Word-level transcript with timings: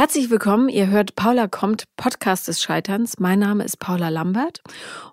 Herzlich 0.00 0.30
willkommen. 0.30 0.70
Ihr 0.70 0.86
hört 0.86 1.14
Paula 1.14 1.46
kommt, 1.46 1.84
Podcast 1.98 2.48
des 2.48 2.62
Scheiterns. 2.62 3.18
Mein 3.18 3.38
Name 3.38 3.64
ist 3.64 3.78
Paula 3.80 4.08
Lambert 4.08 4.62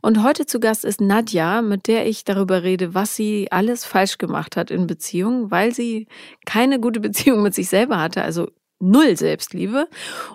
und 0.02 0.24
heute 0.24 0.46
zu 0.46 0.62
Gast 0.62 0.86
ist 0.86 1.02
Nadja, 1.02 1.62
mit 1.62 1.88
der 1.90 2.08
ich 2.08 2.24
darüber 2.24 2.64
rede, 2.64 2.94
was 2.94 3.14
sie 3.14 3.52
alles 3.52 3.84
falsch 3.84 4.18
gemacht 4.18 4.56
hat 4.56 4.72
in 4.72 4.88
Beziehungen, 4.88 5.52
weil 5.52 5.74
sie 5.74 6.08
keine 6.46 6.80
gute 6.80 7.02
Beziehung 7.02 7.44
mit 7.44 7.54
sich 7.54 7.68
selber 7.68 8.00
hatte, 8.00 8.22
also 8.22 8.48
null 8.80 9.18
Selbstliebe. 9.18 9.90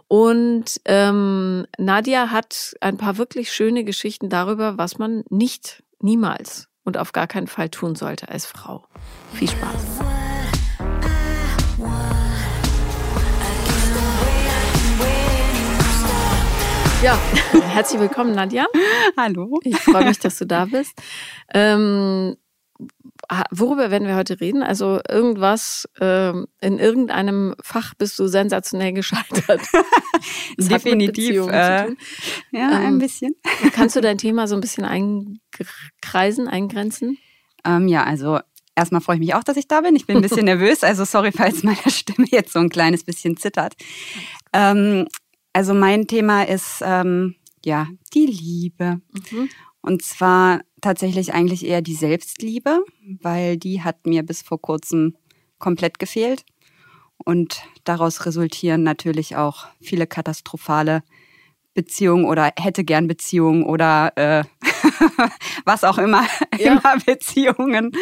Und 0.07 0.83
ähm, 0.85 1.67
Nadja 1.79 2.31
hat 2.31 2.75
ein 2.83 2.99
paar 2.99 3.17
wirklich 3.17 3.55
schöne 3.55 3.85
Geschichten 3.85 4.29
darüber, 4.29 4.77
was 4.77 4.99
man 4.99 5.25
nicht, 5.31 5.83
niemals 5.99 6.69
und 6.85 6.99
auf 6.99 7.13
gar 7.13 7.27
keinen 7.27 7.47
Fall 7.47 7.71
tun 7.71 7.95
sollte 7.95 8.29
als 8.29 8.45
Frau. 8.45 8.85
Viel 9.33 9.49
Spaß. 9.49 10.22
Ja, 17.03 17.19
herzlich 17.75 18.01
willkommen, 18.01 18.33
Nadja. 18.33 18.65
Hallo. 19.17 19.59
Ich 19.65 19.77
freue 19.77 20.05
mich, 20.05 20.21
dass 20.21 20.39
du 20.39 20.47
da 20.47 20.67
bist. 20.67 20.93
Ähm, 21.53 22.37
worüber 23.51 23.91
werden 23.91 24.07
wir 24.07 24.15
heute 24.15 24.41
reden? 24.41 24.63
Also 24.63 25.01
irgendwas, 25.09 25.89
ähm, 26.01 26.47
in 26.61 26.79
irgendeinem 26.79 27.57
Fach 27.61 27.95
bist 27.95 28.21
du 28.21 28.29
sensationell 28.29 28.93
gescheitert. 28.93 29.63
Definitiv. 30.59 31.49
Äh, 31.49 31.89
ja, 31.89 31.91
ähm, 32.53 32.71
ein 32.71 32.99
bisschen. 32.99 33.35
Kannst 33.75 33.97
du 33.97 34.01
dein 34.01 34.19
Thema 34.19 34.47
so 34.47 34.55
ein 34.55 34.61
bisschen 34.61 34.85
einkreisen, 34.85 36.47
eingrenzen? 36.47 37.19
Ähm, 37.65 37.89
ja, 37.89 38.05
also 38.05 38.39
erstmal 38.77 39.01
freue 39.01 39.17
ich 39.17 39.21
mich 39.21 39.35
auch, 39.35 39.45
dass 39.45 39.57
ich 39.57 39.67
da 39.67 39.81
bin. 39.81 39.97
Ich 39.97 40.07
bin 40.07 40.17
ein 40.17 40.23
bisschen 40.23 40.45
nervös, 40.45 40.85
also 40.85 41.05
sorry, 41.05 41.33
falls 41.33 41.65
meine 41.65 41.79
Stimme 41.89 42.29
jetzt 42.31 42.53
so 42.53 42.61
ein 42.61 42.69
kleines 42.69 43.03
bisschen 43.03 43.37
zittert. 43.37 43.75
Ähm, 44.53 45.09
also 45.53 45.75
mein 45.75 46.07
Thema 46.07 46.43
ist 46.45 46.83
ähm, 46.85 47.35
ja 47.65 47.89
die 48.15 48.27
Liebe. 48.27 49.01
Mhm. 49.31 49.49
Und 49.81 50.03
zwar 50.03 50.61
tatsächlich 50.81 51.35
eigentlich 51.35 51.67
eher 51.67 51.83
die 51.83 51.95
Selbstliebe, 51.95 52.85
weil 53.21 53.57
die 53.57 53.83
hat 53.83 54.07
mir 54.07 54.23
bis 54.23 54.43
vor 54.43 54.61
kurzem 54.61 55.17
komplett 55.59 55.99
gefehlt. 55.99 56.45
Und 57.25 57.63
daraus 57.85 58.27
resultieren 58.27 58.83
natürlich 58.83 59.37
auch 59.37 59.67
viele 59.81 60.07
katastrophale 60.07 61.03
Beziehungen 61.75 62.25
oder 62.27 62.53
hätte 62.59 62.85
gern 62.85 63.09
Beziehungen 63.09 63.65
oder 63.65 64.13
äh, 64.17 64.45
was 65.65 65.85
auch 65.85 65.99
immer, 65.99 66.27
ja. 66.59 66.73
immer 66.73 66.97
Beziehungen. 67.05 67.93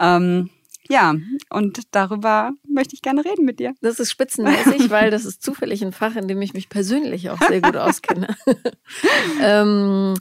Ähm, 0.00 0.50
ja, 0.88 1.14
und 1.50 1.82
darüber 1.92 2.52
möchte 2.70 2.94
ich 2.94 3.02
gerne 3.02 3.24
reden 3.24 3.44
mit 3.44 3.60
dir. 3.60 3.74
Das 3.80 4.00
ist 4.00 4.10
spitzenmäßig, 4.10 4.90
weil 4.90 5.10
das 5.10 5.24
ist 5.24 5.42
zufällig 5.42 5.82
ein 5.82 5.92
Fach, 5.92 6.16
in 6.16 6.28
dem 6.28 6.40
ich 6.42 6.54
mich 6.54 6.68
persönlich 6.68 7.30
auch 7.30 7.40
sehr 7.48 7.60
gut 7.60 7.76
auskenne. 7.76 8.36
ähm, 9.42 10.14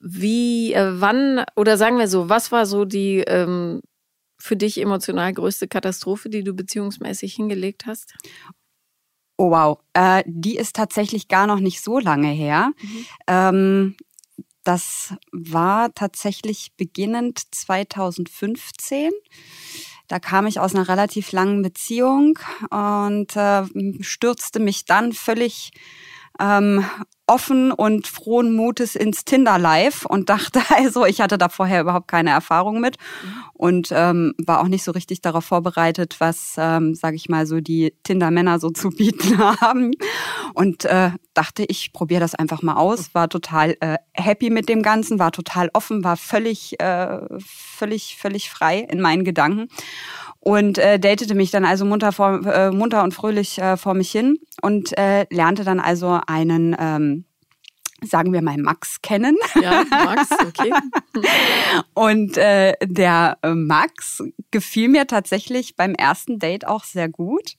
wie, 0.00 0.72
äh, 0.72 1.00
wann, 1.00 1.44
oder 1.56 1.76
sagen 1.76 1.98
wir 1.98 2.08
so, 2.08 2.28
was 2.28 2.52
war 2.52 2.66
so 2.66 2.84
die 2.84 3.18
ähm, 3.18 3.80
für 4.38 4.56
dich 4.56 4.80
emotional 4.80 5.32
größte 5.32 5.68
Katastrophe, 5.68 6.30
die 6.30 6.42
du 6.42 6.54
beziehungsmäßig 6.54 7.34
hingelegt 7.34 7.86
hast? 7.86 8.14
Oh 9.36 9.50
wow, 9.50 9.78
äh, 9.94 10.22
die 10.26 10.56
ist 10.56 10.76
tatsächlich 10.76 11.28
gar 11.28 11.46
noch 11.46 11.60
nicht 11.60 11.80
so 11.80 11.98
lange 11.98 12.28
her. 12.28 12.72
Mhm. 12.82 13.06
Ähm, 13.26 13.96
das 14.64 15.14
war 15.32 15.94
tatsächlich 15.94 16.72
beginnend 16.76 17.40
2015. 17.50 19.10
Da 20.10 20.18
kam 20.18 20.48
ich 20.48 20.58
aus 20.58 20.74
einer 20.74 20.88
relativ 20.88 21.30
langen 21.30 21.62
Beziehung 21.62 22.36
und 22.70 23.36
äh, 23.36 23.62
stürzte 24.00 24.58
mich 24.58 24.84
dann 24.84 25.12
völlig 25.12 25.70
ähm, 26.38 26.84
offen 27.30 27.70
und 27.70 28.08
frohen 28.08 28.56
Mutes 28.56 28.96
ins 28.96 29.24
Tinder 29.24 29.56
Live 29.56 30.04
und 30.04 30.28
dachte 30.28 30.60
also, 30.76 31.06
ich 31.06 31.20
hatte 31.20 31.38
da 31.38 31.48
vorher 31.48 31.80
überhaupt 31.80 32.08
keine 32.08 32.30
Erfahrung 32.30 32.80
mit 32.80 32.96
und 33.54 33.90
ähm, 33.92 34.34
war 34.44 34.60
auch 34.60 34.66
nicht 34.66 34.82
so 34.82 34.90
richtig 34.90 35.20
darauf 35.20 35.44
vorbereitet, 35.44 36.16
was, 36.18 36.56
ähm, 36.58 36.94
sage 36.94 37.14
ich 37.14 37.28
mal, 37.28 37.46
so 37.46 37.60
die 37.60 37.94
Tinder-Männer 38.02 38.58
so 38.58 38.70
zu 38.70 38.90
bieten 38.96 39.38
haben. 39.38 39.92
Und 40.54 40.84
äh, 40.86 41.12
dachte, 41.34 41.64
ich 41.68 41.92
probiere 41.92 42.20
das 42.20 42.34
einfach 42.34 42.62
mal 42.62 42.74
aus, 42.74 43.14
war 43.14 43.28
total 43.28 43.76
äh, 43.80 43.98
happy 44.12 44.50
mit 44.50 44.68
dem 44.68 44.82
Ganzen, 44.82 45.20
war 45.20 45.30
total 45.30 45.70
offen, 45.72 46.02
war 46.02 46.16
völlig, 46.16 46.80
äh, 46.80 47.20
völlig, 47.38 48.16
völlig 48.18 48.50
frei 48.50 48.80
in 48.80 49.00
meinen 49.00 49.24
Gedanken 49.24 49.68
und 50.40 50.78
äh, 50.78 50.98
datete 50.98 51.34
mich 51.34 51.50
dann 51.50 51.64
also 51.64 51.84
munter, 51.84 52.12
vor, 52.12 52.44
äh, 52.46 52.70
munter 52.70 53.04
und 53.04 53.14
fröhlich 53.14 53.58
äh, 53.58 53.76
vor 53.76 53.94
mich 53.94 54.10
hin 54.10 54.38
und 54.62 54.96
äh, 54.98 55.26
lernte 55.30 55.64
dann 55.64 55.80
also 55.80 56.18
einen 56.26 56.74
ähm, 56.78 57.24
sagen 58.02 58.32
wir 58.32 58.42
mal 58.42 58.56
Max 58.56 59.02
kennen. 59.02 59.36
Ja, 59.60 59.84
Max, 59.90 60.28
okay. 60.46 60.72
und 61.94 62.36
äh, 62.36 62.74
der 62.82 63.38
äh, 63.42 63.54
Max 63.54 64.22
gefiel 64.50 64.88
mir 64.88 65.06
tatsächlich 65.06 65.76
beim 65.76 65.94
ersten 65.94 66.38
Date 66.38 66.66
auch 66.66 66.84
sehr 66.84 67.08
gut. 67.08 67.56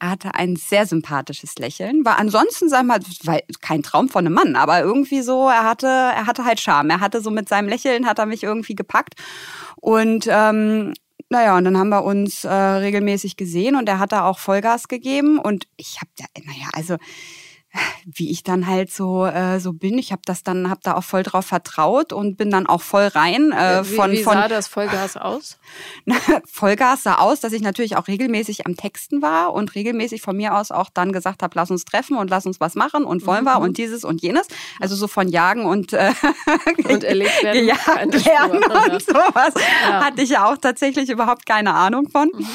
Er 0.00 0.10
hatte 0.10 0.34
ein 0.34 0.56
sehr 0.56 0.86
sympathisches 0.86 1.56
Lächeln. 1.56 2.04
War 2.04 2.18
ansonsten, 2.18 2.68
sag 2.68 2.84
mal, 2.84 3.00
kein 3.60 3.82
Traum 3.82 4.08
von 4.08 4.26
einem 4.26 4.34
Mann, 4.34 4.56
aber 4.56 4.80
irgendwie 4.80 5.22
so, 5.22 5.48
er 5.48 5.64
hatte, 5.64 5.86
er 5.86 6.26
hatte 6.26 6.44
halt 6.44 6.60
Charme. 6.60 6.90
Er 6.90 7.00
hatte 7.00 7.20
so 7.20 7.30
mit 7.30 7.48
seinem 7.48 7.68
Lächeln 7.68 8.06
hat 8.06 8.18
er 8.18 8.26
mich 8.26 8.42
irgendwie 8.42 8.74
gepackt. 8.74 9.14
Und 9.76 10.28
ähm, 10.30 10.94
naja, 11.30 11.56
und 11.56 11.64
dann 11.64 11.78
haben 11.78 11.90
wir 11.90 12.02
uns 12.04 12.44
äh, 12.44 12.52
regelmäßig 12.52 13.36
gesehen 13.36 13.76
und 13.76 13.88
er 13.88 14.00
hat 14.00 14.10
da 14.10 14.24
auch 14.24 14.40
Vollgas 14.40 14.88
gegeben. 14.88 15.38
Und 15.38 15.68
ich 15.76 16.00
habe 16.00 16.10
ja, 16.18 16.26
naja, 16.44 16.68
also 16.72 16.96
wie 18.04 18.30
ich 18.30 18.42
dann 18.42 18.66
halt 18.66 18.92
so 18.92 19.26
äh, 19.26 19.60
so 19.60 19.72
bin. 19.72 19.98
Ich 19.98 20.12
habe 20.12 20.22
das 20.24 20.42
dann 20.42 20.70
habe 20.70 20.80
da 20.82 20.94
auch 20.94 21.04
voll 21.04 21.22
drauf 21.22 21.46
vertraut 21.46 22.12
und 22.12 22.36
bin 22.36 22.50
dann 22.50 22.66
auch 22.66 22.82
voll 22.82 23.06
rein 23.06 23.52
äh, 23.52 23.84
von 23.84 24.10
wie, 24.10 24.18
wie 24.18 24.22
sah 24.22 24.48
das 24.48 24.68
Vollgas 24.68 25.16
aus? 25.16 25.58
Vollgas 26.46 27.04
sah 27.04 27.16
aus, 27.16 27.40
dass 27.40 27.52
ich 27.52 27.62
natürlich 27.62 27.96
auch 27.96 28.08
regelmäßig 28.08 28.66
am 28.66 28.76
Texten 28.76 29.22
war 29.22 29.52
und 29.52 29.74
regelmäßig 29.74 30.22
von 30.22 30.36
mir 30.36 30.56
aus 30.56 30.70
auch 30.70 30.90
dann 30.92 31.12
gesagt 31.12 31.42
habe, 31.42 31.52
lass 31.54 31.70
uns 31.70 31.84
treffen 31.84 32.16
und 32.16 32.30
lass 32.30 32.46
uns 32.46 32.60
was 32.60 32.74
machen 32.74 33.04
und 33.04 33.26
wollen 33.26 33.44
mhm. 33.44 33.48
wir 33.48 33.60
und 33.60 33.78
dieses 33.78 34.04
und 34.04 34.22
jenes. 34.22 34.48
Also 34.80 34.96
so 34.96 35.06
von 35.06 35.28
Jagen 35.28 35.64
und 35.64 35.92
äh, 35.92 36.12
und 36.88 37.04
erlebt 37.04 37.42
werden, 37.42 37.66
gejagt 37.66 38.26
werden 38.26 38.64
und 38.64 39.02
sowas 39.02 39.54
ja. 39.82 40.04
hatte 40.04 40.22
ich 40.22 40.30
ja 40.30 40.50
auch 40.50 40.56
tatsächlich 40.56 41.10
überhaupt 41.10 41.46
keine 41.46 41.74
Ahnung 41.74 42.08
von. 42.10 42.30
Mhm. 42.34 42.46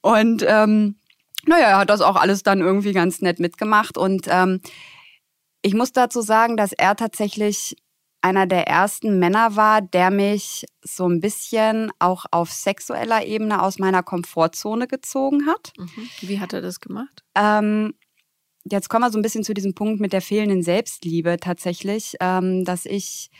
Und 0.00 0.44
ähm, 0.46 0.99
naja, 1.46 1.66
er 1.66 1.78
hat 1.78 1.90
das 1.90 2.00
auch 2.00 2.16
alles 2.16 2.42
dann 2.42 2.60
irgendwie 2.60 2.92
ganz 2.92 3.20
nett 3.20 3.40
mitgemacht. 3.40 3.96
Und 3.96 4.26
ähm, 4.28 4.60
ich 5.62 5.74
muss 5.74 5.92
dazu 5.92 6.20
sagen, 6.20 6.56
dass 6.56 6.72
er 6.72 6.96
tatsächlich 6.96 7.76
einer 8.22 8.46
der 8.46 8.66
ersten 8.66 9.18
Männer 9.18 9.56
war, 9.56 9.80
der 9.80 10.10
mich 10.10 10.66
so 10.82 11.08
ein 11.08 11.20
bisschen 11.20 11.90
auch 11.98 12.26
auf 12.30 12.50
sexueller 12.50 13.24
Ebene 13.24 13.62
aus 13.62 13.78
meiner 13.78 14.02
Komfortzone 14.02 14.86
gezogen 14.86 15.46
hat. 15.46 15.72
Mhm. 15.78 16.08
Wie 16.20 16.40
hat 16.40 16.52
er 16.52 16.60
das 16.60 16.80
gemacht? 16.80 17.22
Ähm, 17.34 17.94
jetzt 18.64 18.88
kommen 18.88 19.04
wir 19.04 19.10
so 19.10 19.18
ein 19.18 19.22
bisschen 19.22 19.44
zu 19.44 19.54
diesem 19.54 19.74
Punkt 19.74 20.00
mit 20.00 20.12
der 20.12 20.20
fehlenden 20.20 20.62
Selbstliebe 20.62 21.38
tatsächlich, 21.40 22.16
ähm, 22.20 22.64
dass 22.64 22.84
ich 22.84 23.30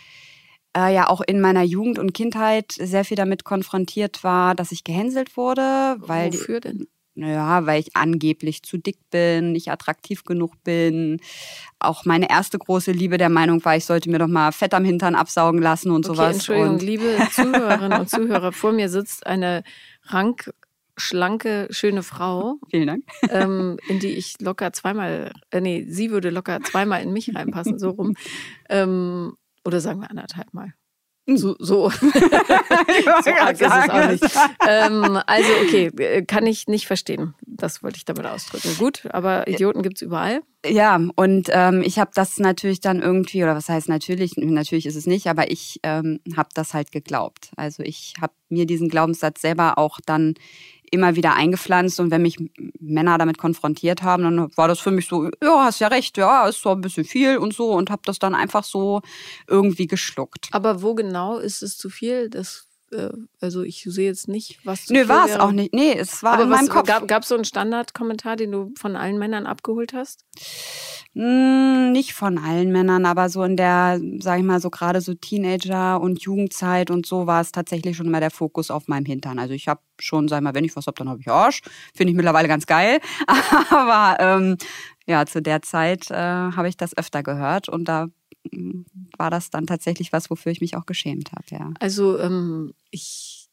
äh, 0.76 0.94
ja 0.94 1.08
auch 1.08 1.20
in 1.20 1.40
meiner 1.40 1.62
Jugend 1.62 1.98
und 1.98 2.14
Kindheit 2.14 2.72
sehr 2.72 3.04
viel 3.04 3.16
damit 3.16 3.44
konfrontiert 3.44 4.24
war, 4.24 4.54
dass 4.54 4.72
ich 4.72 4.84
gehänselt 4.84 5.36
wurde. 5.36 5.96
Weil 5.98 6.32
Wofür 6.32 6.60
denn? 6.60 6.86
Naja, 7.14 7.66
weil 7.66 7.80
ich 7.80 7.96
angeblich 7.96 8.62
zu 8.62 8.78
dick 8.78 8.98
bin, 9.10 9.52
nicht 9.52 9.70
attraktiv 9.70 10.24
genug 10.24 10.62
bin. 10.62 11.20
Auch 11.78 12.04
meine 12.04 12.30
erste 12.30 12.58
große 12.58 12.92
Liebe 12.92 13.18
der 13.18 13.28
Meinung 13.28 13.64
war, 13.64 13.76
ich 13.76 13.84
sollte 13.84 14.10
mir 14.10 14.18
doch 14.18 14.28
mal 14.28 14.52
Fett 14.52 14.74
am 14.74 14.84
Hintern 14.84 15.14
absaugen 15.14 15.60
lassen 15.60 15.90
und 15.90 16.06
okay, 16.06 16.16
sowas. 16.16 16.36
Entschuldigung, 16.36 16.70
und 16.70 16.82
liebe 16.82 17.18
Zuhörerinnen 17.32 18.00
und 18.00 18.08
Zuhörer, 18.08 18.52
vor 18.52 18.72
mir 18.72 18.88
sitzt 18.88 19.26
eine 19.26 19.64
rank 20.04 20.50
schlanke, 20.96 21.66
schöne 21.70 22.02
Frau. 22.02 22.58
Vielen 22.70 22.86
Dank. 22.86 23.04
Ähm, 23.30 23.78
in 23.88 23.98
die 23.98 24.12
ich 24.12 24.40
locker 24.40 24.72
zweimal, 24.72 25.32
äh, 25.50 25.60
nee, 25.60 25.86
sie 25.88 26.10
würde 26.10 26.30
locker 26.30 26.60
zweimal 26.60 27.02
in 27.02 27.12
mich 27.12 27.34
reinpassen, 27.34 27.78
so 27.78 27.90
rum. 27.90 28.14
Ähm, 28.72 29.32
oder 29.64 29.80
sagen 29.80 30.00
wir 30.00 30.10
anderthalb 30.10 30.54
Mal. 30.54 30.74
So, 31.36 31.56
so. 31.58 31.90
so 31.90 33.30
arg 33.38 33.52
ist 33.52 33.62
es 33.62 33.70
auch 33.70 34.08
nicht. 34.08 34.24
Ähm, 34.66 35.18
also, 35.26 35.48
okay, 35.62 36.24
kann 36.26 36.46
ich 36.46 36.66
nicht 36.66 36.86
verstehen. 36.86 37.34
Das 37.46 37.82
wollte 37.82 37.98
ich 37.98 38.04
damit 38.04 38.26
ausdrücken. 38.26 38.76
Gut, 38.78 39.06
aber 39.10 39.46
Idioten 39.48 39.82
gibt 39.82 39.96
es 39.96 40.02
überall. 40.02 40.42
Ja, 40.66 41.00
und 41.16 41.48
ähm, 41.52 41.82
ich 41.82 41.98
habe 41.98 42.10
das 42.14 42.38
natürlich 42.38 42.80
dann 42.80 43.00
irgendwie, 43.00 43.42
oder 43.42 43.54
was 43.54 43.68
heißt 43.68 43.88
natürlich, 43.88 44.36
natürlich 44.36 44.84
ist 44.84 44.96
es 44.96 45.06
nicht, 45.06 45.26
aber 45.26 45.50
ich 45.50 45.80
ähm, 45.82 46.20
habe 46.36 46.50
das 46.54 46.74
halt 46.74 46.92
geglaubt. 46.92 47.50
Also 47.56 47.82
ich 47.82 48.14
habe 48.20 48.34
mir 48.50 48.66
diesen 48.66 48.88
Glaubenssatz 48.88 49.40
selber 49.40 49.78
auch 49.78 50.00
dann 50.04 50.34
immer 50.90 51.16
wieder 51.16 51.34
eingepflanzt 51.34 52.00
und 52.00 52.10
wenn 52.10 52.22
mich 52.22 52.36
Männer 52.80 53.18
damit 53.18 53.38
konfrontiert 53.38 54.02
haben, 54.02 54.22
dann 54.24 54.56
war 54.56 54.68
das 54.68 54.80
für 54.80 54.90
mich 54.90 55.06
so, 55.06 55.30
ja, 55.42 55.64
hast 55.64 55.80
ja 55.80 55.88
recht, 55.88 56.16
ja, 56.16 56.48
ist 56.48 56.60
so 56.60 56.70
ein 56.70 56.80
bisschen 56.80 57.04
viel 57.04 57.38
und 57.38 57.54
so 57.54 57.72
und 57.72 57.90
habe 57.90 58.02
das 58.04 58.18
dann 58.18 58.34
einfach 58.34 58.64
so 58.64 59.00
irgendwie 59.46 59.86
geschluckt. 59.86 60.48
Aber 60.52 60.82
wo 60.82 60.94
genau 60.94 61.38
ist 61.38 61.62
es 61.62 61.76
zu 61.76 61.90
viel? 61.90 62.28
Das 62.28 62.69
also 63.40 63.62
ich 63.62 63.84
sehe 63.84 64.06
jetzt 64.06 64.28
nicht, 64.28 64.58
was 64.64 64.86
du 64.86 64.94
Nö, 64.94 65.08
war 65.08 65.26
es 65.26 65.36
auch 65.36 65.52
nicht. 65.52 65.72
Nee, 65.72 65.94
es 65.96 66.22
war 66.22 66.34
Aber 66.34 66.44
in 66.44 66.50
was, 66.50 66.62
meinem 66.62 66.68
Kopf. 66.68 67.06
Gab 67.06 67.22
es 67.22 67.28
so 67.28 67.36
einen 67.36 67.44
Standardkommentar, 67.44 68.36
den 68.36 68.50
du 68.50 68.72
von 68.76 68.96
allen 68.96 69.18
Männern 69.18 69.46
abgeholt 69.46 69.92
hast? 69.92 70.24
Hm, 71.14 71.92
nicht 71.92 72.14
von 72.14 72.38
allen 72.38 72.72
Männern, 72.72 73.06
aber 73.06 73.28
so 73.28 73.42
in 73.44 73.56
der, 73.56 74.00
sag 74.20 74.38
ich 74.38 74.44
mal, 74.44 74.60
so 74.60 74.70
gerade 74.70 75.00
so 75.00 75.14
Teenager- 75.14 76.00
und 76.00 76.22
Jugendzeit 76.22 76.90
und 76.90 77.06
so 77.06 77.26
war 77.26 77.40
es 77.40 77.52
tatsächlich 77.52 77.96
schon 77.96 78.06
immer 78.06 78.20
der 78.20 78.30
Fokus 78.30 78.70
auf 78.70 78.88
meinem 78.88 79.06
Hintern. 79.06 79.38
Also 79.38 79.54
ich 79.54 79.68
habe 79.68 79.80
schon, 79.98 80.28
sag 80.28 80.38
ich 80.38 80.44
mal, 80.44 80.54
wenn 80.54 80.64
ich 80.64 80.74
was 80.76 80.86
hab, 80.86 80.96
dann 80.96 81.08
habe 81.08 81.20
ich 81.20 81.28
Arsch. 81.28 81.62
Finde 81.94 82.10
ich 82.10 82.16
mittlerweile 82.16 82.48
ganz 82.48 82.66
geil. 82.66 83.00
aber 83.70 84.16
ähm, 84.20 84.56
ja, 85.06 85.26
zu 85.26 85.42
der 85.42 85.62
Zeit 85.62 86.10
äh, 86.10 86.14
habe 86.14 86.68
ich 86.68 86.76
das 86.76 86.96
öfter 86.96 87.22
gehört 87.22 87.68
und 87.68 87.86
da 87.86 88.08
war 89.16 89.30
das 89.30 89.50
dann 89.50 89.66
tatsächlich 89.66 90.12
was, 90.12 90.30
wofür 90.30 90.52
ich 90.52 90.60
mich 90.60 90.76
auch 90.76 90.86
geschämt 90.86 91.32
habe, 91.32 91.44
ja. 91.50 91.72
Also 91.78 92.18
ähm, 92.18 92.72
ich 92.90 93.48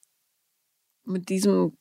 mit 1.05 1.29
diesem 1.29 1.77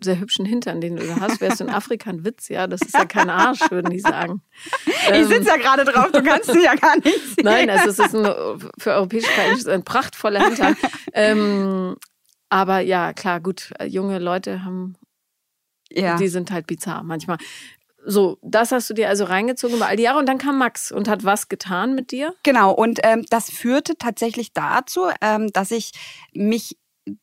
sehr 0.00 0.20
hübschen 0.20 0.46
Hintern, 0.46 0.80
den 0.80 0.96
du 0.96 1.06
da 1.06 1.20
hast, 1.20 1.40
wärst 1.40 1.60
du 1.60 1.64
in 1.64 1.70
Afrika 1.70 2.10
ein 2.10 2.24
Witz, 2.24 2.48
ja. 2.48 2.66
Das 2.66 2.82
ist 2.82 2.94
ja 2.94 3.04
kein 3.04 3.30
Arsch, 3.30 3.70
würden 3.70 3.90
die 3.90 4.00
sagen. 4.00 4.42
Ich 5.10 5.26
sitze 5.26 5.48
ja 5.48 5.56
gerade 5.56 5.84
drauf, 5.86 6.12
du 6.12 6.22
kannst 6.22 6.52
sie 6.52 6.62
ja 6.62 6.74
gar 6.74 6.96
nicht 6.96 7.18
sehen. 7.34 7.44
Nein, 7.44 7.70
also 7.70 7.88
es 7.88 7.98
ist 7.98 8.14
ein, 8.14 8.24
für 8.78 8.92
europäische 8.92 9.30
Verhältnisse 9.30 9.72
ein 9.72 9.84
prachtvoller 9.84 10.44
Hintern. 10.44 10.76
ähm, 11.14 11.96
aber 12.50 12.80
ja, 12.80 13.14
klar, 13.14 13.40
gut, 13.40 13.72
junge 13.86 14.18
Leute 14.18 14.64
haben, 14.64 14.96
ja. 15.90 16.18
die 16.18 16.28
sind 16.28 16.50
halt 16.50 16.66
bizarr 16.66 17.02
manchmal. 17.02 17.38
So, 18.04 18.38
das 18.42 18.72
hast 18.72 18.88
du 18.88 18.94
dir 18.94 19.08
also 19.08 19.24
reingezogen 19.24 19.76
über 19.76 19.86
all 19.86 19.96
die 19.96 20.04
Jahre 20.04 20.18
und 20.18 20.26
dann 20.26 20.38
kam 20.38 20.58
Max 20.58 20.92
und 20.92 21.08
hat 21.08 21.24
was 21.24 21.48
getan 21.48 21.94
mit 21.94 22.12
dir? 22.12 22.34
Genau, 22.42 22.72
und 22.72 23.00
ähm, 23.02 23.24
das 23.30 23.50
führte 23.50 23.96
tatsächlich 23.98 24.52
dazu, 24.52 25.08
ähm, 25.20 25.52
dass 25.52 25.70
ich 25.70 25.92
mich 26.32 26.78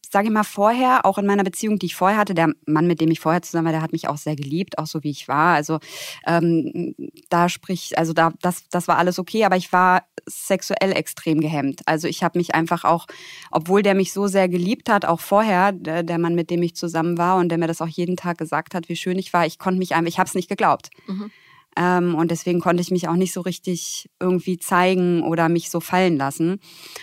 sage 0.09 0.27
ich 0.27 0.33
mal, 0.33 0.43
vorher, 0.43 1.05
auch 1.05 1.17
in 1.17 1.25
meiner 1.25 1.43
Beziehung, 1.43 1.79
die 1.79 1.87
ich 1.87 1.95
vorher 1.95 2.17
hatte, 2.17 2.33
der 2.33 2.53
Mann, 2.65 2.87
mit 2.87 3.01
dem 3.01 3.11
ich 3.11 3.19
vorher 3.19 3.41
zusammen 3.41 3.65
war, 3.65 3.71
der 3.71 3.81
hat 3.81 3.91
mich 3.91 4.07
auch 4.07 4.17
sehr 4.17 4.35
geliebt, 4.35 4.77
auch 4.77 4.87
so 4.87 5.03
wie 5.03 5.11
ich 5.11 5.27
war. 5.27 5.55
Also 5.55 5.79
ähm, 6.25 6.95
da 7.29 7.49
sprich, 7.49 7.97
also 7.97 8.13
da, 8.13 8.33
das, 8.41 8.67
das 8.69 8.87
war 8.87 8.97
alles 8.97 9.19
okay, 9.19 9.43
aber 9.43 9.57
ich 9.57 9.73
war 9.73 10.03
sexuell 10.25 10.91
extrem 10.91 11.41
gehemmt. 11.41 11.81
Also 11.85 12.07
ich 12.07 12.23
habe 12.23 12.37
mich 12.39 12.55
einfach 12.55 12.83
auch, 12.83 13.07
obwohl 13.51 13.81
der 13.81 13.95
mich 13.95 14.13
so 14.13 14.27
sehr 14.27 14.49
geliebt 14.49 14.89
hat, 14.89 15.05
auch 15.05 15.19
vorher, 15.19 15.71
der, 15.71 16.03
der, 16.03 16.17
Mann, 16.17 16.35
mit 16.35 16.49
dem 16.49 16.63
ich 16.63 16.75
zusammen 16.75 17.17
war 17.17 17.37
und 17.37 17.49
der 17.49 17.57
mir 17.57 17.67
das 17.67 17.81
auch 17.81 17.87
jeden 17.87 18.17
Tag 18.17 18.37
gesagt 18.37 18.73
hat, 18.73 18.89
wie 18.89 18.95
schön 18.95 19.17
ich 19.19 19.33
war, 19.33 19.45
ich 19.45 19.59
konnte 19.59 19.79
mich 19.79 19.95
einfach, 19.95 20.09
ich 20.09 20.19
habe 20.19 20.27
es 20.27 20.35
nicht 20.35 20.49
geglaubt. 20.49 20.89
Mhm. 21.07 21.31
Ähm, 21.77 22.15
und 22.15 22.31
deswegen 22.31 22.61
konnte 22.61 22.81
ich 22.81 22.91
mich 22.91 23.07
auch 23.07 23.15
nicht 23.15 23.33
so 23.33 23.41
richtig 23.41 24.09
irgendwie 24.19 24.57
zeigen 24.57 25.23
oder 25.23 25.49
mich 25.49 25.69
so 25.69 25.79
fallen 25.79 26.15
lassen. 26.17 26.59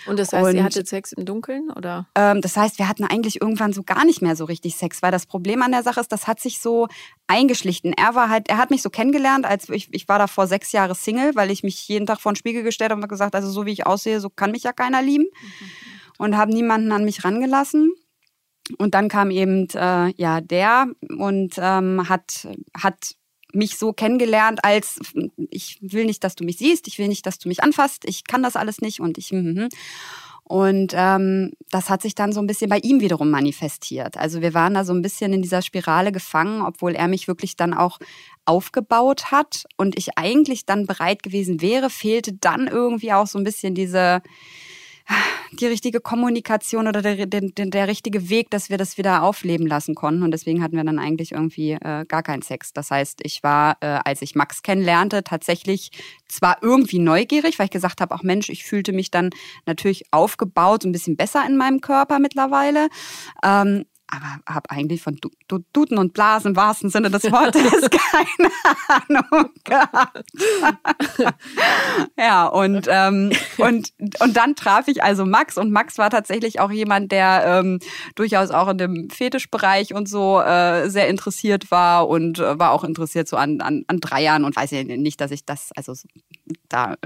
Und 0.07 0.19
das 0.19 0.33
heißt, 0.33 0.49
und, 0.49 0.57
ihr 0.57 0.65
hattet 0.65 0.89
Sex 0.89 1.13
im 1.13 1.27
Dunkeln 1.27 1.71
oder? 1.71 2.09
Ähm, 2.15 2.41
das 2.41 2.57
heißt, 2.57 2.79
wir 2.79 2.89
hatten 2.89 3.05
eigentlich 3.05 3.41
irgendwann 3.41 3.73
so 3.73 3.83
gar 3.83 4.05
nicht 4.05 4.23
mehr 4.23 4.35
so 4.35 4.45
richtig 4.45 4.77
Sex, 4.77 5.03
weil 5.03 5.13
das 5.13 5.27
Problem 5.27 5.63
an 5.63 5.73
der 5.73 5.83
Sache 5.83 6.01
ist, 6.01 6.11
das 6.11 6.27
hat 6.27 6.41
sich 6.41 6.61
so 6.61 6.89
eingeschlichen. 7.27 7.93
Er 7.93 8.15
war 8.15 8.31
halt, 8.31 8.49
er 8.49 8.57
hat 8.57 8.71
mich 8.71 8.83
so 8.83 8.89
kennengelernt, 8.89 9.45
als 9.45 9.69
ich, 9.69 9.89
ich 9.93 10.09
war 10.09 10.19
da 10.19 10.27
vor 10.27 10.47
sechs 10.47 10.73
Jahre 10.73 10.95
Single, 10.95 11.35
weil 11.35 11.51
ich 11.51 11.63
mich 11.63 11.87
jeden 11.89 12.07
Tag 12.07 12.21
vor 12.21 12.33
den 12.33 12.37
Spiegel 12.37 12.63
gestellt 12.63 12.93
habe 12.93 13.03
und 13.03 13.09
gesagt, 13.09 13.35
also 13.35 13.51
so 13.51 13.67
wie 13.67 13.73
ich 13.73 13.87
aussehe, 13.87 14.21
so 14.21 14.31
kann 14.31 14.53
mich 14.53 14.63
ja 14.63 14.73
keiner 14.73 15.03
lieben. 15.03 15.25
Mhm. 15.25 15.67
Und 16.19 16.37
habe 16.37 16.53
niemanden 16.53 16.93
an 16.93 17.05
mich 17.05 17.25
rangelassen. 17.25 17.93
Und 18.79 18.95
dann 18.95 19.09
kam 19.09 19.31
eben 19.31 19.67
äh, 19.75 20.13
ja 20.17 20.41
der 20.41 20.87
und 21.19 21.55
ähm, 21.59 22.09
hat, 22.09 22.47
hat 22.77 23.17
mich 23.53 23.77
so 23.77 23.93
kennengelernt 23.93 24.65
als 24.65 25.01
ich 25.51 25.79
will 25.81 26.05
nicht, 26.05 26.25
dass 26.25 26.35
du 26.35 26.45
mich 26.45 26.59
siehst, 26.59 26.89
ich 26.89 26.99
will 26.99 27.09
nicht, 27.09 27.27
dass 27.27 27.39
du 27.39 27.49
mich 27.49 27.63
anfasst, 27.63 28.05
ich 28.07 28.25
kann 28.25 28.43
das 28.43 28.57
alles 28.57 28.81
nicht 28.81 29.01
und 29.01 29.19
ich 29.19 29.33
mm, 29.33 29.65
mm. 29.65 29.69
und 30.45 30.93
ähm, 30.95 31.53
das 31.71 31.91
hat 31.91 32.03
sich 32.03 32.15
dann 32.15 32.33
so 32.33 32.41
ein 32.41 32.47
bisschen 32.47 32.71
bei 32.71 32.79
ihm 32.79 33.01
wiederum 33.01 33.31
manifestiert. 33.31 34.17
Also 34.17 34.41
wir 34.41 34.55
waren 34.55 34.75
da 34.75 34.85
so 34.85 34.93
ein 34.93 35.03
bisschen 35.03 35.33
in 35.33 35.43
dieser 35.43 35.63
Spirale 35.63 36.13
gefangen, 36.13 36.63
obwohl 36.63 36.95
er 36.95 37.09
mich 37.09 37.29
wirklich 37.29 37.57
dann 37.57 37.75
auch 37.75 37.99
aufgebaut 38.45 39.31
hat 39.31 39.65
und 39.77 39.99
ich 39.99 40.19
eigentlich 40.19 40.67
dann 40.67 40.87
bereit 40.87 41.23
gewesen 41.23 41.61
wäre, 41.61 41.91
fehlte 41.91 42.33
dann 42.33 42.67
irgendwie 42.67 43.13
auch 43.13 43.27
so 43.27 43.39
ein 43.39 43.45
bisschen 43.45 43.75
diese 43.75 44.23
die 45.53 45.67
richtige 45.67 46.01
Kommunikation 46.01 46.89
oder 46.89 47.03
der, 47.03 47.27
der, 47.27 47.41
der, 47.51 47.89
richtige 47.89 48.31
Weg, 48.31 48.51
dass 48.51 48.71
wir 48.71 48.79
das 48.79 48.97
wieder 48.97 49.23
aufleben 49.23 49.67
lassen 49.67 49.95
konnten. 49.95 50.23
Und 50.23 50.31
deswegen 50.31 50.63
hatten 50.63 50.77
wir 50.77 50.85
dann 50.85 50.99
eigentlich 50.99 51.33
irgendwie 51.33 51.73
äh, 51.73 52.05
gar 52.07 52.23
keinen 52.23 52.43
Sex. 52.43 52.73
Das 52.73 52.91
heißt, 52.91 53.21
ich 53.23 53.43
war, 53.43 53.77
äh, 53.81 54.01
als 54.05 54.23
ich 54.23 54.35
Max 54.35 54.63
kennenlernte, 54.63 55.23
tatsächlich 55.25 55.91
zwar 56.29 56.63
irgendwie 56.63 56.99
neugierig, 56.99 57.59
weil 57.59 57.67
ich 57.67 57.73
gesagt 57.73 58.01
habe, 58.01 58.15
auch 58.15 58.23
Mensch, 58.23 58.49
ich 58.49 58.65
fühlte 58.65 58.93
mich 58.93 59.11
dann 59.11 59.31
natürlich 59.67 60.05
aufgebaut, 60.11 60.83
so 60.83 60.89
ein 60.89 60.93
bisschen 60.93 61.17
besser 61.17 61.45
in 61.47 61.57
meinem 61.57 61.81
Körper 61.81 62.19
mittlerweile. 62.19 62.89
Ähm, 63.45 63.85
aber 64.13 64.41
habe 64.47 64.71
eigentlich 64.71 65.03
von 65.03 65.17
du 65.17 65.31
du 65.49 65.65
Duden 65.73 65.97
und 65.97 66.13
Blasen 66.13 66.51
im 66.51 66.57
wahrsten 66.57 66.91
Sinne 66.91 67.11
des 67.11 67.25
Wortes 67.33 67.63
keine 67.91 68.51
Ahnung 68.89 69.51
gehabt. 69.65 70.25
ja, 72.19 72.47
und, 72.47 72.87
ähm, 72.91 73.33
und, 73.57 73.93
und 74.21 74.37
dann 74.37 74.55
traf 74.55 74.89
ich 74.89 75.03
also 75.03 75.25
Max 75.25 75.57
und 75.57 75.73
Max 75.73 75.97
war 75.97 76.11
tatsächlich 76.11 76.61
auch 76.61 76.71
jemand, 76.71 77.11
der 77.11 77.45
ähm, 77.47 77.79
durchaus 78.15 78.51
auch 78.51 78.69
in 78.69 78.79
dem 78.79 79.09
Fetischbereich 79.11 79.95
und 79.95 80.09
so 80.09 80.41
äh, 80.41 80.91
sehr 80.91 81.09
interessiert 81.09 81.71
war 81.71 82.07
und 82.07 82.39
äh, 82.39 82.59
war 82.59 82.73
auch 82.73 82.85
interessiert 82.85 83.29
so 83.29 83.37
an, 83.37 83.63
an, 83.63 83.85
an 83.87 84.01
Dreiern 84.01 84.45
und 84.45 84.55
weiß 84.55 84.73
ja 84.73 84.85
nicht, 84.85 85.21
dass 85.23 85.31
ich 85.31 85.47
das, 85.47 85.71
also 85.75 85.95
da, 86.69 86.97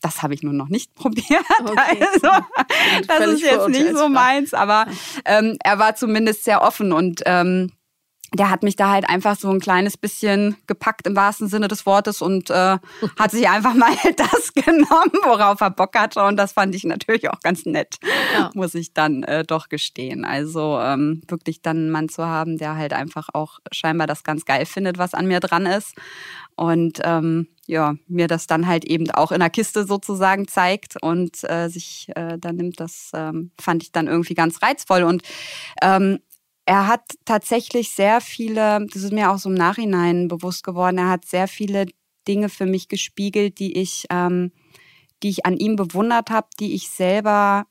das 0.00 0.22
habe 0.22 0.34
ich 0.34 0.42
nur 0.42 0.52
noch 0.52 0.68
nicht 0.68 0.94
probiert. 0.94 1.44
Okay. 1.60 2.06
Also, 2.14 2.46
das 3.06 3.26
ist 3.26 3.42
jetzt 3.42 3.68
nicht 3.68 3.94
so 3.94 4.08
meins, 4.08 4.54
aber 4.54 4.86
ähm, 5.24 5.56
er 5.62 5.78
war 5.78 5.94
zumindest 5.96 6.45
sehr 6.46 6.62
offen 6.62 6.92
und 6.92 7.22
ähm, 7.26 7.70
der 8.34 8.50
hat 8.50 8.62
mich 8.62 8.76
da 8.76 8.90
halt 8.90 9.08
einfach 9.08 9.36
so 9.36 9.50
ein 9.50 9.60
kleines 9.60 9.96
bisschen 9.96 10.56
gepackt 10.66 11.06
im 11.06 11.14
wahrsten 11.14 11.48
Sinne 11.48 11.68
des 11.68 11.86
Wortes 11.86 12.20
und 12.20 12.50
äh, 12.50 12.78
hat 13.18 13.30
sich 13.30 13.48
einfach 13.48 13.74
mal 13.74 13.94
das 14.16 14.52
genommen, 14.52 15.12
worauf 15.22 15.60
er 15.60 15.70
Bock 15.70 15.96
hatte. 15.96 16.22
Und 16.24 16.36
das 16.36 16.52
fand 16.52 16.74
ich 16.74 16.84
natürlich 16.84 17.30
auch 17.30 17.40
ganz 17.40 17.64
nett, 17.66 17.96
ja. 18.34 18.50
muss 18.54 18.74
ich 18.74 18.92
dann 18.92 19.22
äh, 19.22 19.44
doch 19.44 19.68
gestehen. 19.68 20.24
Also 20.24 20.78
ähm, 20.80 21.22
wirklich 21.28 21.62
dann 21.62 21.76
einen 21.76 21.90
Mann 21.90 22.08
zu 22.08 22.26
haben, 22.26 22.58
der 22.58 22.76
halt 22.76 22.92
einfach 22.92 23.28
auch 23.32 23.58
scheinbar 23.72 24.06
das 24.06 24.24
ganz 24.24 24.44
geil 24.44 24.66
findet, 24.66 24.98
was 24.98 25.14
an 25.14 25.26
mir 25.26 25.40
dran 25.40 25.66
ist. 25.66 25.94
Und 26.56 27.00
ähm, 27.04 27.48
ja, 27.66 27.96
mir 28.08 28.28
das 28.28 28.46
dann 28.46 28.66
halt 28.66 28.84
eben 28.84 29.10
auch 29.10 29.30
in 29.30 29.40
der 29.40 29.50
Kiste 29.50 29.84
sozusagen 29.84 30.48
zeigt 30.48 30.96
und 31.02 31.44
äh, 31.44 31.68
sich 31.68 32.08
äh, 32.14 32.38
dann 32.38 32.56
nimmt, 32.56 32.80
das 32.80 33.10
ähm, 33.12 33.50
fand 33.60 33.82
ich 33.82 33.92
dann 33.92 34.06
irgendwie 34.06 34.34
ganz 34.34 34.62
reizvoll. 34.62 35.02
Und 35.02 35.22
ähm, 35.82 36.20
er 36.66 36.88
hat 36.88 37.02
tatsächlich 37.24 37.92
sehr 37.92 38.20
viele, 38.20 38.84
das 38.92 39.02
ist 39.02 39.12
mir 39.12 39.30
auch 39.30 39.38
so 39.38 39.48
im 39.48 39.54
Nachhinein 39.54 40.28
bewusst 40.28 40.64
geworden, 40.64 40.98
er 40.98 41.08
hat 41.08 41.24
sehr 41.24 41.48
viele 41.48 41.86
Dinge 42.26 42.48
für 42.48 42.66
mich 42.66 42.88
gespiegelt, 42.88 43.60
die 43.60 43.78
ich, 43.78 44.06
ähm, 44.10 44.50
die 45.22 45.28
ich 45.30 45.46
an 45.46 45.56
ihm 45.56 45.76
bewundert 45.76 46.28
habe, 46.30 46.48
die 46.58 46.74
ich 46.74 46.90
selber 46.90 47.66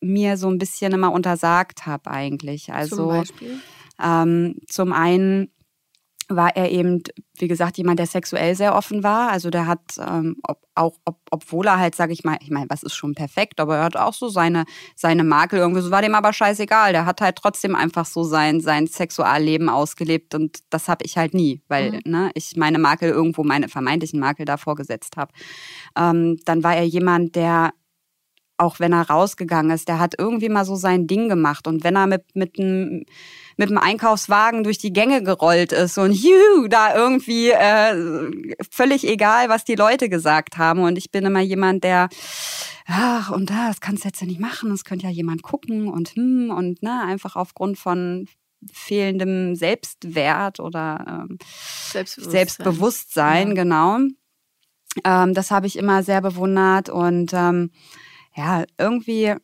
mir 0.00 0.36
so 0.36 0.48
ein 0.48 0.58
bisschen 0.58 0.92
immer 0.92 1.12
untersagt 1.12 1.86
habe 1.86 2.10
eigentlich. 2.10 2.72
Also 2.72 2.96
zum, 2.96 3.08
Beispiel? 3.08 3.60
Ähm, 4.02 4.56
zum 4.66 4.92
einen 4.92 5.52
war 6.36 6.56
er 6.56 6.70
eben, 6.70 7.02
wie 7.38 7.48
gesagt, 7.48 7.76
jemand, 7.78 7.98
der 7.98 8.06
sexuell 8.06 8.54
sehr 8.54 8.74
offen 8.74 9.02
war. 9.02 9.30
Also 9.30 9.50
der 9.50 9.66
hat 9.66 9.80
ähm, 9.98 10.36
ob, 10.46 10.62
auch, 10.74 10.96
ob, 11.04 11.18
obwohl 11.30 11.66
er 11.66 11.78
halt, 11.78 11.94
sage 11.94 12.12
ich 12.12 12.24
mal, 12.24 12.38
ich 12.40 12.50
meine, 12.50 12.70
was 12.70 12.82
ist 12.82 12.94
schon 12.94 13.14
perfekt, 13.14 13.60
aber 13.60 13.78
er 13.78 13.84
hat 13.84 13.96
auch 13.96 14.14
so 14.14 14.28
seine, 14.28 14.64
seine 14.96 15.24
Makel 15.24 15.58
irgendwie, 15.58 15.80
so 15.80 15.90
war 15.90 16.02
dem 16.02 16.14
aber 16.14 16.32
scheißegal. 16.32 16.92
Der 16.92 17.06
hat 17.06 17.20
halt 17.20 17.36
trotzdem 17.36 17.74
einfach 17.74 18.06
so 18.06 18.24
sein, 18.24 18.60
sein 18.60 18.86
Sexualleben 18.86 19.68
ausgelebt 19.68 20.34
und 20.34 20.58
das 20.70 20.88
habe 20.88 21.04
ich 21.04 21.16
halt 21.16 21.34
nie, 21.34 21.62
weil 21.68 21.92
mhm. 21.92 22.00
ne, 22.04 22.30
ich 22.34 22.56
meine 22.56 22.78
Makel 22.78 23.10
irgendwo, 23.10 23.44
meine 23.44 23.68
vermeintlichen 23.68 24.20
Makel 24.20 24.46
davor 24.46 24.76
gesetzt 24.76 25.16
habe. 25.16 25.32
Ähm, 25.96 26.38
dann 26.44 26.62
war 26.62 26.76
er 26.76 26.84
jemand, 26.84 27.36
der 27.36 27.72
auch 28.60 28.78
wenn 28.78 28.92
er 28.92 29.08
rausgegangen 29.08 29.70
ist, 29.70 29.88
der 29.88 29.98
hat 29.98 30.14
irgendwie 30.18 30.48
mal 30.48 30.64
so 30.64 30.76
sein 30.76 31.06
Ding 31.06 31.28
gemacht 31.28 31.66
und 31.66 31.82
wenn 31.82 31.96
er 31.96 32.06
mit, 32.06 32.24
mit 32.34 32.58
einem 32.58 33.04
mit 33.60 33.68
dem 33.68 33.76
Einkaufswagen 33.76 34.64
durch 34.64 34.78
die 34.78 34.92
Gänge 34.92 35.22
gerollt 35.22 35.72
ist 35.72 35.98
und 35.98 36.12
juhu, 36.12 36.66
da 36.68 36.94
irgendwie 36.94 37.50
äh, 37.50 38.54
völlig 38.70 39.06
egal, 39.06 39.50
was 39.50 39.64
die 39.64 39.74
Leute 39.74 40.08
gesagt 40.08 40.56
haben. 40.56 40.80
Und 40.80 40.96
ich 40.96 41.10
bin 41.10 41.26
immer 41.26 41.40
jemand, 41.40 41.84
der, 41.84 42.08
ach, 42.86 43.30
und 43.30 43.50
das 43.50 43.82
kannst 43.82 44.04
du 44.04 44.08
jetzt 44.08 44.22
ja 44.22 44.26
nicht 44.26 44.40
machen, 44.40 44.70
das 44.70 44.84
könnte 44.84 45.06
ja 45.06 45.12
jemand 45.12 45.42
gucken 45.42 45.88
und 45.88 46.14
hm, 46.16 46.50
und 46.50 46.82
ne, 46.82 47.02
einfach 47.04 47.36
aufgrund 47.36 47.78
von 47.78 48.28
fehlendem 48.72 49.54
Selbstwert 49.54 50.58
oder 50.58 51.26
ähm, 51.28 51.38
Selbstbewusstsein, 51.92 52.32
Selbstbewusstsein 52.32 53.48
ja. 53.48 53.54
genau. 53.54 53.98
Ähm, 55.04 55.34
das 55.34 55.50
habe 55.50 55.66
ich 55.66 55.76
immer 55.76 56.02
sehr 56.02 56.22
bewundert 56.22 56.88
und 56.88 57.32
ähm, 57.34 57.70
ja, 58.40 58.64
irgendwie 58.78 59.34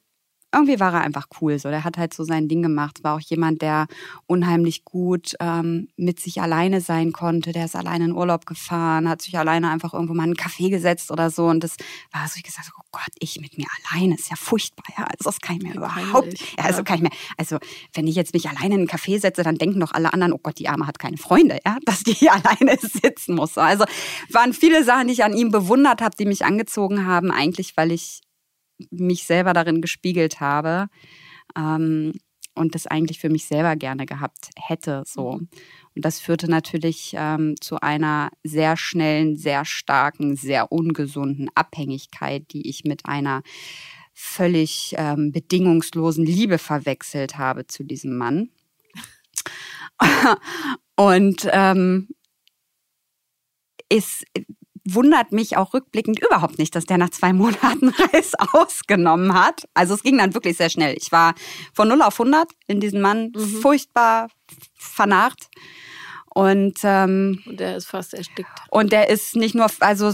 irgendwie 0.57 0.81
war 0.81 0.95
er 0.95 1.01
einfach 1.03 1.27
cool. 1.41 1.59
So, 1.59 1.69
der 1.69 1.85
hat 1.85 1.99
halt 1.99 2.15
so 2.15 2.25
sein 2.25 2.49
Ding 2.49 2.63
gemacht. 2.63 3.03
War 3.03 3.17
auch 3.17 3.21
jemand, 3.21 3.63
der 3.63 3.87
unheimlich 4.27 4.85
gut 4.85 5.35
ähm, 5.41 5.89
mit 5.97 6.19
sich 6.19 6.41
alleine 6.41 6.81
sein 6.81 7.13
konnte. 7.13 7.53
Der 7.53 7.67
ist 7.67 7.77
alleine 7.77 8.07
in 8.07 8.13
Urlaub 8.13 8.47
gefahren, 8.47 9.09
hat 9.09 9.21
sich 9.21 9.37
alleine 9.37 9.71
einfach 9.71 9.93
irgendwo 9.93 10.15
mal 10.15 10.25
in 10.25 10.31
einen 10.31 10.37
Café 10.37 10.71
gesetzt 10.71 11.11
oder 11.11 11.31
so. 11.31 11.47
Und 11.47 11.63
das 11.63 11.77
war 12.13 12.27
so, 12.29 12.37
ich 12.37 12.43
gesagt, 12.43 12.71
oh 12.79 12.83
Gott, 12.91 13.11
ich 13.19 13.39
mit 13.41 13.59
mir 13.59 13.67
alleine 13.91 14.15
ist 14.15 14.31
ja 14.31 14.37
furchtbar. 14.37 14.85
Ja, 14.97 15.05
also 15.05 15.25
das 15.25 15.41
kann 15.41 15.57
ich 15.57 15.63
mir 15.63 15.75
überhaupt. 15.75 16.33
Ja, 16.57 16.65
also 16.65 16.85
kann 16.85 16.97
ich 16.97 17.03
mir. 17.03 17.11
Also 17.37 17.59
wenn 17.93 18.07
ich 18.07 18.15
jetzt 18.15 18.33
mich 18.33 18.49
alleine 18.49 18.77
in 18.77 18.81
einen 18.81 18.89
Café 18.89 19.21
setze, 19.21 19.43
dann 19.43 19.57
denken 19.57 19.81
doch 19.81 19.93
alle 19.93 20.13
anderen, 20.15 20.33
oh 20.33 20.41
Gott, 20.43 20.59
die 20.59 20.69
Arme 20.69 20.87
hat 20.87 20.99
keine 20.99 21.19
Freunde, 21.19 21.59
ja, 21.67 21.77
dass 21.85 22.03
die 22.03 22.15
hier 22.15 22.33
alleine 22.33 22.79
sitzen 22.81 23.35
muss. 23.35 23.59
Also 23.59 23.85
waren 24.31 24.55
viele 24.55 24.85
Sachen, 24.85 25.09
die 25.09 25.15
ich 25.15 25.25
an 25.25 25.37
ihm 25.37 25.51
bewundert 25.51 26.01
habe, 26.01 26.17
die 26.17 26.25
mich 26.25 26.47
angezogen 26.47 27.05
haben, 27.05 27.31
eigentlich, 27.31 27.77
weil 27.77 27.93
ich 27.93 28.23
mich 28.91 29.25
selber 29.25 29.53
darin 29.53 29.81
gespiegelt 29.81 30.41
habe 30.41 30.89
ähm, 31.57 32.13
und 32.55 32.75
das 32.75 32.87
eigentlich 32.87 33.19
für 33.19 33.29
mich 33.29 33.47
selber 33.47 33.77
gerne 33.77 34.07
gehabt 34.07 34.51
hätte. 34.57 35.03
So. 35.07 35.33
Mhm. 35.33 35.49
Und 35.95 36.05
das 36.05 36.21
führte 36.21 36.51
natürlich 36.51 37.15
ähm, 37.17 37.55
zu 37.61 37.81
einer 37.81 38.31
sehr 38.43 38.77
schnellen, 38.77 39.37
sehr 39.37 39.65
starken, 39.65 40.37
sehr 40.37 40.73
ungesunden 40.73 41.51
Abhängigkeit, 41.55 42.45
die 42.53 42.69
ich 42.69 42.85
mit 42.85 43.07
einer 43.07 43.43
völlig 44.13 44.95
ähm, 44.97 45.31
bedingungslosen 45.33 46.25
Liebe 46.25 46.59
verwechselt 46.59 47.37
habe 47.37 47.67
zu 47.67 47.85
diesem 47.85 48.17
Mann. 48.17 48.51
und 50.97 51.47
ähm, 51.53 52.09
ist 53.89 54.25
wundert 54.95 55.33
mich 55.33 55.57
auch 55.57 55.75
rückblickend 55.75 56.21
überhaupt 56.21 56.59
nicht, 56.59 56.75
dass 56.75 56.87
der 56.87 56.99
nach 56.99 57.11
zwei 57.11 57.33
Monaten 57.35 57.89
Reis 57.89 58.33
ausgenommen 58.53 59.35
hat. 59.35 59.69
Also 59.75 59.95
es 59.95 60.03
ging 60.03 60.19
dann 60.19 60.35
wirklich 60.35 60.57
sehr 60.57 60.71
schnell. 60.71 60.95
Ich 60.99 61.13
war 61.13 61.35
von 61.73 61.89
0 61.89 62.03
auf 62.03 62.19
100 62.19 62.49
in 62.67 62.81
diesen 62.81 63.01
Mann 63.01 63.33
mhm. 63.35 63.61
furchtbar 63.61 64.29
vernarrt. 64.75 65.49
Und, 66.37 66.81
ähm, 66.83 67.43
und 67.47 67.61
der 67.61 67.77
ist 67.77 67.87
fast 67.87 68.13
erstickt. 68.13 68.51
Und 68.71 68.93
der 68.93 69.09
ist 69.09 69.37
nicht 69.37 69.55
nur, 69.55 69.69
also 69.81 70.13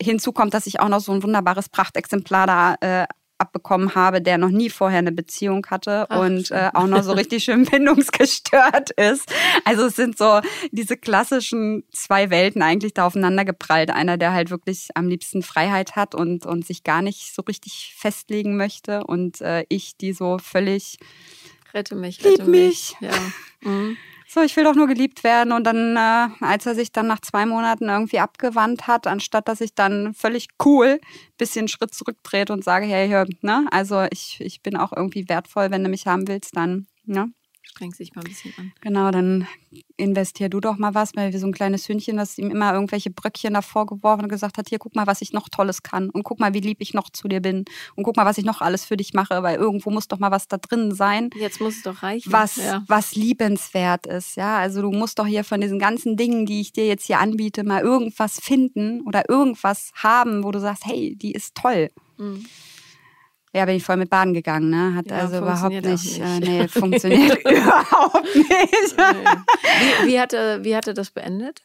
hinzu 0.00 0.30
kommt, 0.30 0.54
dass 0.54 0.66
ich 0.66 0.78
auch 0.78 0.88
noch 0.88 1.00
so 1.00 1.10
ein 1.10 1.24
wunderbares 1.24 1.68
Prachtexemplar 1.68 2.46
da 2.46 2.74
äh, 2.80 3.06
abbekommen 3.40 3.94
habe, 3.94 4.20
der 4.20 4.38
noch 4.38 4.50
nie 4.50 4.70
vorher 4.70 4.98
eine 4.98 5.12
Beziehung 5.12 5.66
hatte 5.68 6.06
Ach, 6.08 6.20
und 6.20 6.50
äh, 6.50 6.70
auch 6.74 6.86
noch 6.86 7.02
so 7.02 7.12
richtig 7.12 7.44
schön 7.44 7.64
bindungsgestört 7.70 8.90
ist. 8.90 9.32
Also 9.64 9.86
es 9.86 9.96
sind 9.96 10.18
so 10.18 10.40
diese 10.70 10.96
klassischen 10.96 11.84
zwei 11.92 12.30
Welten 12.30 12.62
eigentlich 12.62 12.94
da 12.94 13.06
aufeinander 13.06 13.44
geprallt. 13.44 13.90
Einer, 13.90 14.16
der 14.16 14.32
halt 14.32 14.50
wirklich 14.50 14.88
am 14.94 15.08
liebsten 15.08 15.42
Freiheit 15.42 15.96
hat 15.96 16.14
und, 16.14 16.46
und 16.46 16.66
sich 16.66 16.84
gar 16.84 17.02
nicht 17.02 17.34
so 17.34 17.42
richtig 17.42 17.94
festlegen 17.96 18.56
möchte 18.56 19.04
und 19.04 19.40
äh, 19.40 19.64
ich, 19.68 19.96
die 19.96 20.12
so 20.12 20.38
völlig 20.38 20.98
Rette 21.72 21.94
mich, 21.94 22.24
rette 22.24 22.42
lieb 22.42 22.50
mich. 22.50 22.96
mich. 23.00 23.10
Ja. 23.10 23.70
Mhm 23.70 23.96
so, 24.32 24.42
ich 24.42 24.56
will 24.56 24.62
doch 24.62 24.76
nur 24.76 24.86
geliebt 24.86 25.24
werden. 25.24 25.52
Und 25.52 25.64
dann, 25.64 25.96
äh, 25.96 26.44
als 26.44 26.64
er 26.64 26.76
sich 26.76 26.92
dann 26.92 27.08
nach 27.08 27.20
zwei 27.20 27.46
Monaten 27.46 27.88
irgendwie 27.88 28.20
abgewandt 28.20 28.86
hat, 28.86 29.08
anstatt 29.08 29.48
dass 29.48 29.60
ich 29.60 29.74
dann 29.74 30.14
völlig 30.14 30.46
cool 30.64 31.00
bisschen 31.36 31.66
Schritt 31.66 31.92
zurücktrete 31.92 32.52
und 32.52 32.62
sage, 32.62 32.86
hey, 32.86 33.08
hör, 33.08 33.26
ne, 33.40 33.66
also 33.72 34.06
ich, 34.10 34.40
ich 34.40 34.62
bin 34.62 34.76
auch 34.76 34.92
irgendwie 34.94 35.28
wertvoll, 35.28 35.72
wenn 35.72 35.82
du 35.82 35.90
mich 35.90 36.06
haben 36.06 36.28
willst, 36.28 36.56
dann, 36.56 36.86
ne, 37.06 37.32
streng 37.70 37.92
sich 37.92 38.14
mal 38.14 38.22
ein 38.22 38.28
bisschen 38.28 38.52
an. 38.58 38.72
Genau, 38.80 39.10
dann 39.10 39.46
investier 39.96 40.48
du 40.48 40.60
doch 40.60 40.76
mal 40.76 40.94
was, 40.94 41.14
weil 41.14 41.32
wir 41.32 41.38
so 41.38 41.46
ein 41.46 41.52
kleines 41.52 41.88
Hündchen, 41.88 42.16
das 42.16 42.36
ihm 42.36 42.50
immer 42.50 42.74
irgendwelche 42.74 43.10
Bröckchen 43.10 43.54
davor 43.54 43.86
geworfen 43.86 44.24
und 44.24 44.28
gesagt 44.28 44.58
hat, 44.58 44.68
hier 44.68 44.78
guck 44.78 44.96
mal, 44.96 45.06
was 45.06 45.22
ich 45.22 45.32
noch 45.32 45.48
Tolles 45.48 45.82
kann 45.82 46.10
und 46.10 46.24
guck 46.24 46.40
mal, 46.40 46.52
wie 46.52 46.60
lieb 46.60 46.78
ich 46.80 46.94
noch 46.94 47.10
zu 47.10 47.28
dir 47.28 47.40
bin 47.40 47.64
und 47.94 48.04
guck 48.04 48.16
mal, 48.16 48.26
was 48.26 48.38
ich 48.38 48.44
noch 48.44 48.60
alles 48.60 48.84
für 48.84 48.96
dich 48.96 49.14
mache, 49.14 49.42
weil 49.42 49.56
irgendwo 49.56 49.90
muss 49.90 50.08
doch 50.08 50.18
mal 50.18 50.30
was 50.30 50.48
da 50.48 50.56
drin 50.56 50.92
sein. 50.92 51.30
Jetzt 51.36 51.60
muss 51.60 51.76
es 51.76 51.82
doch 51.82 52.02
reichen. 52.02 52.32
Was, 52.32 52.56
ja. 52.56 52.82
was 52.88 53.14
liebenswert 53.14 54.06
ist, 54.06 54.36
ja. 54.36 54.58
Also 54.58 54.82
du 54.82 54.90
musst 54.90 55.18
doch 55.18 55.26
hier 55.26 55.44
von 55.44 55.60
diesen 55.60 55.78
ganzen 55.78 56.16
Dingen, 56.16 56.46
die 56.46 56.60
ich 56.60 56.72
dir 56.72 56.86
jetzt 56.86 57.06
hier 57.06 57.20
anbiete, 57.20 57.62
mal 57.64 57.82
irgendwas 57.82 58.40
finden 58.40 59.02
oder 59.02 59.28
irgendwas 59.28 59.92
haben, 59.94 60.42
wo 60.42 60.50
du 60.50 60.58
sagst, 60.58 60.84
hey, 60.86 61.14
die 61.16 61.32
ist 61.32 61.54
toll. 61.54 61.90
Mhm. 62.18 62.46
Ja, 63.52 63.64
bin 63.64 63.76
ich 63.76 63.84
voll 63.84 63.96
mit 63.96 64.10
Baden 64.10 64.32
gegangen, 64.32 64.70
ne? 64.70 64.94
Hat 64.94 65.10
ja, 65.10 65.18
also 65.18 65.38
überhaupt 65.38 65.72
nicht, 65.72 65.84
nicht. 65.84 66.20
Äh, 66.20 66.38
nee, 66.40 66.68
funktioniert 66.68 67.38
überhaupt 67.44 68.34
nicht. 68.34 68.96
Wie, 68.96 70.06
wie, 70.06 70.20
hatte, 70.20 70.60
wie 70.62 70.76
hatte 70.76 70.94
das 70.94 71.10
beendet? 71.10 71.62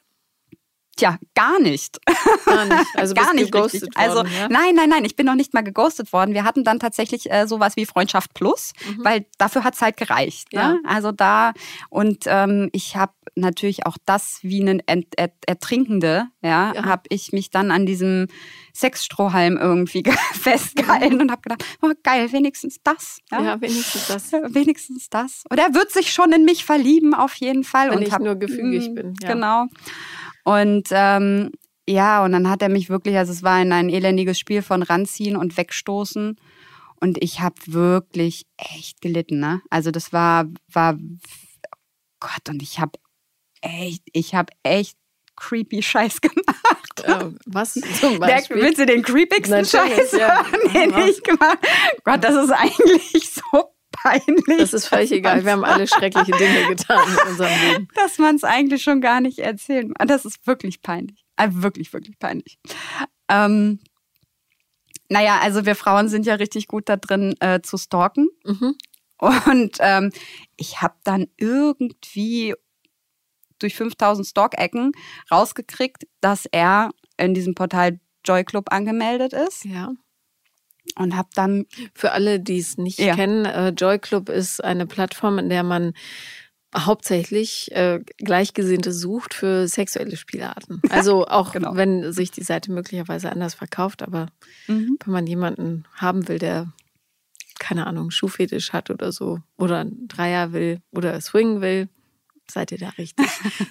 Tja, 0.97 1.17
gar 1.33 1.59
nicht. 1.59 1.99
Gar 2.45 2.65
nicht. 2.65 2.85
Also 2.95 3.13
gar 3.15 3.33
nicht 3.33 3.51
geghostet 3.51 3.83
richtig. 3.83 3.97
Also, 3.97 4.17
worden, 4.17 4.27
also 4.27 4.39
ja? 4.39 4.49
nein, 4.49 4.75
nein, 4.75 4.89
nein, 4.89 5.03
ich 5.03 5.15
bin 5.15 5.25
noch 5.25 5.35
nicht 5.35 5.53
mal 5.53 5.63
geghostet 5.63 6.13
worden. 6.13 6.33
Wir 6.33 6.45
hatten 6.45 6.63
dann 6.63 6.79
tatsächlich 6.79 7.29
äh, 7.29 7.47
sowas 7.47 7.75
wie 7.75 7.85
Freundschaft 7.85 8.33
Plus, 8.33 8.71
mhm. 8.87 9.03
weil 9.03 9.25
dafür 9.37 9.65
hat 9.65 9.75
es 9.75 9.81
halt 9.81 9.97
gereicht. 9.97 10.53
Ne? 10.53 10.59
Ja. 10.59 10.73
Ne? 10.73 10.81
Also 10.85 11.11
da 11.11 11.51
und 11.89 12.23
ähm, 12.27 12.69
ich 12.71 12.95
habe 12.95 13.13
natürlich 13.35 13.85
auch 13.85 13.97
das 14.05 14.39
wie 14.41 14.61
ein 14.61 14.79
Ent 14.85 15.17
Ert 15.17 15.33
Ertrinkende, 15.45 16.27
ja, 16.41 16.73
ja. 16.73 16.85
habe 16.85 17.03
ich 17.09 17.33
mich 17.33 17.49
dann 17.49 17.71
an 17.71 17.85
diesem 17.85 18.27
Sexstrohhalm 18.73 19.57
irgendwie 19.57 20.03
festgehalten 20.33 21.15
mhm. 21.15 21.21
und 21.21 21.31
habe 21.31 21.41
gedacht, 21.41 21.65
oh, 21.81 21.91
geil, 22.03 22.31
wenigstens 22.31 22.79
das. 22.83 23.19
Ja? 23.31 23.41
ja, 23.41 23.61
wenigstens 23.61 24.07
das. 24.07 24.31
Wenigstens 24.53 25.09
das. 25.09 25.43
Und 25.49 25.57
er 25.59 25.73
wird 25.73 25.91
sich 25.91 26.11
schon 26.11 26.31
in 26.31 26.45
mich 26.45 26.65
verlieben 26.65 27.13
auf 27.13 27.35
jeden 27.35 27.63
Fall. 27.63 27.89
Wenn 27.89 27.97
und 27.97 28.03
ich 28.03 28.11
hab, 28.11 28.21
nur 28.21 28.35
gefügig 28.35 28.89
mm, 28.89 28.95
bin. 28.95 29.13
Ja. 29.21 29.33
Genau. 29.33 29.65
Und 30.45 30.87
ähm, 30.91 31.51
ja, 31.87 32.23
und 32.23 32.31
dann 32.31 32.49
hat 32.49 32.61
er 32.61 32.69
mich 32.69 32.89
wirklich, 32.89 33.17
also 33.17 33.31
es 33.33 33.43
war 33.43 33.55
ein, 33.55 33.71
ein 33.71 33.89
elendiges 33.89 34.39
Spiel 34.39 34.61
von 34.61 34.81
ranziehen 34.81 35.35
und 35.35 35.57
wegstoßen. 35.57 36.39
Und 37.01 37.21
ich 37.21 37.41
habe 37.41 37.55
wirklich 37.65 38.47
echt 38.57 39.01
gelitten, 39.01 39.39
ne? 39.39 39.61
Also 39.69 39.91
das 39.91 40.13
war, 40.13 40.45
war, 40.71 40.97
Gott, 42.19 42.49
und 42.49 42.63
ich 42.63 42.79
habe 42.79 42.93
echt, 43.61 44.03
ich 44.13 44.33
habe 44.33 44.53
echt 44.63 44.97
creepy 45.35 45.81
Scheiß 45.81 46.21
gemacht. 46.21 47.03
Äh, 47.03 47.31
was 47.45 47.73
zum 47.73 48.19
Beispiel? 48.19 48.57
Der, 48.57 48.65
willst 48.65 48.79
du 48.79 48.85
den 48.85 49.03
creepigsten 49.03 49.65
Scheiß 49.65 50.13
ja. 50.13 50.45
hören, 50.45 50.73
den 50.73 51.07
ich 51.09 51.21
gemacht 51.23 51.59
Gott, 52.03 52.23
das 52.23 52.35
ist 52.35 52.51
eigentlich 52.51 53.29
so 53.29 53.74
peinlich. 54.05 54.59
Das 54.59 54.73
ist 54.73 54.87
völlig 54.87 55.11
egal. 55.11 55.43
Wir 55.43 55.53
haben 55.53 55.63
alle 55.63 55.87
schreckliche 55.87 56.31
Dinge 56.31 56.67
getan 56.67 57.07
in 57.07 57.29
unserem 57.31 57.61
Leben. 57.61 57.87
Dass 57.95 58.17
man 58.17 58.35
es 58.35 58.43
eigentlich 58.43 58.83
schon 58.83 59.01
gar 59.01 59.21
nicht 59.21 59.39
erzählen 59.39 59.93
Das 60.05 60.25
ist 60.25 60.45
wirklich 60.45 60.81
peinlich. 60.81 61.25
Also 61.35 61.63
wirklich, 61.63 61.91
wirklich 61.91 62.17
peinlich. 62.19 62.59
Ähm, 63.29 63.79
naja, 65.09 65.39
also 65.41 65.65
wir 65.65 65.75
Frauen 65.75 66.07
sind 66.07 66.25
ja 66.25 66.35
richtig 66.35 66.67
gut 66.67 66.87
da 66.87 66.97
drin 66.97 67.35
äh, 67.39 67.61
zu 67.61 67.77
stalken. 67.77 68.29
Mhm. 68.43 68.75
Und 69.17 69.77
ähm, 69.79 70.11
ich 70.57 70.81
habe 70.81 70.95
dann 71.03 71.27
irgendwie 71.37 72.53
durch 73.59 73.75
5000 73.75 74.27
Stalk-Ecken 74.27 74.91
rausgekriegt, 75.31 76.05
dass 76.21 76.45
er 76.51 76.91
in 77.17 77.33
diesem 77.33 77.55
Portal 77.55 77.99
Joy 78.25 78.43
Club 78.43 78.71
angemeldet 78.71 79.33
ist. 79.33 79.65
Ja 79.65 79.93
und 80.97 81.15
habe 81.15 81.29
dann 81.33 81.65
für 81.93 82.11
alle, 82.11 82.39
die 82.39 82.59
es 82.59 82.77
nicht 82.77 82.99
ja. 82.99 83.15
kennen, 83.15 83.45
äh, 83.45 83.69
Joy 83.69 83.99
Club 83.99 84.29
ist 84.29 84.63
eine 84.63 84.85
Plattform, 84.85 85.39
in 85.39 85.49
der 85.49 85.63
man 85.63 85.93
hauptsächlich 86.75 87.71
äh, 87.71 88.01
Gleichgesinnte 88.17 88.91
sucht 88.91 89.33
für 89.33 89.67
sexuelle 89.67 90.17
Spielarten. 90.17 90.81
Also 90.89 91.25
auch 91.25 91.53
genau. 91.53 91.75
wenn 91.75 92.11
sich 92.11 92.31
die 92.31 92.43
Seite 92.43 92.71
möglicherweise 92.71 93.31
anders 93.31 93.53
verkauft, 93.53 94.01
aber 94.01 94.27
mhm. 94.67 94.97
wenn 95.03 95.13
man 95.13 95.27
jemanden 95.27 95.85
haben 95.95 96.27
will, 96.27 96.39
der 96.39 96.73
keine 97.59 97.87
Ahnung, 97.87 98.11
Schuhfetisch 98.11 98.73
hat 98.73 98.89
oder 98.89 99.11
so, 99.11 99.39
oder 99.57 99.79
ein 99.79 100.07
Dreier 100.07 100.51
will 100.51 100.81
oder 100.91 101.19
Swing 101.21 101.61
will, 101.61 101.87
seid 102.51 102.71
ihr 102.71 102.77
da 102.77 102.89
richtig. 102.97 103.27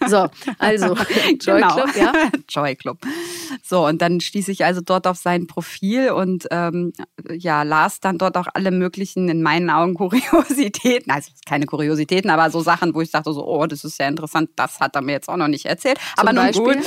So, 0.07 0.29
also 0.59 0.95
Joy 0.95 1.37
genau. 1.61 1.75
Club, 1.75 1.97
ja. 1.97 2.13
Joy 2.49 2.77
Club. 2.77 2.99
So, 3.63 3.87
und 3.87 4.03
dann 4.03 4.21
stieß 4.21 4.49
ich 4.49 4.65
also 4.65 4.81
dort 4.81 5.07
auf 5.07 5.17
sein 5.17 5.47
Profil 5.47 6.11
und 6.11 6.47
ähm, 6.51 6.93
ja, 7.31 7.63
las 7.63 8.01
dann 8.01 8.19
dort 8.19 8.37
auch 8.37 8.49
alle 8.55 8.71
möglichen, 8.71 9.29
in 9.29 9.43
meinen 9.43 9.71
Augen, 9.71 9.95
Kuriositäten. 9.95 11.13
Also 11.13 11.31
keine 11.47 11.67
Kuriositäten, 11.67 12.31
aber 12.31 12.51
so 12.51 12.61
Sachen, 12.61 12.95
wo 12.95 13.01
ich 13.01 13.11
dachte 13.11 13.33
so, 13.33 13.47
oh, 13.47 13.67
das 13.67 13.85
ist 13.85 13.99
ja 13.99 14.09
interessant, 14.09 14.51
das 14.57 14.81
hat 14.81 14.95
er 14.95 15.03
mir 15.03 15.13
jetzt 15.13 15.29
auch 15.29 15.37
noch 15.37 15.49
nicht 15.49 15.67
erzählt. 15.67 15.99
Zum 15.99 16.29
aber 16.29 16.33
nun 16.33 16.47
Beispiel? 16.47 16.77
gut. 16.77 16.87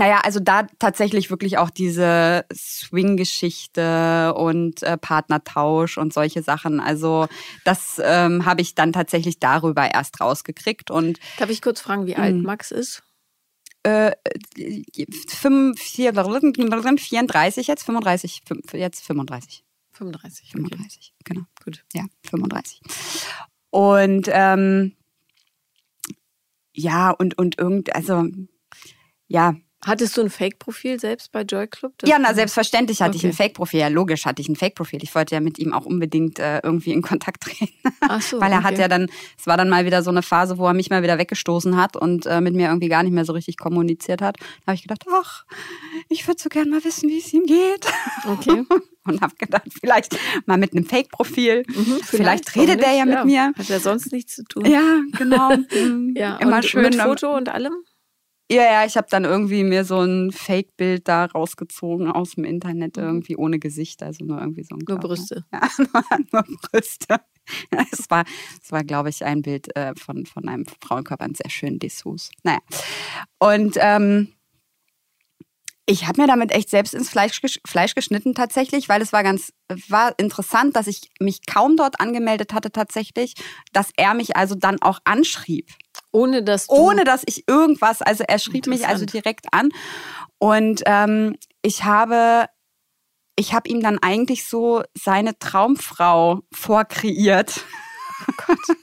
Naja, 0.00 0.20
also 0.24 0.40
da 0.40 0.62
tatsächlich 0.78 1.28
wirklich 1.28 1.58
auch 1.58 1.68
diese 1.68 2.46
Swing-Geschichte 2.50 4.32
und 4.32 4.82
äh, 4.82 4.96
Partnertausch 4.96 5.98
und 5.98 6.14
solche 6.14 6.42
Sachen. 6.42 6.80
Also 6.80 7.28
das 7.66 8.00
ähm, 8.02 8.46
habe 8.46 8.62
ich 8.62 8.74
dann 8.74 8.94
tatsächlich 8.94 9.40
darüber 9.40 9.92
erst 9.92 10.18
rausgekriegt. 10.22 10.90
Und 10.90 11.20
Darf 11.36 11.50
ich 11.50 11.60
kurz 11.60 11.82
fragen, 11.82 12.06
wie 12.06 12.16
alt 12.16 12.32
hm. 12.32 12.44
Max 12.44 12.70
ist? 12.70 13.02
Äh, 13.82 14.12
34 16.96 17.66
jetzt, 17.66 17.82
35, 17.82 18.40
jetzt 18.72 19.04
35. 19.04 19.64
35. 19.92 20.52
35, 20.52 21.12
okay. 21.20 21.34
genau. 21.34 21.42
Gut. 21.62 21.84
Ja, 21.92 22.06
35. 22.24 22.80
Und 23.68 24.30
ähm, 24.32 24.96
ja, 26.72 27.10
und, 27.10 27.36
und 27.36 27.58
irgend, 27.58 27.94
also 27.94 28.24
ja, 29.28 29.56
Hattest 29.82 30.16
du 30.16 30.20
ein 30.20 30.28
Fake-Profil 30.28 31.00
selbst 31.00 31.32
bei 31.32 31.40
Joy 31.40 31.66
Club? 31.66 31.94
Ja, 32.04 32.18
na 32.18 32.34
selbstverständlich 32.34 33.00
hatte 33.00 33.16
okay. 33.16 33.18
ich 33.18 33.24
ein 33.24 33.32
Fake-Profil. 33.32 33.80
Ja, 33.80 33.88
logisch 33.88 34.26
hatte 34.26 34.42
ich 34.42 34.48
ein 34.48 34.56
Fake-Profil. 34.56 35.02
Ich 35.02 35.14
wollte 35.14 35.34
ja 35.34 35.40
mit 35.40 35.58
ihm 35.58 35.72
auch 35.72 35.86
unbedingt 35.86 36.38
äh, 36.38 36.60
irgendwie 36.62 36.92
in 36.92 37.00
Kontakt 37.00 37.44
treten. 37.44 37.72
Ach 38.00 38.20
so, 38.20 38.38
Weil 38.40 38.52
er 38.52 38.58
okay. 38.58 38.66
hat 38.66 38.78
ja 38.78 38.88
dann, 38.88 39.08
es 39.38 39.46
war 39.46 39.56
dann 39.56 39.70
mal 39.70 39.86
wieder 39.86 40.02
so 40.02 40.10
eine 40.10 40.22
Phase, 40.22 40.58
wo 40.58 40.66
er 40.66 40.74
mich 40.74 40.90
mal 40.90 41.02
wieder 41.02 41.16
weggestoßen 41.16 41.76
hat 41.78 41.96
und 41.96 42.26
äh, 42.26 42.42
mit 42.42 42.54
mir 42.54 42.68
irgendwie 42.68 42.88
gar 42.88 43.02
nicht 43.02 43.12
mehr 43.12 43.24
so 43.24 43.32
richtig 43.32 43.56
kommuniziert 43.56 44.20
hat. 44.20 44.36
Da 44.38 44.66
habe 44.66 44.74
ich 44.74 44.82
gedacht, 44.82 45.06
ach, 45.10 45.46
ich 46.10 46.26
würde 46.28 46.42
so 46.42 46.50
gern 46.50 46.68
mal 46.68 46.84
wissen, 46.84 47.08
wie 47.08 47.18
es 47.18 47.32
ihm 47.32 47.46
geht. 47.46 47.86
Okay. 48.26 48.64
und 49.04 49.22
habe 49.22 49.34
gedacht, 49.36 49.68
vielleicht 49.80 50.14
mal 50.44 50.58
mit 50.58 50.72
einem 50.72 50.84
Fake-Profil. 50.84 51.64
Mhm, 51.66 52.00
vielleicht, 52.04 52.50
vielleicht 52.50 52.56
redet 52.56 52.82
er 52.82 52.92
ja 52.92 53.06
mit 53.06 53.14
ja. 53.14 53.24
mir. 53.24 53.52
Hat 53.56 53.70
er 53.70 53.80
sonst 53.80 54.12
nichts 54.12 54.36
zu 54.36 54.44
tun. 54.44 54.66
Ja, 54.66 55.00
genau. 55.16 55.52
ja, 56.14 56.36
Immer 56.36 56.62
schön. 56.62 56.82
Mit 56.82 56.96
Foto 56.96 57.34
und 57.34 57.48
allem? 57.48 57.72
Ja, 58.50 58.64
ja, 58.64 58.84
ich 58.84 58.96
habe 58.96 59.06
dann 59.08 59.24
irgendwie 59.24 59.62
mir 59.62 59.84
so 59.84 60.00
ein 60.00 60.32
Fake-Bild 60.32 61.06
da 61.06 61.26
rausgezogen 61.26 62.10
aus 62.10 62.32
dem 62.32 62.42
Internet, 62.42 62.96
mhm. 62.96 63.04
irgendwie 63.04 63.36
ohne 63.36 63.60
Gesicht, 63.60 64.02
also 64.02 64.24
nur 64.24 64.40
irgendwie 64.40 64.64
so 64.64 64.74
ein 64.74 64.82
Nur 64.88 64.98
Brüste. 64.98 65.44
Ja, 65.52 65.68
nur, 65.78 66.02
nur 66.32 66.58
Brüste. 66.62 67.20
Es 67.92 68.08
war, 68.10 68.24
es 68.62 68.70
war 68.70 68.84
glaube 68.84 69.08
ich, 69.08 69.24
ein 69.24 69.42
Bild 69.42 69.74
äh, 69.76 69.94
von, 69.96 70.24
von 70.24 70.48
einem 70.48 70.66
Frauenkörper, 70.80 71.24
ein 71.24 71.34
sehr 71.34 71.50
schönen 71.50 71.80
Dessous. 71.80 72.30
Naja. 72.44 72.60
Und 73.38 73.76
ähm, 73.80 74.34
ich 75.86 76.06
habe 76.06 76.20
mir 76.20 76.28
damit 76.28 76.52
echt 76.52 76.70
selbst 76.70 76.94
ins 76.94 77.10
Fleisch, 77.10 77.40
Fleisch 77.66 77.96
geschnitten 77.96 78.34
tatsächlich, 78.34 78.88
weil 78.88 79.02
es 79.02 79.12
war 79.12 79.24
ganz 79.24 79.52
war 79.88 80.16
interessant, 80.18 80.76
dass 80.76 80.86
ich 80.86 81.10
mich 81.18 81.46
kaum 81.46 81.76
dort 81.76 81.98
angemeldet 81.98 82.52
hatte 82.52 82.70
tatsächlich, 82.70 83.34
dass 83.72 83.90
er 83.96 84.14
mich 84.14 84.36
also 84.36 84.54
dann 84.54 84.80
auch 84.82 85.00
anschrieb. 85.04 85.68
Ohne 86.12 86.42
dass 86.42 86.66
du 86.66 86.74
Ohne 86.74 87.04
dass 87.04 87.22
ich 87.26 87.46
irgendwas, 87.48 88.02
also 88.02 88.24
er 88.26 88.38
schrieb 88.38 88.66
mich 88.66 88.86
also 88.86 89.04
direkt 89.04 89.46
an. 89.52 89.70
Und 90.38 90.82
ähm, 90.86 91.36
ich 91.62 91.84
habe, 91.84 92.46
ich 93.36 93.52
habe 93.54 93.68
ihm 93.68 93.80
dann 93.80 93.98
eigentlich 93.98 94.46
so 94.46 94.82
seine 94.96 95.38
Traumfrau 95.38 96.40
vorkreiert. 96.52 97.64
Oh 98.28 98.32
Gott. 98.46 98.76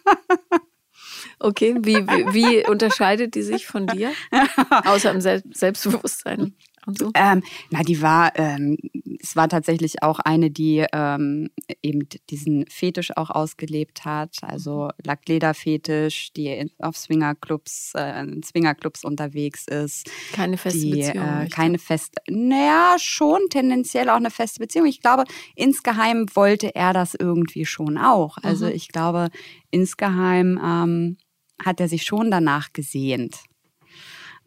Okay, 1.40 1.76
wie, 1.82 2.08
wie, 2.08 2.34
wie, 2.34 2.68
unterscheidet 2.68 3.36
die 3.36 3.44
sich 3.44 3.68
von 3.68 3.86
dir? 3.86 4.12
Außer 4.86 5.12
im 5.12 5.22
Selbstbewusstsein 5.22 6.56
und 6.88 6.98
so? 6.98 7.12
Ähm, 7.14 7.44
na, 7.70 7.84
die 7.84 8.02
war, 8.02 8.32
ähm, 8.36 8.78
es 9.22 9.36
war 9.36 9.50
tatsächlich 9.50 10.02
auch 10.04 10.20
eine, 10.20 10.50
die 10.50 10.86
ähm, 10.94 11.50
eben 11.84 12.08
diesen 12.30 12.66
Fetisch 12.68 13.16
auch 13.16 13.30
ausgelebt 13.30 14.06
hat, 14.06 14.38
also 14.42 14.86
mhm. 14.86 14.92
Lackleder-Fetisch, 15.04 16.32
die 16.34 16.72
auf 16.80 16.98
Swingerclubs, 16.98 17.92
äh, 17.96 18.26
Swingerclubs 18.44 19.04
unterwegs 19.04 19.68
ist. 19.68 20.10
Keine 20.32 20.58
feste 20.58 20.80
die, 20.80 20.92
Beziehung. 20.92 21.28
Äh, 21.28 21.50
keine 21.50 21.78
feste, 21.78 22.22
naja, 22.30 22.96
schon 23.00 23.42
tendenziell 23.50 24.10
auch 24.10 24.16
eine 24.16 24.32
feste 24.32 24.60
Beziehung. 24.60 24.88
Ich 24.88 25.02
glaube, 25.02 25.26
insgeheim 25.56 26.26
wollte 26.34 26.74
er 26.74 26.94
das 26.94 27.16
irgendwie 27.16 27.66
schon 27.66 27.98
auch. 27.98 28.38
Also 28.42 28.66
mhm. 28.66 28.72
ich 28.72 28.88
glaube, 28.88 29.30
insgeheim 29.72 30.60
ähm, 30.64 31.18
hat 31.64 31.82
er 31.82 31.90
sich 31.90 32.04
schon 32.04 32.32
danach 32.32 32.72
gesehnt. 32.72 33.40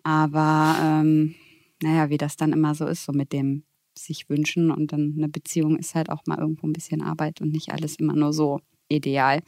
Aber 0.02 0.76
ähm, 0.80 1.34
naja, 1.82 2.10
wie 2.10 2.18
das 2.18 2.36
dann 2.36 2.52
immer 2.52 2.74
so 2.74 2.86
ist, 2.86 3.04
so 3.04 3.12
mit 3.12 3.32
dem 3.32 3.64
sich 3.98 4.28
wünschen 4.28 4.70
und 4.70 4.92
dann 4.92 5.14
eine 5.16 5.28
Beziehung 5.28 5.76
ist 5.76 5.94
halt 5.94 6.10
auch 6.10 6.22
mal 6.26 6.38
irgendwo 6.38 6.66
ein 6.66 6.72
bisschen 6.72 7.02
Arbeit 7.02 7.40
und 7.40 7.52
nicht 7.52 7.72
alles 7.72 7.96
immer 7.96 8.14
nur 8.14 8.32
so 8.32 8.60
ideal. 8.88 9.40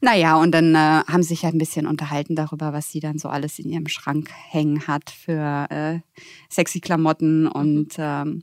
Naja, 0.00 0.36
und 0.36 0.52
dann 0.52 0.74
äh, 0.74 0.78
haben 0.78 1.22
sie 1.22 1.30
sich 1.30 1.44
halt 1.44 1.54
ein 1.54 1.58
bisschen 1.58 1.86
unterhalten 1.86 2.36
darüber, 2.36 2.72
was 2.72 2.90
sie 2.90 3.00
dann 3.00 3.18
so 3.18 3.28
alles 3.28 3.58
in 3.58 3.70
ihrem 3.70 3.88
Schrank 3.88 4.30
hängen 4.50 4.86
hat 4.86 5.10
für 5.10 5.66
äh, 5.70 6.00
sexy 6.50 6.80
Klamotten 6.80 7.46
und 7.46 7.98
mhm. 7.98 8.04
ähm, 8.04 8.42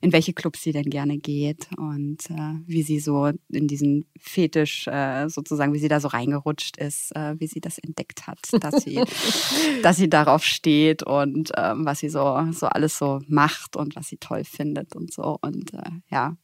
in 0.00 0.12
welche 0.12 0.32
Clubs 0.32 0.62
sie 0.62 0.72
denn 0.72 0.90
gerne 0.90 1.18
geht 1.18 1.68
und 1.76 2.30
äh, 2.30 2.54
wie 2.66 2.82
sie 2.82 3.00
so 3.00 3.30
in 3.48 3.66
diesen 3.66 4.06
Fetisch 4.18 4.86
äh, 4.86 5.28
sozusagen, 5.28 5.72
wie 5.72 5.78
sie 5.78 5.88
da 5.88 6.00
so 6.00 6.08
reingerutscht 6.08 6.76
ist, 6.76 7.14
äh, 7.16 7.38
wie 7.38 7.46
sie 7.46 7.60
das 7.60 7.78
entdeckt 7.78 8.26
hat, 8.26 8.38
dass 8.60 8.82
sie, 8.82 9.02
dass 9.82 9.96
sie 9.96 10.08
darauf 10.08 10.44
steht 10.44 11.02
und 11.02 11.52
ähm, 11.56 11.84
was 11.84 12.00
sie 12.00 12.08
so, 12.08 12.40
so 12.52 12.66
alles 12.66 12.98
so 12.98 13.20
macht 13.28 13.76
und 13.76 13.96
was 13.96 14.08
sie 14.08 14.18
toll 14.18 14.44
findet 14.44 14.94
und 14.96 15.12
so. 15.12 15.38
Und 15.40 15.74
äh, 15.74 15.90
ja. 16.10 16.36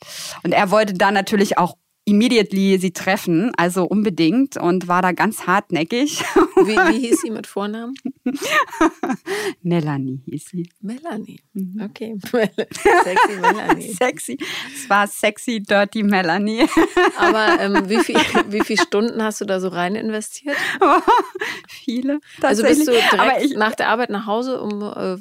Und 0.42 0.52
er 0.52 0.70
wollte 0.70 0.94
da 0.94 1.10
natürlich 1.10 1.58
auch 1.58 1.76
immediately 2.04 2.78
sie 2.78 2.92
treffen, 2.92 3.52
also 3.56 3.84
unbedingt 3.84 4.56
und 4.56 4.88
war 4.88 5.02
da 5.02 5.12
ganz 5.12 5.46
hartnäckig. 5.46 6.22
Wie, 6.56 6.76
wie 6.76 6.98
hieß 7.06 7.22
sie 7.22 7.30
mit 7.30 7.46
Vornamen? 7.46 7.94
Melanie 9.62 10.20
hieß 10.26 10.44
sie. 10.50 10.70
Melanie, 10.80 11.40
mhm. 11.54 11.80
okay. 11.82 12.16
Sexy 12.32 13.40
Melanie. 13.40 13.92
Sexy. 13.92 14.38
Es 14.74 14.90
war 14.90 15.06
sexy, 15.06 15.62
dirty 15.62 16.02
Melanie. 16.02 16.66
Aber 17.16 17.58
ähm, 17.60 17.88
wie, 17.88 18.00
viel, 18.00 18.16
wie 18.48 18.60
viele 18.60 18.82
Stunden 18.82 19.22
hast 19.22 19.40
du 19.40 19.46
da 19.46 19.58
so 19.58 19.68
rein 19.68 19.94
investiert? 19.94 20.56
viele. 21.68 22.20
Also 22.42 22.62
bist 22.62 22.86
du 22.86 22.92
direkt 22.92 23.44
ich, 23.44 23.56
nach 23.56 23.74
der 23.74 23.88
Arbeit 23.88 24.10
nach 24.10 24.26
Hause, 24.26 24.60
um 24.60 24.82
äh, 24.82 25.16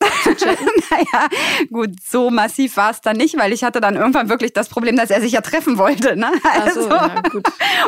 naja, 0.90 1.28
gut, 1.70 2.00
so 2.02 2.30
massiv 2.30 2.76
war 2.76 2.90
es 2.90 3.00
dann 3.00 3.16
nicht, 3.16 3.36
weil 3.38 3.52
ich 3.52 3.64
hatte 3.64 3.80
dann 3.80 3.96
irgendwann 3.96 4.28
wirklich 4.28 4.52
das 4.52 4.68
Problem, 4.68 4.96
dass 4.96 5.10
er 5.10 5.20
sich 5.20 5.32
ja 5.32 5.40
treffen 5.40 5.78
wollte. 5.78 6.16
Ne? 6.16 6.30
Also, 6.60 6.82
so, 6.82 6.88
ja, 6.90 7.22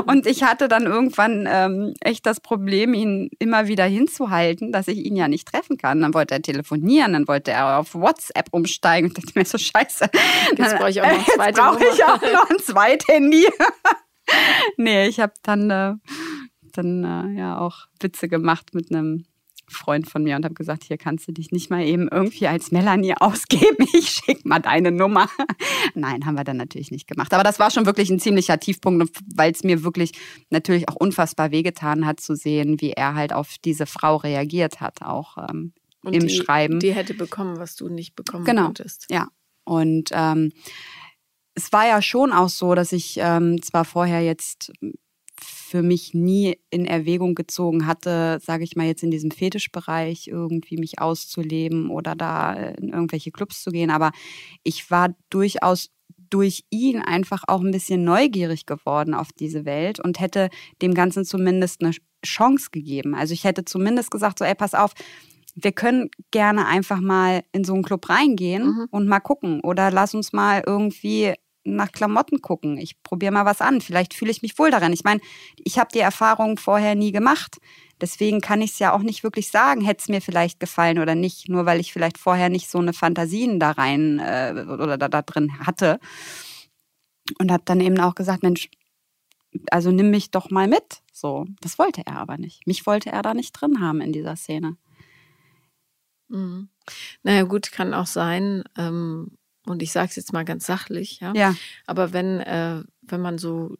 und 0.06 0.26
ich 0.26 0.42
hatte 0.42 0.68
dann 0.68 0.86
irgendwann 0.86 1.48
ähm, 1.50 1.94
echt 2.00 2.26
das 2.26 2.40
Problem, 2.40 2.94
ihn 2.94 3.30
immer 3.38 3.66
wieder 3.66 3.84
hinzuhalten, 3.84 4.72
dass 4.72 4.88
ich 4.88 4.98
ihn 4.98 5.16
ja 5.16 5.28
nicht 5.28 5.48
treffen 5.48 5.78
kann. 5.78 6.00
Dann 6.00 6.14
wollte 6.14 6.34
er 6.34 6.42
telefonieren, 6.42 7.12
dann 7.12 7.28
wollte 7.28 7.52
er 7.52 7.78
auf 7.78 7.94
WhatsApp 7.94 8.48
umsteigen 8.50 9.08
und 9.08 9.18
dachte 9.18 9.38
mir 9.38 9.44
so, 9.44 9.58
scheiße. 9.58 10.10
Jetzt 10.56 10.76
brauche 10.76 10.90
ich 10.90 11.02
auch 11.02 11.06
noch 11.06 11.18
ein 11.18 11.24
zweites 11.34 11.60
brauche 11.60 11.84
ich 11.84 12.04
auch 12.04 12.22
noch 12.22 12.50
ein 12.50 12.58
zweites 12.58 13.08
Handy. 13.08 13.46
nee, 14.76 15.06
ich 15.06 15.20
habe 15.20 15.32
dann, 15.42 15.70
äh, 15.70 15.94
dann 16.72 17.04
äh, 17.04 17.38
ja 17.38 17.58
auch 17.58 17.86
Witze 18.00 18.28
gemacht 18.28 18.74
mit 18.74 18.90
einem 18.90 19.26
Freund 19.68 20.08
von 20.08 20.22
mir 20.22 20.36
und 20.36 20.44
habe 20.44 20.54
gesagt, 20.54 20.84
hier 20.84 20.98
kannst 20.98 21.26
du 21.28 21.32
dich 21.32 21.50
nicht 21.50 21.70
mal 21.70 21.84
eben 21.84 22.08
irgendwie 22.08 22.46
als 22.46 22.70
Melanie 22.70 23.14
ausgeben. 23.20 23.86
Ich 23.92 24.10
schick 24.10 24.44
mal 24.44 24.58
deine 24.58 24.92
Nummer. 24.92 25.28
Nein, 25.94 26.26
haben 26.26 26.36
wir 26.36 26.44
dann 26.44 26.56
natürlich 26.56 26.90
nicht 26.90 27.06
gemacht. 27.06 27.32
Aber 27.32 27.44
das 27.44 27.58
war 27.58 27.70
schon 27.70 27.86
wirklich 27.86 28.10
ein 28.10 28.20
ziemlicher 28.20 28.58
Tiefpunkt, 28.58 29.16
weil 29.34 29.52
es 29.52 29.64
mir 29.64 29.84
wirklich 29.84 30.12
natürlich 30.50 30.88
auch 30.88 30.96
unfassbar 30.96 31.50
wehgetan 31.50 32.06
hat 32.06 32.20
zu 32.20 32.34
sehen, 32.36 32.80
wie 32.80 32.92
er 32.92 33.14
halt 33.14 33.32
auf 33.32 33.56
diese 33.64 33.86
Frau 33.86 34.16
reagiert 34.16 34.80
hat, 34.80 35.02
auch 35.02 35.36
ähm, 35.48 35.72
im 36.04 36.26
die, 36.26 36.34
Schreiben. 36.34 36.80
Die 36.80 36.94
hätte 36.94 37.14
bekommen, 37.14 37.58
was 37.58 37.76
du 37.76 37.88
nicht 37.88 38.14
bekommen 38.14 38.44
genau. 38.44 38.64
konntest. 38.64 39.06
Ja. 39.10 39.28
Und 39.64 40.10
ähm, 40.12 40.52
es 41.54 41.72
war 41.72 41.86
ja 41.86 42.02
schon 42.02 42.32
auch 42.32 42.48
so, 42.48 42.74
dass 42.74 42.92
ich 42.92 43.16
ähm, 43.18 43.62
zwar 43.62 43.84
vorher 43.84 44.22
jetzt 44.22 44.72
für 45.74 45.82
mich 45.82 46.14
nie 46.14 46.56
in 46.70 46.86
Erwägung 46.86 47.34
gezogen 47.34 47.88
hatte, 47.88 48.38
sage 48.40 48.62
ich 48.62 48.76
mal 48.76 48.86
jetzt 48.86 49.02
in 49.02 49.10
diesem 49.10 49.32
Fetischbereich 49.32 50.28
irgendwie 50.28 50.76
mich 50.76 51.00
auszuleben 51.00 51.90
oder 51.90 52.14
da 52.14 52.52
in 52.52 52.90
irgendwelche 52.90 53.32
Clubs 53.32 53.60
zu 53.64 53.72
gehen. 53.72 53.90
Aber 53.90 54.12
ich 54.62 54.88
war 54.92 55.16
durchaus 55.30 55.90
durch 56.30 56.62
ihn 56.70 57.02
einfach 57.02 57.42
auch 57.48 57.60
ein 57.60 57.72
bisschen 57.72 58.04
neugierig 58.04 58.66
geworden 58.66 59.14
auf 59.14 59.32
diese 59.32 59.64
Welt 59.64 59.98
und 59.98 60.20
hätte 60.20 60.48
dem 60.80 60.94
Ganzen 60.94 61.24
zumindest 61.24 61.82
eine 61.82 61.90
Chance 62.24 62.68
gegeben. 62.70 63.16
Also 63.16 63.34
ich 63.34 63.42
hätte 63.42 63.64
zumindest 63.64 64.12
gesagt, 64.12 64.38
so, 64.38 64.44
ey, 64.44 64.54
pass 64.54 64.74
auf, 64.74 64.92
wir 65.56 65.72
können 65.72 66.08
gerne 66.30 66.68
einfach 66.68 67.00
mal 67.00 67.42
in 67.50 67.64
so 67.64 67.74
einen 67.74 67.82
Club 67.82 68.08
reingehen 68.08 68.66
mhm. 68.66 68.86
und 68.92 69.08
mal 69.08 69.18
gucken. 69.18 69.58
Oder 69.64 69.90
lass 69.90 70.14
uns 70.14 70.32
mal 70.32 70.62
irgendwie 70.64 71.34
nach 71.64 71.92
Klamotten 71.92 72.42
gucken. 72.42 72.76
Ich 72.76 73.02
probiere 73.02 73.32
mal 73.32 73.44
was 73.44 73.60
an. 73.60 73.80
Vielleicht 73.80 74.14
fühle 74.14 74.30
ich 74.30 74.42
mich 74.42 74.58
wohl 74.58 74.70
daran. 74.70 74.92
Ich 74.92 75.04
meine, 75.04 75.20
ich 75.56 75.78
habe 75.78 75.90
die 75.92 76.00
Erfahrung 76.00 76.58
vorher 76.58 76.94
nie 76.94 77.12
gemacht. 77.12 77.58
Deswegen 78.00 78.40
kann 78.40 78.60
ich 78.60 78.72
es 78.72 78.78
ja 78.78 78.92
auch 78.92 79.02
nicht 79.02 79.22
wirklich 79.22 79.50
sagen, 79.50 79.80
hätte 79.80 80.02
es 80.02 80.08
mir 80.08 80.20
vielleicht 80.20 80.60
gefallen 80.60 80.98
oder 80.98 81.14
nicht, 81.14 81.48
nur 81.48 81.64
weil 81.64 81.80
ich 81.80 81.92
vielleicht 81.92 82.18
vorher 82.18 82.48
nicht 82.48 82.68
so 82.68 82.78
eine 82.78 82.92
Fantasien 82.92 83.60
da 83.60 83.70
rein 83.72 84.18
äh, 84.18 84.66
oder 84.68 84.98
da, 84.98 85.08
da 85.08 85.22
drin 85.22 85.58
hatte. 85.60 85.98
Und 87.38 87.50
habe 87.50 87.62
dann 87.64 87.80
eben 87.80 87.98
auch 88.00 88.14
gesagt, 88.14 88.42
Mensch, 88.42 88.68
also 89.70 89.90
nimm 89.90 90.10
mich 90.10 90.30
doch 90.30 90.50
mal 90.50 90.68
mit. 90.68 91.02
So, 91.12 91.46
das 91.60 91.78
wollte 91.78 92.02
er 92.04 92.18
aber 92.18 92.36
nicht. 92.36 92.66
Mich 92.66 92.86
wollte 92.86 93.10
er 93.10 93.22
da 93.22 93.34
nicht 93.34 93.52
drin 93.52 93.80
haben 93.80 94.00
in 94.00 94.12
dieser 94.12 94.36
Szene. 94.36 94.76
Mhm. 96.28 96.68
Naja, 97.22 97.44
gut, 97.44 97.70
kann 97.72 97.94
auch 97.94 98.06
sein, 98.06 98.64
ähm, 98.76 99.38
und 99.66 99.82
ich 99.82 99.92
sage 99.92 100.08
es 100.10 100.16
jetzt 100.16 100.32
mal 100.32 100.44
ganz 100.44 100.66
sachlich, 100.66 101.20
ja. 101.20 101.32
ja. 101.34 101.54
Aber 101.86 102.12
wenn, 102.12 102.40
äh, 102.40 102.82
wenn 103.02 103.20
man 103.20 103.38
so 103.38 103.76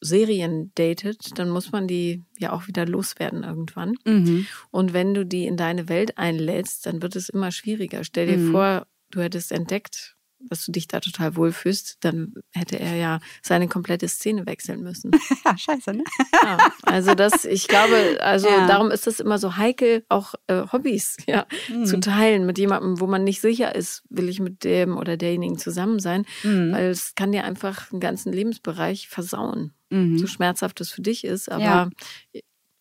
Serien 0.00 0.72
datet, 0.76 1.38
dann 1.38 1.50
muss 1.50 1.72
man 1.72 1.86
die 1.86 2.24
ja 2.38 2.52
auch 2.52 2.66
wieder 2.66 2.86
loswerden 2.86 3.44
irgendwann. 3.44 3.94
Mhm. 4.04 4.46
Und 4.70 4.92
wenn 4.92 5.14
du 5.14 5.26
die 5.26 5.46
in 5.46 5.56
deine 5.56 5.88
Welt 5.88 6.16
einlädst, 6.16 6.86
dann 6.86 7.02
wird 7.02 7.16
es 7.16 7.28
immer 7.28 7.52
schwieriger. 7.52 8.02
Stell 8.04 8.26
dir 8.26 8.38
mhm. 8.38 8.50
vor, 8.50 8.86
du 9.10 9.20
hättest 9.20 9.52
entdeckt, 9.52 10.16
dass 10.48 10.64
du 10.64 10.72
dich 10.72 10.88
da 10.88 11.00
total 11.00 11.36
wohlfühlst, 11.36 11.98
dann 12.00 12.34
hätte 12.50 12.78
er 12.78 12.96
ja 12.96 13.20
seine 13.42 13.68
komplette 13.68 14.08
Szene 14.08 14.46
wechseln 14.46 14.82
müssen. 14.82 15.10
ja, 15.44 15.56
scheiße, 15.56 15.92
ne? 15.92 16.04
ja, 16.42 16.58
also 16.82 17.14
das, 17.14 17.44
ich 17.44 17.68
glaube, 17.68 18.18
also 18.20 18.48
ja. 18.48 18.66
darum 18.66 18.90
ist 18.90 19.06
es 19.06 19.20
immer 19.20 19.38
so 19.38 19.56
heikel, 19.56 20.04
auch 20.08 20.34
äh, 20.46 20.62
Hobbys 20.72 21.16
ja, 21.26 21.46
mhm. 21.68 21.84
zu 21.84 22.00
teilen 22.00 22.46
mit 22.46 22.58
jemandem, 22.58 23.00
wo 23.00 23.06
man 23.06 23.24
nicht 23.24 23.40
sicher 23.40 23.74
ist, 23.74 24.02
will 24.08 24.28
ich 24.28 24.40
mit 24.40 24.64
dem 24.64 24.96
oder 24.96 25.16
derjenigen 25.16 25.58
zusammen 25.58 26.00
sein, 26.00 26.24
mhm. 26.42 26.72
weil 26.72 26.86
es 26.86 27.14
kann 27.14 27.32
dir 27.32 27.44
einfach 27.44 27.90
einen 27.92 28.00
ganzen 28.00 28.32
Lebensbereich 28.32 29.08
versauen. 29.08 29.72
Mhm. 29.90 30.18
So 30.18 30.26
schmerzhaft 30.26 30.80
es 30.80 30.90
für 30.90 31.02
dich 31.02 31.24
ist, 31.24 31.50
aber 31.50 31.62
ja. 31.62 31.90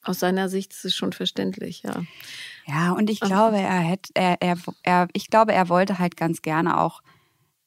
aus 0.04 0.20
seiner 0.20 0.48
Sicht 0.48 0.74
ist 0.74 0.86
es 0.86 0.96
schon 0.96 1.12
verständlich, 1.12 1.84
ja. 1.84 2.04
Ja, 2.68 2.92
und 2.92 3.10
ich 3.10 3.20
glaube, 3.20 3.58
er 3.58 3.80
hätte, 3.80 4.12
er, 4.14 4.38
er, 4.42 4.58
er, 4.84 5.08
ich 5.14 5.30
glaube, 5.30 5.54
er 5.54 5.70
wollte 5.70 5.98
halt 5.98 6.16
ganz 6.18 6.44
gerne 6.44 6.80
auch 6.80 7.02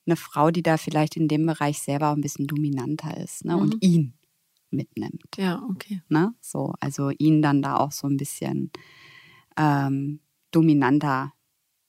eine 0.07 0.17
Frau, 0.17 0.51
die 0.51 0.63
da 0.63 0.77
vielleicht 0.77 1.17
in 1.17 1.29
dem 1.29 1.47
Bereich 1.47 1.81
selber 1.81 2.11
ein 2.11 2.21
bisschen 2.21 2.47
dominanter 2.47 3.17
ist 3.17 3.45
ne? 3.45 3.57
Mhm. 3.57 3.63
und 3.63 3.77
ihn 3.83 4.15
mitnimmt. 4.71 5.23
Ja, 5.37 5.63
okay. 5.71 6.03
Ne? 6.09 6.35
So, 6.41 6.75
also 6.81 7.11
ihn 7.11 7.43
dann 7.43 7.63
da 7.63 7.77
auch 7.77 7.93
so 7.93 8.09
ein 8.09 8.17
bisschen 8.17 8.71
ähm, 9.57 10.21
dominanter 10.51 11.33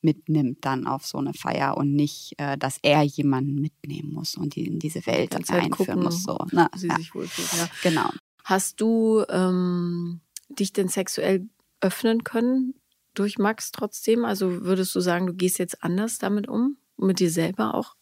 mitnimmt 0.03 0.65
dann 0.65 0.85
auf 0.85 1.05
so 1.05 1.17
eine 1.17 1.33
Feier 1.33 1.77
und 1.77 1.93
nicht, 1.93 2.33
äh, 2.37 2.57
dass 2.57 2.77
er 2.81 3.03
jemanden 3.03 3.55
mitnehmen 3.55 4.11
muss 4.13 4.35
und 4.35 4.55
die 4.55 4.67
in 4.67 4.79
diese 4.79 5.05
Welt 5.05 5.33
dann 5.33 5.43
einführen 5.43 5.71
gucken, 5.71 6.03
muss. 6.03 6.23
So, 6.23 6.37
ne? 6.51 6.69
sie 6.75 6.87
ja. 6.87 6.97
sich 6.97 7.15
wohlfühlt, 7.15 7.53
ja. 7.53 7.69
Genau. 7.81 8.09
Hast 8.43 8.81
du 8.81 9.23
ähm, 9.29 10.19
dich 10.49 10.73
denn 10.73 10.89
sexuell 10.89 11.47
öffnen 11.79 12.25
können 12.25 12.75
durch 13.13 13.37
Max 13.37 13.71
trotzdem? 13.71 14.25
Also 14.25 14.63
würdest 14.65 14.93
du 14.93 14.99
sagen, 14.99 15.27
du 15.27 15.33
gehst 15.33 15.57
jetzt 15.57 15.83
anders 15.83 16.17
damit 16.17 16.49
um? 16.49 16.77
Mit 16.97 17.19
dir 17.19 17.31
selber 17.31 17.73
auch? 17.73 17.95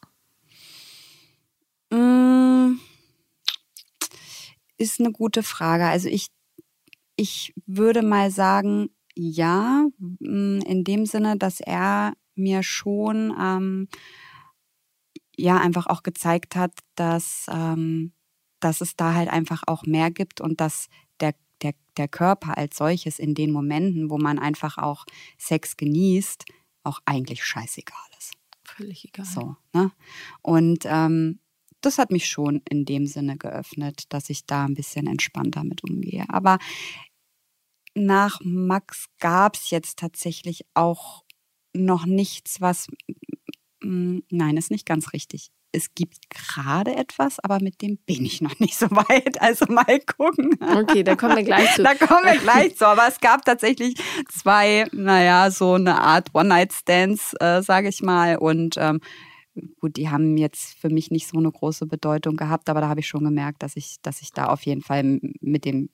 Ist 4.81 4.99
eine 4.99 5.11
gute 5.11 5.43
Frage. 5.43 5.85
Also 5.85 6.09
ich, 6.09 6.27
ich 7.15 7.53
würde 7.65 8.01
mal 8.01 8.31
sagen, 8.31 8.89
ja, 9.15 9.85
mm, 9.99 10.59
in 10.61 10.83
dem 10.83 11.05
Sinne, 11.05 11.37
dass 11.37 11.59
er 11.59 12.13
mir 12.35 12.63
schon 12.63 13.33
ähm, 13.39 13.87
ja 15.37 15.57
einfach 15.57 15.87
auch 15.87 16.03
gezeigt 16.03 16.55
hat, 16.55 16.73
dass, 16.95 17.45
ähm, 17.49 18.13
dass 18.59 18.81
es 18.81 18.95
da 18.95 19.13
halt 19.13 19.29
einfach 19.29 19.63
auch 19.67 19.83
mehr 19.83 20.11
gibt 20.11 20.41
und 20.41 20.61
dass 20.61 20.87
der, 21.19 21.33
der, 21.61 21.73
der 21.97 22.07
Körper 22.07 22.57
als 22.57 22.77
solches 22.77 23.19
in 23.19 23.33
den 23.33 23.51
Momenten, 23.51 24.09
wo 24.09 24.17
man 24.17 24.39
einfach 24.39 24.77
auch 24.77 25.05
Sex 25.37 25.77
genießt, 25.77 26.45
auch 26.83 26.99
eigentlich 27.05 27.43
scheißegal 27.43 27.97
ist. 28.17 28.33
Völlig 28.63 29.05
egal. 29.05 29.25
So, 29.25 29.55
ne? 29.73 29.91
Und 30.41 30.85
ähm, 30.85 31.39
das 31.81 31.97
hat 31.97 32.11
mich 32.11 32.27
schon 32.27 32.61
in 32.69 32.85
dem 32.85 33.05
Sinne 33.05 33.37
geöffnet, 33.37 34.05
dass 34.09 34.29
ich 34.29 34.45
da 34.45 34.65
ein 34.65 34.73
bisschen 34.73 35.07
entspannter 35.07 35.63
mit 35.63 35.83
umgehe. 35.83 36.25
Aber 36.29 36.59
nach 37.93 38.39
Max 38.43 39.07
gab 39.19 39.55
es 39.55 39.69
jetzt 39.69 39.99
tatsächlich 39.99 40.65
auch 40.73 41.23
noch 41.73 42.05
nichts, 42.05 42.61
was. 42.61 42.87
Nein, 43.81 44.57
ist 44.57 44.71
nicht 44.71 44.85
ganz 44.85 45.13
richtig. 45.13 45.51
Es 45.73 45.95
gibt 45.95 46.29
gerade 46.29 46.95
etwas, 46.95 47.39
aber 47.39 47.61
mit 47.61 47.81
dem 47.81 47.97
bin 47.97 48.25
ich 48.25 48.41
noch 48.41 48.59
nicht 48.59 48.77
so 48.77 48.91
weit. 48.91 49.37
Also 49.41 49.65
mal 49.69 49.99
gucken. 50.17 50.51
Okay, 50.59 51.03
da 51.03 51.15
kommen 51.15 51.37
wir 51.37 51.43
gleich 51.43 51.73
zu. 51.75 51.83
Da 51.83 51.95
kommen 51.95 52.25
wir 52.25 52.37
gleich 52.37 52.75
zu. 52.75 52.85
Aber 52.85 53.07
es 53.07 53.19
gab 53.19 53.43
tatsächlich 53.45 53.95
zwei, 54.29 54.85
naja, 54.91 55.49
so 55.49 55.73
eine 55.73 55.99
Art 55.99 56.29
One-Night-Stands, 56.33 57.33
äh, 57.39 57.63
sage 57.63 57.89
ich 57.89 58.01
mal. 58.01 58.37
Und 58.37 58.75
ähm, 58.77 58.99
gut, 59.79 59.97
die 59.97 60.09
haben 60.09 60.37
jetzt 60.37 60.75
für 60.79 60.89
mich 60.89 61.11
nicht 61.11 61.27
so 61.27 61.37
eine 61.37 61.51
große 61.51 61.85
Bedeutung 61.85 62.37
gehabt, 62.37 62.69
aber 62.69 62.81
da 62.81 62.87
habe 62.87 63.01
ich 63.01 63.07
schon 63.07 63.23
gemerkt, 63.23 63.63
dass 63.63 63.75
ich, 63.75 63.97
dass 64.01 64.21
ich 64.21 64.31
da 64.31 64.45
auf 64.45 64.63
jeden 64.63 64.81
Fall 64.81 65.19
mit 65.41 65.65
dem, 65.65 65.89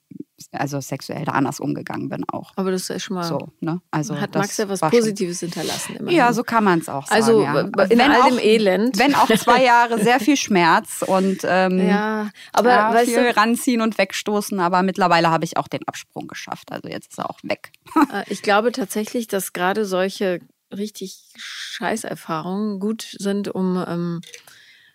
also 0.52 0.80
sexuell 0.80 1.26
da 1.26 1.32
anders 1.32 1.60
umgegangen 1.60 2.10
bin 2.10 2.24
auch. 2.30 2.54
Aber 2.56 2.72
das 2.72 2.90
ist 2.90 3.04
schon 3.04 3.16
mal. 3.16 3.24
So, 3.24 3.52
ne? 3.60 3.82
Also 3.90 4.20
hat 4.20 4.36
Max 4.36 4.58
ja 4.58 4.70
was 4.70 4.82
Positives 4.82 5.40
schon, 5.40 5.50
hinterlassen. 5.50 5.96
Immerhin. 5.96 6.18
Ja, 6.18 6.34
so 6.34 6.44
kann 6.44 6.64
man 6.64 6.80
es 6.80 6.90
auch 6.90 7.08
sagen. 7.08 7.22
Also 7.22 7.42
ja. 7.42 7.62
in 7.62 7.72
wenn 7.74 8.02
all 8.02 8.22
auch, 8.22 8.28
dem 8.28 8.40
Elend. 8.40 9.00
Wenn 9.00 9.16
auch 9.16 9.28
zwei 9.36 9.64
Jahre 9.66 10.04
sehr 10.04 10.20
viel 10.20 10.38
Schmerz 10.38 11.04
und 11.06 11.40
ähm, 11.44 11.80
ja, 11.88 12.30
aber 12.54 12.70
ja, 12.70 12.94
weißt 12.94 13.12
viel 13.12 13.24
du, 13.24 13.38
ranziehen 13.38 13.82
und 13.82 13.98
wegstoßen, 13.98 14.60
aber 14.60 14.84
mittlerweile 14.84 15.32
habe 15.32 15.46
ich 15.46 15.58
auch 15.58 15.68
den 15.68 15.88
Absprung 15.88 16.28
geschafft. 16.28 16.72
Also 16.72 16.88
jetzt 16.88 17.12
ist 17.12 17.18
er 17.18 17.30
auch 17.30 17.40
weg. 17.44 17.72
Äh, 18.14 18.24
ich 18.28 18.44
glaube 18.44 18.72
tatsächlich, 18.72 19.28
dass 19.28 19.54
gerade 19.54 19.86
solche 19.86 20.42
richtig 20.76 21.24
Scheißerfahrungen 21.36 22.80
gut 22.80 23.16
sind, 23.18 23.48
um. 23.50 23.84
Ähm, 23.88 24.22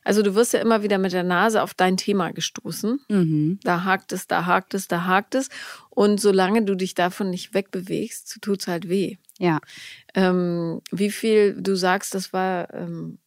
also 0.04 0.22
du 0.22 0.34
wirst 0.34 0.52
ja 0.52 0.60
immer 0.60 0.82
wieder 0.82 0.98
mit 0.98 1.12
der 1.12 1.22
Nase 1.22 1.62
auf 1.62 1.74
dein 1.74 1.96
Thema 1.96 2.32
gestoßen. 2.32 3.00
Mhm. 3.08 3.60
Da 3.62 3.84
hakt 3.84 4.12
es, 4.12 4.26
da 4.26 4.46
hakt 4.46 4.74
es, 4.74 4.88
da 4.88 5.04
hakt 5.04 5.36
es. 5.36 5.48
Und 5.90 6.20
solange 6.20 6.64
du 6.64 6.74
dich 6.74 6.94
davon 6.94 7.30
nicht 7.30 7.54
wegbewegst, 7.54 8.38
tut 8.40 8.62
es 8.62 8.66
halt 8.66 8.88
weh. 8.88 9.18
Ja. 9.38 9.60
Ähm, 10.14 10.80
wie 10.90 11.10
viel 11.10 11.54
du 11.54 11.76
sagst, 11.76 12.14
das 12.14 12.32
war 12.32 12.72
ähm, 12.74 13.18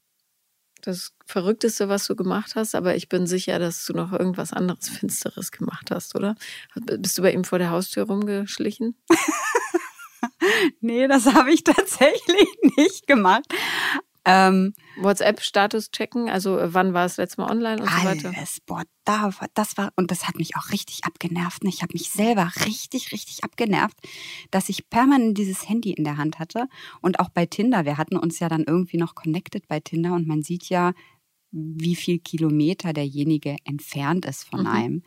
das 0.82 1.14
Verrückteste, 1.26 1.90
was 1.90 2.06
du 2.08 2.16
gemacht 2.16 2.56
hast, 2.56 2.76
aber 2.76 2.96
ich 2.96 3.10
bin 3.10 3.26
sicher, 3.26 3.58
dass 3.58 3.86
du 3.86 3.94
noch 3.94 4.12
irgendwas 4.12 4.54
anderes 4.54 4.90
Finsteres 5.00 5.52
gemacht 5.52 5.92
hast, 5.92 6.16
oder? 6.16 6.36
Bist 6.76 7.18
du 7.18 7.22
bei 7.22 7.32
ihm 7.32 7.44
vor 7.44 7.60
der 7.60 7.70
Haustür 7.70 8.04
rumgeschlichen? 8.04 8.96
nee, 10.82 11.08
das 11.08 11.34
habe 11.34 11.52
ich 11.52 11.64
tatsächlich 11.64 12.48
nicht 12.78 13.08
gemacht. 13.08 13.46
Ähm, 14.28 14.74
WhatsApp-Status 14.98 15.92
checken, 15.92 16.30
also 16.30 16.58
äh, 16.58 16.74
wann 16.74 16.96
war 16.96 17.06
es 17.06 17.18
letztes 17.18 17.38
Mal 17.38 17.52
online 17.52 17.80
und 17.80 17.88
so 17.88 18.04
weiter? 18.06 18.34
Alles, 18.36 18.60
boah, 18.66 18.82
da, 19.04 19.30
das 19.54 19.78
war, 19.78 19.94
und 19.98 20.10
das 20.10 20.28
hat 20.28 20.36
mich 20.36 20.56
auch 20.56 20.72
richtig 20.72 21.06
abgenervt. 21.06 21.64
Ich 21.66 21.84
habe 21.84 21.94
mich 21.94 22.10
selber 22.10 22.52
richtig, 22.66 23.12
richtig 23.12 23.44
abgenervt, 23.44 23.96
dass 24.50 24.68
ich 24.68 24.90
permanent 24.90 25.38
dieses 25.38 25.70
Handy 25.70 25.92
in 25.92 26.04
der 26.04 26.18
Hand 26.18 26.40
hatte. 26.40 26.68
Und 27.02 27.20
auch 27.20 27.30
bei 27.30 27.46
Tinder, 27.46 27.86
wir 27.86 28.00
hatten 28.00 28.18
uns 28.18 28.40
ja 28.40 28.50
dann 28.50 28.64
irgendwie 28.64 28.98
noch 28.98 29.14
connected 29.14 29.68
bei 29.68 29.80
Tinder 29.80 30.14
und 30.14 30.26
man 30.28 30.42
sieht 30.42 30.70
ja, 30.70 30.94
wie 31.52 31.96
viel 31.96 32.18
Kilometer 32.18 32.94
derjenige 32.94 33.56
entfernt 33.64 34.26
ist 34.26 34.44
von 34.44 34.62
mhm. 34.62 34.68
einem. 34.68 35.04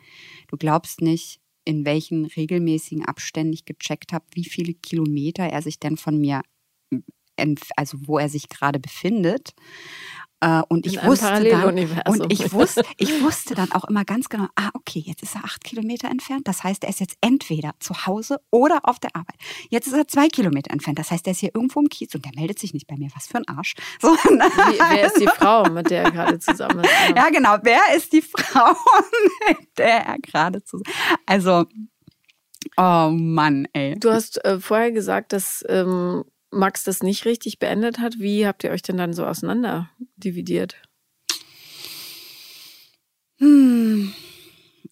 Du 0.47 0.55
glaubst 0.55 1.01
nicht, 1.01 1.38
in 1.65 1.85
welchen 1.85 2.25
regelmäßigen 2.25 3.05
Abständen 3.05 3.53
ich 3.53 3.65
gecheckt 3.65 4.13
habe, 4.13 4.25
wie 4.33 4.45
viele 4.45 4.73
Kilometer 4.73 5.43
er 5.43 5.61
sich 5.61 5.79
denn 5.79 5.97
von 5.97 6.19
mir, 6.19 6.41
also 7.75 7.97
wo 8.07 8.17
er 8.17 8.29
sich 8.29 8.49
gerade 8.49 8.79
befindet. 8.79 9.53
Äh, 10.41 10.61
und 10.69 10.85
ich 10.85 11.03
wusste 11.03 11.43
dann, 11.43 11.77
und 12.07 12.31
ich 12.31 12.53
wusste, 12.53 12.83
ich 12.97 13.21
wusste 13.21 13.55
dann 13.55 13.71
auch 13.73 13.83
immer 13.85 14.05
ganz 14.05 14.29
genau, 14.29 14.47
ah, 14.55 14.69
okay, 14.73 15.03
jetzt 15.05 15.21
ist 15.21 15.35
er 15.35 15.43
acht 15.43 15.63
Kilometer 15.63 16.09
entfernt. 16.09 16.47
Das 16.47 16.63
heißt, 16.63 16.83
er 16.83 16.89
ist 16.89 17.01
jetzt 17.01 17.17
entweder 17.21 17.73
zu 17.79 18.05
Hause 18.05 18.39
oder 18.49 18.79
auf 18.83 18.99
der 18.99 19.15
Arbeit. 19.15 19.35
Jetzt 19.69 19.87
ist 19.87 19.93
er 19.93 20.07
zwei 20.07 20.29
Kilometer 20.29 20.71
entfernt. 20.71 20.97
Das 20.97 21.11
heißt, 21.11 21.27
er 21.27 21.31
ist 21.31 21.39
hier 21.39 21.51
irgendwo 21.53 21.81
im 21.81 21.89
Kiez 21.89 22.15
und 22.15 22.23
der 22.23 22.31
meldet 22.35 22.57
sich 22.59 22.73
nicht 22.73 22.87
bei 22.87 22.95
mir. 22.95 23.09
Was 23.15 23.27
für 23.27 23.37
ein 23.37 23.47
Arsch. 23.47 23.75
So, 24.01 24.07
Wie, 24.07 24.79
wer 24.79 25.07
ist 25.07 25.19
die 25.19 25.27
Frau, 25.27 25.69
mit 25.69 25.89
der 25.89 26.03
er 26.03 26.11
gerade 26.11 26.39
zusammen 26.39 26.83
ist? 26.83 26.91
Ja, 27.15 27.29
genau. 27.29 27.57
Wer 27.63 27.81
ist 27.95 28.13
die 28.13 28.21
Frau, 28.21 28.71
mit 29.49 29.77
der 29.77 30.05
er 30.05 30.19
gerade 30.19 30.63
zusammen 30.63 30.85
ist? 30.85 31.19
Also, 31.25 31.65
oh 32.77 33.09
Mann, 33.11 33.67
ey. 33.73 33.95
Du 33.99 34.11
hast 34.11 34.43
äh, 34.45 34.59
vorher 34.59 34.91
gesagt, 34.91 35.33
dass 35.33 35.65
ähm, 35.67 36.23
Max 36.51 36.83
das 36.83 37.03
nicht 37.03 37.25
richtig 37.25 37.59
beendet 37.59 37.99
hat, 37.99 38.19
wie 38.19 38.47
habt 38.47 38.63
ihr 38.63 38.71
euch 38.71 38.81
denn 38.81 38.97
dann 38.97 39.13
so 39.13 39.25
auseinander 39.25 39.89
dividiert? 40.17 40.81
Hm. 43.37 44.13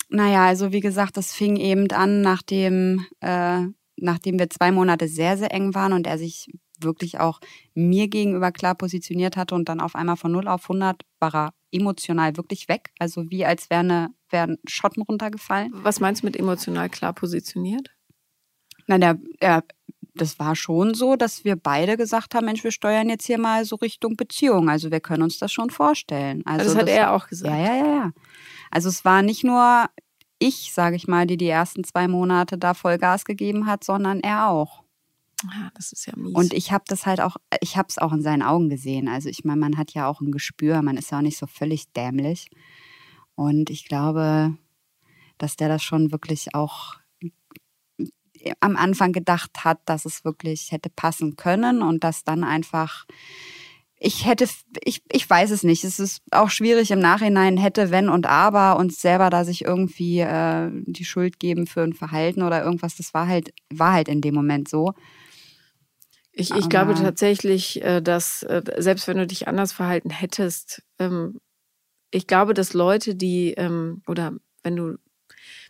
Naja, 0.09 0.45
also 0.45 0.71
wie 0.71 0.79
gesagt, 0.79 1.17
das 1.17 1.33
fing 1.33 1.57
eben 1.57 1.91
an, 1.91 2.21
nachdem, 2.21 3.05
äh, 3.19 3.61
nachdem 3.97 4.39
wir 4.39 4.49
zwei 4.49 4.71
Monate 4.71 5.07
sehr, 5.07 5.37
sehr 5.37 5.51
eng 5.51 5.73
waren 5.73 5.93
und 5.93 6.07
er 6.07 6.17
sich 6.17 6.47
wirklich 6.79 7.19
auch 7.19 7.39
mir 7.73 8.07
gegenüber 8.07 8.51
klar 8.51 8.75
positioniert 8.75 9.35
hatte 9.35 9.55
und 9.55 9.67
dann 9.67 9.81
auf 9.81 9.95
einmal 9.95 10.15
von 10.15 10.31
0 10.31 10.47
auf 10.47 10.69
100 10.69 11.01
war 11.19 11.35
er 11.35 11.53
emotional 11.71 12.37
wirklich 12.37 12.69
weg. 12.69 12.91
Also 12.99 13.29
wie 13.29 13.45
als 13.45 13.69
wäre 13.69 14.09
wär 14.29 14.57
Schotten 14.67 15.03
runtergefallen. 15.03 15.71
Was 15.73 15.99
meinst 15.99 16.21
du 16.21 16.27
mit 16.27 16.37
emotional 16.37 16.89
klar 16.89 17.13
positioniert? 17.13 17.89
Na, 18.87 18.97
der, 18.97 19.19
er 19.39 19.63
das 20.17 20.39
war 20.39 20.55
schon 20.55 20.93
so, 20.93 21.15
dass 21.15 21.43
wir 21.45 21.55
beide 21.55 21.97
gesagt 21.97 22.35
haben, 22.35 22.45
Mensch, 22.45 22.63
wir 22.63 22.71
steuern 22.71 23.09
jetzt 23.09 23.25
hier 23.25 23.37
mal 23.37 23.65
so 23.65 23.75
Richtung 23.77 24.15
Beziehung. 24.17 24.69
Also 24.69 24.91
wir 24.91 24.99
können 24.99 25.23
uns 25.23 25.39
das 25.39 25.51
schon 25.51 25.69
vorstellen. 25.69 26.43
Also, 26.45 26.59
also 26.59 26.73
das 26.73 26.81
hat 26.81 26.87
das, 26.89 26.95
er 26.95 27.13
auch 27.13 27.27
gesagt. 27.27 27.53
Ja, 27.53 27.65
ja, 27.65 27.75
ja, 27.75 27.93
ja. 27.93 28.11
Also 28.71 28.89
es 28.89 29.05
war 29.05 29.21
nicht 29.21 29.43
nur 29.43 29.87
ich, 30.39 30.71
sage 30.73 30.95
ich 30.95 31.07
mal, 31.07 31.25
die 31.25 31.37
die 31.37 31.47
ersten 31.47 31.83
zwei 31.83 32.07
Monate 32.07 32.57
da 32.57 32.73
Vollgas 32.73 33.25
gegeben 33.25 33.65
hat, 33.65 33.83
sondern 33.83 34.19
er 34.19 34.49
auch. 34.49 34.83
Ja, 35.43 35.69
das 35.75 35.91
ist 35.91 36.05
ja 36.07 36.13
mies. 36.15 36.33
Und 36.33 36.53
ich 36.53 36.71
habe 36.71 36.83
das 36.87 37.05
halt 37.05 37.21
auch, 37.21 37.37
ich 37.61 37.77
habe 37.77 37.87
es 37.89 37.97
auch 37.97 38.11
in 38.11 38.21
seinen 38.21 38.41
Augen 38.41 38.69
gesehen. 38.69 39.07
Also 39.07 39.29
ich 39.29 39.45
meine, 39.45 39.59
man 39.59 39.77
hat 39.77 39.93
ja 39.93 40.07
auch 40.07 40.21
ein 40.21 40.31
Gespür, 40.31 40.81
man 40.81 40.97
ist 40.97 41.11
ja 41.11 41.19
auch 41.19 41.23
nicht 41.23 41.37
so 41.37 41.47
völlig 41.47 41.91
dämlich. 41.93 42.49
Und 43.35 43.69
ich 43.69 43.85
glaube, 43.85 44.57
dass 45.37 45.55
der 45.55 45.69
das 45.69 45.83
schon 45.83 46.11
wirklich 46.11 46.55
auch 46.55 46.95
am 48.59 48.75
Anfang 48.75 49.11
gedacht 49.11 49.63
hat, 49.63 49.79
dass 49.85 50.05
es 50.05 50.25
wirklich 50.25 50.71
hätte 50.71 50.89
passen 50.89 51.35
können 51.35 51.81
und 51.81 52.03
dass 52.03 52.23
dann 52.23 52.43
einfach 52.43 53.05
ich 53.99 54.25
hätte, 54.27 54.47
ich, 54.83 55.01
ich 55.11 55.27
weiß 55.27 55.49
es 55.49 55.63
nicht. 55.63 55.83
Es 55.83 55.99
ist 55.99 56.21
auch 56.31 56.51
schwierig 56.51 56.91
im 56.91 56.99
Nachhinein, 56.99 57.57
hätte, 57.57 57.89
wenn 57.89 58.09
und 58.09 58.27
aber 58.27 58.77
und 58.77 58.93
selber 58.93 59.29
da 59.29 59.43
sich 59.43 59.65
irgendwie 59.65 60.19
äh, 60.19 60.69
die 60.85 61.05
Schuld 61.05 61.39
geben 61.39 61.65
für 61.65 61.81
ein 61.81 61.93
Verhalten 61.93 62.43
oder 62.43 62.63
irgendwas. 62.63 62.95
Das 62.95 63.13
war 63.15 63.27
halt, 63.27 63.53
war 63.73 63.93
halt 63.93 64.07
in 64.07 64.21
dem 64.21 64.35
Moment 64.35 64.69
so. 64.69 64.93
Ich, 66.31 66.51
ich 66.51 66.69
glaube 66.69 66.93
tatsächlich, 66.93 67.81
äh, 67.83 67.99
dass 67.99 68.43
äh, 68.43 68.61
selbst 68.77 69.07
wenn 69.07 69.17
du 69.17 69.25
dich 69.25 69.47
anders 69.47 69.73
verhalten 69.73 70.11
hättest, 70.11 70.83
ähm, 70.99 71.39
ich 72.11 72.27
glaube, 72.27 72.53
dass 72.53 72.73
Leute, 72.73 73.15
die, 73.15 73.53
ähm, 73.53 74.03
oder 74.05 74.33
wenn 74.61 74.75
du, 74.75 74.97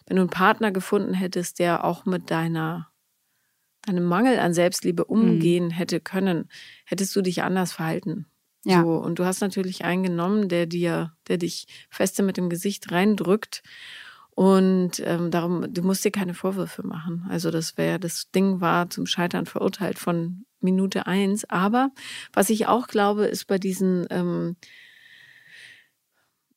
wenn 0.07 0.17
du 0.17 0.21
einen 0.23 0.29
Partner 0.29 0.71
gefunden 0.71 1.13
hättest, 1.13 1.59
der 1.59 1.83
auch 1.83 2.05
mit 2.05 2.31
deiner 2.31 2.89
einem 3.85 4.05
Mangel 4.05 4.39
an 4.39 4.53
Selbstliebe 4.53 5.05
mhm. 5.07 5.09
umgehen 5.09 5.65
mhm. 5.65 5.71
hätte 5.71 5.99
können, 5.99 6.49
hättest 6.85 7.15
du 7.15 7.21
dich 7.21 7.43
anders 7.43 7.73
verhalten. 7.73 8.25
Ja. 8.65 8.83
So, 8.83 8.95
und 8.95 9.19
du 9.19 9.25
hast 9.25 9.39
natürlich 9.39 9.85
einen 9.85 10.03
genommen, 10.03 10.49
der 10.49 10.65
dir, 10.65 11.13
der 11.27 11.37
dich 11.37 11.67
feste 11.89 12.23
mit 12.23 12.37
dem 12.37 12.49
Gesicht 12.49 12.91
reindrückt. 12.91 13.63
Und 14.31 15.01
ähm, 15.05 15.31
darum, 15.31 15.73
du 15.73 15.81
musst 15.81 16.05
dir 16.05 16.11
keine 16.11 16.33
Vorwürfe 16.33 16.85
machen. 16.85 17.25
Also 17.29 17.49
das 17.49 17.77
wäre, 17.77 17.99
das 17.99 18.29
Ding 18.29 18.61
war 18.61 18.89
zum 18.89 19.05
Scheitern 19.07 19.45
verurteilt 19.45 19.97
von 19.97 20.45
Minute 20.59 21.07
eins. 21.07 21.49
Aber 21.49 21.91
was 22.33 22.49
ich 22.49 22.67
auch 22.67 22.87
glaube, 22.87 23.25
ist 23.25 23.45
bei 23.45 23.57
diesen 23.57 24.05
ähm, 24.09 24.57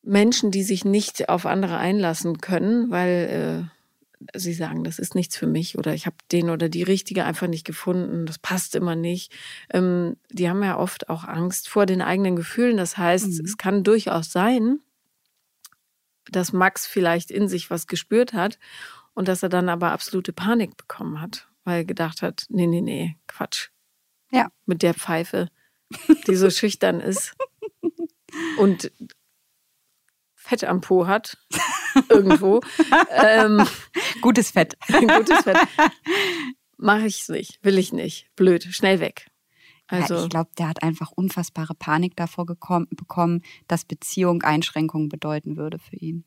Menschen, 0.02 0.50
die 0.50 0.62
sich 0.62 0.84
nicht 0.84 1.28
auf 1.28 1.46
andere 1.46 1.76
einlassen 1.76 2.38
können, 2.38 2.90
weil 2.90 3.68
äh, 3.68 4.38
sie 4.38 4.52
sagen, 4.52 4.84
das 4.84 4.98
ist 4.98 5.14
nichts 5.14 5.36
für 5.36 5.46
mich 5.46 5.78
oder 5.78 5.94
ich 5.94 6.06
habe 6.06 6.16
den 6.30 6.50
oder 6.50 6.68
die 6.68 6.82
Richtige 6.82 7.24
einfach 7.24 7.46
nicht 7.46 7.66
gefunden, 7.66 8.26
das 8.26 8.38
passt 8.38 8.74
immer 8.74 8.94
nicht. 8.94 9.32
Ähm, 9.70 10.16
die 10.30 10.48
haben 10.48 10.62
ja 10.62 10.78
oft 10.78 11.08
auch 11.08 11.24
Angst 11.24 11.68
vor 11.68 11.86
den 11.86 12.02
eigenen 12.02 12.36
Gefühlen. 12.36 12.76
Das 12.76 12.98
heißt, 12.98 13.26
mhm. 13.28 13.44
es 13.44 13.56
kann 13.56 13.84
durchaus 13.84 14.30
sein, 14.32 14.80
dass 16.30 16.52
Max 16.52 16.86
vielleicht 16.86 17.30
in 17.30 17.48
sich 17.48 17.70
was 17.70 17.86
gespürt 17.86 18.32
hat 18.32 18.58
und 19.14 19.28
dass 19.28 19.42
er 19.42 19.48
dann 19.48 19.68
aber 19.68 19.92
absolute 19.92 20.32
Panik 20.32 20.76
bekommen 20.76 21.20
hat, 21.20 21.48
weil 21.64 21.78
er 21.78 21.84
gedacht 21.84 22.22
hat, 22.22 22.46
nee, 22.48 22.66
nee, 22.66 22.82
nee, 22.82 23.16
Quatsch. 23.26 23.70
Ja. 24.30 24.48
Mit 24.66 24.82
der 24.82 24.94
Pfeife, 24.94 25.48
die 26.26 26.36
so 26.36 26.50
schüchtern 26.50 27.00
ist 27.00 27.34
und 28.58 28.92
Fett 30.50 30.64
am 30.64 30.80
Po 30.80 31.06
hat, 31.06 31.38
irgendwo. 32.08 32.60
ähm, 33.22 33.64
gutes 34.20 34.50
Fett. 34.50 34.76
gutes 34.88 35.44
Fett. 35.44 35.58
Mache 36.76 37.06
ich 37.06 37.22
es 37.22 37.28
nicht, 37.28 37.62
will 37.62 37.78
ich 37.78 37.92
nicht. 37.92 38.26
Blöd, 38.34 38.64
schnell 38.64 38.98
weg. 38.98 39.28
Also, 39.86 40.14
ja, 40.14 40.22
ich 40.24 40.28
glaube, 40.28 40.50
der 40.58 40.68
hat 40.68 40.82
einfach 40.82 41.12
unfassbare 41.12 41.74
Panik 41.74 42.16
davor 42.16 42.46
gekommen, 42.46 42.88
bekommen, 42.90 43.42
dass 43.68 43.84
Beziehung 43.84 44.42
Einschränkungen 44.42 45.08
bedeuten 45.08 45.56
würde 45.56 45.78
für 45.78 45.94
ihn. 45.94 46.24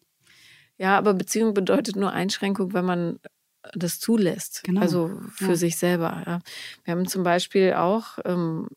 Ja, 0.78 0.98
aber 0.98 1.14
Beziehung 1.14 1.54
bedeutet 1.54 1.98
nur 1.98 2.14
Einschränkung, 2.14 2.74
wenn 2.74 2.86
man 2.86 3.20
das 3.74 4.00
zulässt. 4.00 4.64
Genau. 4.64 4.80
Also 4.80 5.20
für 5.34 5.50
ja. 5.50 5.56
sich 5.56 5.76
selber. 5.76 6.24
Ja. 6.26 6.40
Wir 6.86 6.94
haben 6.94 7.08
zum 7.10 7.24
Beispiel 7.24 7.74
auch, 7.74 8.20
ähm, 8.24 8.70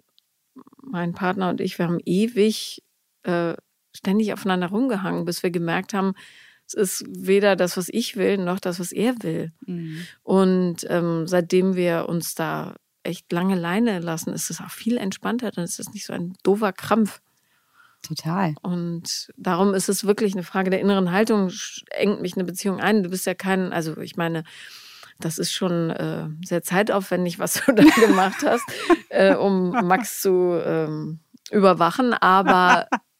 mein 0.82 1.12
Partner 1.12 1.50
und 1.50 1.60
ich, 1.60 1.78
wir 1.78 1.86
haben 1.86 2.00
ewig 2.04 2.82
äh, 3.22 3.54
ständig 3.96 4.32
aufeinander 4.32 4.68
rumgehangen, 4.68 5.24
bis 5.24 5.42
wir 5.42 5.50
gemerkt 5.50 5.94
haben, 5.94 6.14
es 6.66 6.74
ist 6.74 7.04
weder 7.08 7.54
das, 7.54 7.76
was 7.76 7.88
ich 7.88 8.16
will, 8.16 8.38
noch 8.38 8.58
das, 8.58 8.80
was 8.80 8.92
er 8.92 9.14
will. 9.22 9.52
Mhm. 9.66 10.06
Und 10.22 10.86
ähm, 10.88 11.26
seitdem 11.26 11.76
wir 11.76 12.08
uns 12.08 12.34
da 12.34 12.74
echt 13.04 13.30
lange 13.32 13.54
Leine 13.54 14.00
lassen, 14.00 14.32
ist 14.32 14.50
es 14.50 14.60
auch 14.60 14.70
viel 14.70 14.96
entspannter, 14.96 15.50
dann 15.52 15.64
ist 15.64 15.78
es 15.78 15.92
nicht 15.92 16.04
so 16.04 16.12
ein 16.12 16.34
doofer 16.42 16.72
Krampf. 16.72 17.20
Total. 18.02 18.54
Und 18.62 19.32
darum 19.36 19.74
ist 19.74 19.88
es 19.88 20.04
wirklich 20.04 20.34
eine 20.34 20.42
Frage 20.42 20.70
der 20.70 20.80
inneren 20.80 21.12
Haltung, 21.12 21.50
engt 21.90 22.20
mich 22.20 22.34
eine 22.34 22.44
Beziehung 22.44 22.80
ein. 22.80 23.02
Du 23.02 23.10
bist 23.10 23.26
ja 23.26 23.34
kein, 23.34 23.72
also 23.72 23.96
ich 23.98 24.16
meine, 24.16 24.44
das 25.18 25.38
ist 25.38 25.52
schon 25.52 25.90
äh, 25.90 26.28
sehr 26.44 26.62
zeitaufwendig, 26.62 27.38
was 27.38 27.54
du 27.54 27.72
da 27.74 27.82
gemacht 27.82 28.44
hast, 28.44 28.64
äh, 29.08 29.34
um 29.34 29.70
Max 29.70 30.20
zu 30.20 30.60
ähm, 30.64 31.20
überwachen. 31.50 32.12
Aber 32.12 32.86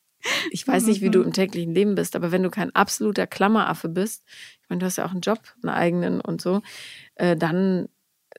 ich 0.51 0.67
weiß 0.67 0.87
nicht, 0.87 1.01
wie 1.01 1.11
du 1.11 1.21
mhm. 1.21 1.27
im 1.27 1.33
täglichen 1.33 1.75
Leben 1.75 1.95
bist, 1.95 2.17
aber 2.17 2.33
wenn 2.33 2.43
du 2.43 2.51
kein 2.51 2.75
absoluter 2.75 3.27
Klammeraffe 3.27 3.89
bist, 3.89 4.25
ich 4.62 4.69
meine, 4.69 4.81
du 4.81 4.87
hast 4.87 4.97
ja 4.97 5.07
auch 5.07 5.12
einen 5.12 5.21
Job, 5.21 5.41
einen 5.62 5.75
eigenen 5.75 6.21
und 6.21 6.41
so, 6.41 6.62
äh, 7.15 7.37
dann 7.37 7.89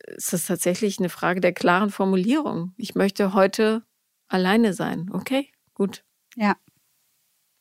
ist 0.06 0.34
das 0.34 0.46
tatsächlich 0.46 1.00
eine 1.00 1.10
Frage 1.10 1.42
der 1.42 1.54
klaren 1.54 1.90
Formulierung. 1.90 2.74
Ich 2.78 2.96
möchte 2.96 3.34
heute 3.34 3.84
alleine 4.28 4.74
sein. 4.74 5.10
Okay, 5.12 5.50
gut. 5.74 6.04
Ja. 6.36 6.56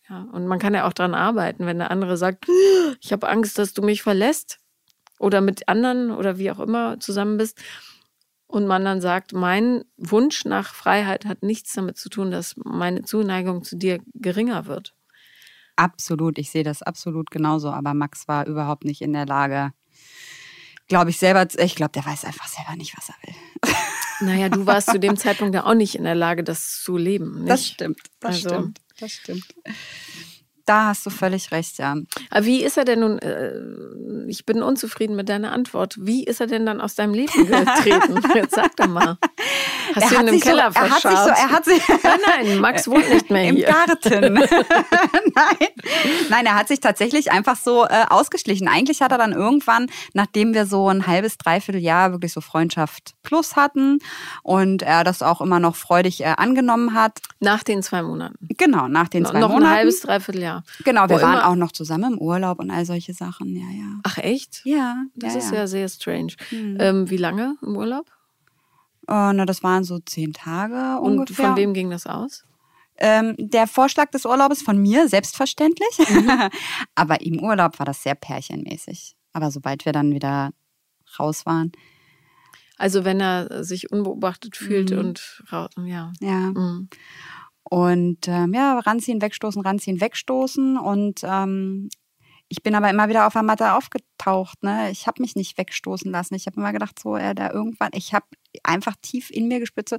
Ja, 0.08 0.22
und 0.32 0.46
man 0.46 0.58
kann 0.58 0.74
ja 0.74 0.86
auch 0.86 0.92
daran 0.92 1.14
arbeiten, 1.14 1.66
wenn 1.66 1.78
der 1.78 1.90
andere 1.90 2.16
sagt, 2.16 2.46
ich 3.00 3.12
habe 3.12 3.28
Angst, 3.28 3.58
dass 3.58 3.72
du 3.72 3.82
mich 3.82 4.02
verlässt 4.02 4.60
oder 5.18 5.40
mit 5.40 5.68
anderen 5.68 6.12
oder 6.12 6.38
wie 6.38 6.50
auch 6.50 6.60
immer 6.60 7.00
zusammen 7.00 7.38
bist 7.38 7.60
und 8.46 8.66
man 8.66 8.84
dann 8.84 9.00
sagt, 9.00 9.32
mein 9.32 9.84
Wunsch 9.96 10.44
nach 10.44 10.74
Freiheit 10.74 11.24
hat 11.24 11.42
nichts 11.42 11.72
damit 11.72 11.98
zu 11.98 12.08
tun, 12.08 12.30
dass 12.30 12.54
meine 12.56 13.02
Zuneigung 13.02 13.64
zu 13.64 13.76
dir 13.76 14.00
geringer 14.14 14.66
wird. 14.66 14.94
Absolut, 15.76 16.38
ich 16.38 16.50
sehe 16.50 16.62
das 16.62 16.82
absolut 16.82 17.30
genauso. 17.30 17.70
Aber 17.70 17.92
Max 17.92 18.28
war 18.28 18.46
überhaupt 18.46 18.84
nicht 18.84 19.02
in 19.02 19.12
der 19.12 19.26
Lage, 19.26 19.72
glaube 20.88 21.10
ich 21.10 21.18
selber, 21.18 21.46
ich 21.58 21.74
glaube, 21.74 21.92
der 21.92 22.06
weiß 22.06 22.24
einfach 22.24 22.48
selber 22.48 22.76
nicht, 22.76 22.96
was 22.96 23.08
er 23.08 23.16
will. 23.26 23.74
Naja, 24.18 24.48
du 24.48 24.64
warst 24.64 24.90
zu 24.90 24.98
dem 24.98 25.18
Zeitpunkt 25.18 25.54
ja 25.54 25.66
auch 25.66 25.74
nicht 25.74 25.94
in 25.94 26.04
der 26.04 26.14
Lage, 26.14 26.42
das 26.42 26.82
zu 26.82 26.96
leben. 26.96 27.40
Nicht? 27.40 27.50
Das 27.50 27.66
stimmt, 27.66 28.00
das 28.18 28.36
also, 28.36 28.48
stimmt, 28.48 28.80
das 28.98 29.12
stimmt. 29.12 29.54
Da 30.66 30.86
hast 30.86 31.06
du 31.06 31.10
völlig 31.10 31.52
recht, 31.52 31.78
ja. 31.78 31.94
Aber 32.30 32.44
wie 32.44 32.62
ist 32.64 32.76
er 32.76 32.84
denn 32.84 33.00
nun, 33.00 33.20
äh, 33.20 33.52
ich 34.26 34.44
bin 34.44 34.62
unzufrieden 34.62 35.14
mit 35.14 35.28
deiner 35.28 35.52
Antwort, 35.52 35.94
wie 35.98 36.24
ist 36.24 36.40
er 36.40 36.48
denn 36.48 36.66
dann 36.66 36.80
aus 36.80 36.96
deinem 36.96 37.14
Leben 37.14 37.32
getreten? 37.46 38.20
Jetzt 38.34 38.56
sag 38.56 38.74
doch 38.74 38.88
mal. 38.88 39.16
Hast 39.94 40.12
er 40.12 40.18
du 40.18 40.26
ihn 40.26 40.34
im 40.34 40.40
Keller 40.40 40.72
so, 40.72 40.80
verscharrt? 40.80 41.38
Er 41.38 41.50
hat 41.50 41.64
sich 41.64 41.82
so, 41.84 41.92
er 41.92 41.94
hat 41.94 42.02
sich 42.02 42.04
nein, 42.04 42.18
nein, 42.26 42.60
Max 42.60 42.88
wohnt 42.88 43.08
nicht 43.12 43.30
mehr 43.30 43.48
Im 43.48 43.56
hier. 43.56 43.68
Im 43.68 43.74
Garten. 43.74 44.34
nein. 45.34 45.68
nein, 46.30 46.46
er 46.46 46.56
hat 46.56 46.66
sich 46.66 46.80
tatsächlich 46.80 47.30
einfach 47.30 47.56
so 47.56 47.84
äh, 47.84 48.04
ausgeschlichen. 48.08 48.66
Eigentlich 48.66 49.02
hat 49.02 49.12
er 49.12 49.18
dann 49.18 49.32
irgendwann, 49.32 49.86
nachdem 50.14 50.52
wir 50.52 50.66
so 50.66 50.88
ein 50.88 51.06
halbes, 51.06 51.38
dreiviertel 51.38 51.80
Jahr 51.80 52.10
wirklich 52.10 52.32
so 52.32 52.40
Freundschaft 52.40 53.14
plus 53.22 53.54
hatten 53.54 54.00
und 54.42 54.82
er 54.82 55.04
das 55.04 55.22
auch 55.22 55.40
immer 55.40 55.60
noch 55.60 55.76
freudig 55.76 56.22
äh, 56.22 56.34
angenommen 56.36 56.94
hat. 56.94 57.20
Nach 57.38 57.62
den 57.62 57.84
zwei 57.84 58.02
Monaten? 58.02 58.36
Genau, 58.58 58.88
nach 58.88 59.08
den 59.08 59.24
zwei 59.24 59.38
noch 59.38 59.50
Monaten. 59.50 59.62
Noch 59.62 59.70
ein 59.70 59.76
halbes, 59.76 60.00
dreiviertel 60.00 60.42
Jahr. 60.42 60.55
Genau, 60.84 61.08
wir 61.08 61.20
waren 61.20 61.40
auch 61.40 61.54
noch 61.54 61.72
zusammen 61.72 62.14
im 62.14 62.18
Urlaub 62.18 62.58
und 62.58 62.70
all 62.70 62.84
solche 62.84 63.14
Sachen, 63.14 63.54
ja, 63.56 63.68
ja. 63.70 64.00
Ach 64.02 64.18
echt? 64.18 64.62
Ja. 64.64 65.04
Das 65.14 65.34
ja, 65.34 65.38
ist 65.38 65.52
ja, 65.52 65.66
sehr 65.66 65.88
strange. 65.88 66.34
Mhm. 66.50 66.76
Ähm, 66.80 67.10
wie 67.10 67.16
lange 67.16 67.56
im 67.62 67.76
Urlaub? 67.76 68.06
Oh, 69.08 69.32
na, 69.32 69.44
das 69.46 69.62
waren 69.62 69.84
so 69.84 69.98
zehn 70.00 70.32
Tage 70.32 71.00
und 71.00 71.18
ungefähr. 71.18 71.44
Und 71.44 71.50
von 71.50 71.56
wem 71.56 71.74
ging 71.74 71.90
das 71.90 72.06
aus? 72.06 72.44
Ähm, 72.98 73.34
der 73.38 73.66
Vorschlag 73.66 74.10
des 74.10 74.24
Urlaubes 74.24 74.62
von 74.62 74.78
mir, 74.78 75.08
selbstverständlich. 75.08 75.98
Mhm. 76.08 76.50
Aber 76.94 77.20
im 77.20 77.40
Urlaub 77.40 77.78
war 77.78 77.86
das 77.86 78.02
sehr 78.02 78.14
pärchenmäßig. 78.14 79.16
Aber 79.32 79.50
sobald 79.50 79.84
wir 79.84 79.92
dann 79.92 80.12
wieder 80.12 80.50
raus 81.18 81.46
waren. 81.46 81.72
Also 82.78 83.04
wenn 83.04 83.20
er 83.20 83.64
sich 83.64 83.90
unbeobachtet 83.90 84.56
fühlt 84.56 84.90
mhm. 84.90 84.98
und 84.98 85.42
ja. 85.84 86.12
Ja. 86.20 86.52
Mhm. 86.54 86.88
Und 87.68 88.28
ähm, 88.28 88.54
ja, 88.54 88.78
ranziehen, 88.78 89.20
wegstoßen, 89.20 89.60
ranziehen, 89.62 90.00
wegstoßen. 90.00 90.78
Und 90.78 91.20
ähm, 91.24 91.88
ich 92.48 92.62
bin 92.62 92.74
aber 92.74 92.90
immer 92.90 93.08
wieder 93.08 93.26
auf 93.26 93.32
der 93.32 93.42
Matte 93.42 93.72
aufgetaucht. 93.72 94.62
Ne? 94.62 94.90
Ich 94.92 95.06
habe 95.06 95.20
mich 95.20 95.34
nicht 95.34 95.58
wegstoßen 95.58 96.10
lassen. 96.10 96.34
Ich 96.34 96.46
habe 96.46 96.58
immer 96.58 96.72
gedacht, 96.72 96.98
so, 96.98 97.16
er 97.16 97.34
da 97.34 97.50
irgendwann, 97.50 97.90
ich 97.92 98.14
habe 98.14 98.26
einfach 98.62 98.94
tief 99.02 99.30
in 99.30 99.48
mir 99.48 99.58
gespürt, 99.58 99.88
so, 99.88 99.96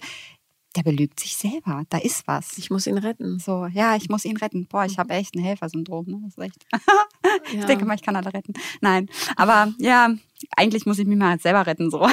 der 0.77 0.83
belügt 0.83 1.19
sich 1.19 1.35
selber. 1.35 1.83
Da 1.89 1.97
ist 1.97 2.27
was. 2.27 2.57
Ich 2.57 2.69
muss 2.69 2.87
ihn 2.87 2.97
retten. 2.97 3.39
So, 3.39 3.65
ja, 3.65 3.95
ich 3.95 4.09
muss 4.09 4.25
ihn 4.25 4.37
retten. 4.37 4.67
Boah, 4.67 4.85
ich 4.85 4.99
habe 4.99 5.13
echt 5.13 5.35
ein 5.35 5.41
Helfersyndrom. 5.41 6.05
Ne? 6.05 6.19
Das 6.23 6.37
ist 6.37 6.43
echt. 6.43 6.65
ich 7.53 7.65
denke 7.65 7.83
mal, 7.83 7.95
ich 7.95 8.03
kann 8.03 8.15
alle 8.15 8.33
retten. 8.33 8.53
Nein, 8.79 9.09
aber 9.35 9.73
ja, 9.79 10.13
eigentlich 10.55 10.85
muss 10.85 10.99
ich 10.99 11.07
mich 11.07 11.17
mal 11.17 11.39
selber 11.39 11.65
retten. 11.65 11.89
So. 11.89 12.07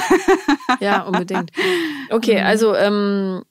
ja, 0.79 1.03
unbedingt. 1.03 1.51
Okay, 2.09 2.39
mhm. 2.41 2.45
also 2.45 2.75
ähm, 2.75 3.43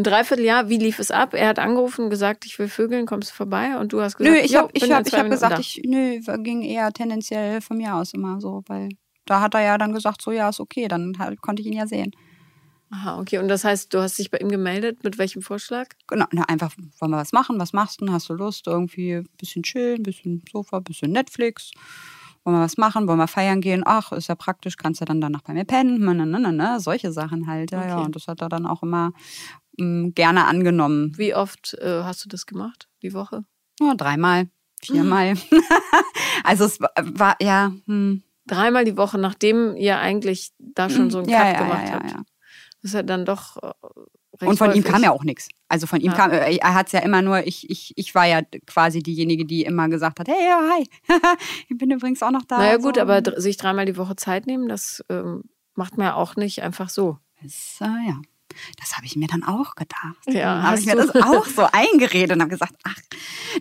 ein 0.00 0.04
Dreivierteljahr, 0.04 0.68
wie 0.68 0.78
lief 0.78 0.98
es 0.98 1.10
ab? 1.10 1.34
Er 1.34 1.48
hat 1.48 1.58
angerufen, 1.58 2.10
gesagt, 2.10 2.46
ich 2.46 2.58
will 2.58 2.68
Vögeln, 2.68 3.06
kommst 3.06 3.30
du 3.30 3.34
vorbei? 3.34 3.78
Und 3.78 3.92
du 3.92 4.00
hast 4.00 4.16
gesagt, 4.16 4.34
nö, 4.34 4.42
ich 4.42 4.56
habe 4.56 4.70
ich 4.72 4.90
hab, 4.90 5.06
ich 5.06 5.14
hab 5.14 5.30
gesagt, 5.30 5.58
ich, 5.58 5.82
nö, 5.84 6.20
ging 6.38 6.62
eher 6.62 6.92
tendenziell 6.92 7.60
von 7.60 7.76
mir 7.76 7.94
aus 7.94 8.14
immer 8.14 8.40
so, 8.40 8.62
weil 8.66 8.88
da 9.26 9.40
hat 9.40 9.54
er 9.54 9.60
ja 9.60 9.78
dann 9.78 9.92
gesagt, 9.92 10.22
so 10.22 10.32
ja, 10.32 10.48
ist 10.48 10.60
okay, 10.60 10.88
dann 10.88 11.18
halt, 11.18 11.40
konnte 11.42 11.62
ich 11.62 11.68
ihn 11.68 11.74
ja 11.76 11.86
sehen. 11.86 12.12
Aha, 12.92 13.20
okay. 13.20 13.38
Und 13.38 13.48
das 13.48 13.62
heißt, 13.62 13.94
du 13.94 14.00
hast 14.00 14.18
dich 14.18 14.30
bei 14.30 14.38
ihm 14.38 14.48
gemeldet, 14.48 15.04
mit 15.04 15.16
welchem 15.18 15.42
Vorschlag? 15.42 15.88
Genau, 16.08 16.26
na, 16.32 16.42
einfach, 16.48 16.74
wollen 16.98 17.12
wir 17.12 17.18
was 17.18 17.32
machen? 17.32 17.60
Was 17.60 17.72
machst 17.72 18.00
du? 18.00 18.10
Hast 18.10 18.28
du 18.28 18.34
Lust? 18.34 18.66
Irgendwie 18.66 19.14
ein 19.14 19.28
bisschen 19.38 19.62
chillen, 19.62 20.00
ein 20.00 20.02
bisschen 20.02 20.42
Sofa, 20.50 20.78
ein 20.78 20.84
bisschen 20.84 21.12
Netflix. 21.12 21.70
Wollen 22.42 22.56
wir 22.56 22.62
was 22.62 22.78
machen? 22.78 23.06
Wollen 23.06 23.18
wir 23.18 23.28
feiern 23.28 23.60
gehen? 23.60 23.82
Ach, 23.84 24.10
ist 24.10 24.28
ja 24.28 24.34
praktisch, 24.34 24.76
kannst 24.76 25.00
du 25.00 25.04
dann 25.04 25.20
danach 25.20 25.42
bei 25.42 25.52
mir 25.52 25.64
pennen. 25.64 25.98
Na, 26.00 26.14
na, 26.14 26.38
na, 26.38 26.50
na, 26.50 26.80
solche 26.80 27.12
Sachen 27.12 27.46
halt. 27.46 27.70
Ja, 27.70 27.78
okay. 27.78 27.88
ja. 27.90 27.98
Und 27.98 28.16
das 28.16 28.26
hat 28.26 28.40
er 28.40 28.48
dann 28.48 28.66
auch 28.66 28.82
immer 28.82 29.12
mh, 29.80 30.10
gerne 30.14 30.44
angenommen. 30.46 31.12
Wie 31.16 31.34
oft 31.34 31.74
äh, 31.80 32.02
hast 32.04 32.24
du 32.24 32.28
das 32.28 32.46
gemacht, 32.46 32.88
die 33.02 33.12
Woche? 33.14 33.44
Ja, 33.80 33.94
dreimal, 33.94 34.48
viermal. 34.82 35.34
also 36.44 36.64
es 36.64 36.78
war, 36.80 37.36
ja. 37.40 37.72
Hm. 37.86 38.22
Dreimal 38.46 38.84
die 38.84 38.96
Woche, 38.96 39.16
nachdem 39.18 39.76
ihr 39.76 39.98
eigentlich 39.98 40.50
da 40.58 40.90
schon 40.90 41.10
so 41.10 41.18
einen 41.18 41.28
Ja, 41.28 41.44
Cut 41.44 41.52
ja, 41.54 41.58
gemacht 41.62 41.86
ja, 41.86 41.92
habt. 41.94 42.10
ja. 42.10 42.16
Das 42.82 42.90
ist 42.90 42.94
ja 42.94 43.02
dann 43.02 43.24
doch 43.24 43.56
äh, 43.62 43.70
Und 44.46 44.56
von 44.58 44.70
ihm 44.70 44.78
häufig. 44.78 44.84
kam 44.84 45.02
ja 45.02 45.12
auch 45.12 45.22
nichts. 45.22 45.48
Also 45.68 45.86
von 45.86 46.00
ihm 46.00 46.10
Ja. 46.10 46.16
kam, 46.16 46.30
äh, 46.32 46.56
er 46.56 46.74
hat 46.74 46.86
es 46.86 46.92
ja 46.92 47.00
immer 47.00 47.22
nur, 47.22 47.46
ich, 47.46 47.68
ich, 47.70 47.92
ich 47.96 48.14
war 48.14 48.26
ja 48.26 48.40
quasi 48.66 49.02
diejenige, 49.02 49.44
die 49.44 49.62
immer 49.64 49.88
gesagt 49.88 50.18
hat, 50.18 50.28
hey, 50.28 50.44
ja, 50.44 50.68
hi, 50.72 50.86
ich 51.68 51.76
bin 51.78 51.90
übrigens 51.90 52.22
auch 52.22 52.30
noch 52.32 52.44
da. 52.44 52.58
Naja 52.58 52.80
so. 52.80 52.86
gut, 52.88 52.98
aber 52.98 53.20
dr- 53.20 53.40
sich 53.40 53.56
dreimal 53.56 53.84
die 53.86 53.96
Woche 53.96 54.16
Zeit 54.16 54.46
nehmen, 54.46 54.68
das 54.68 55.04
ähm, 55.10 55.44
macht 55.74 55.96
man 55.98 56.06
ja 56.08 56.14
auch 56.14 56.34
nicht 56.36 56.62
einfach 56.62 56.88
so. 56.88 57.18
Das, 57.42 57.78
äh, 57.82 58.08
ja. 58.08 58.20
Das 58.78 58.96
habe 58.96 59.06
ich 59.06 59.16
mir 59.16 59.28
dann 59.28 59.44
auch 59.44 59.74
gedacht. 59.74 60.16
Ja, 60.26 60.62
habe 60.62 60.78
ich 60.78 60.86
mir 60.86 60.96
das 60.96 61.14
auch 61.14 61.46
so 61.46 61.66
eingeredet 61.72 62.32
und 62.32 62.40
habe 62.40 62.50
gesagt, 62.50 62.74
ach, 62.84 62.98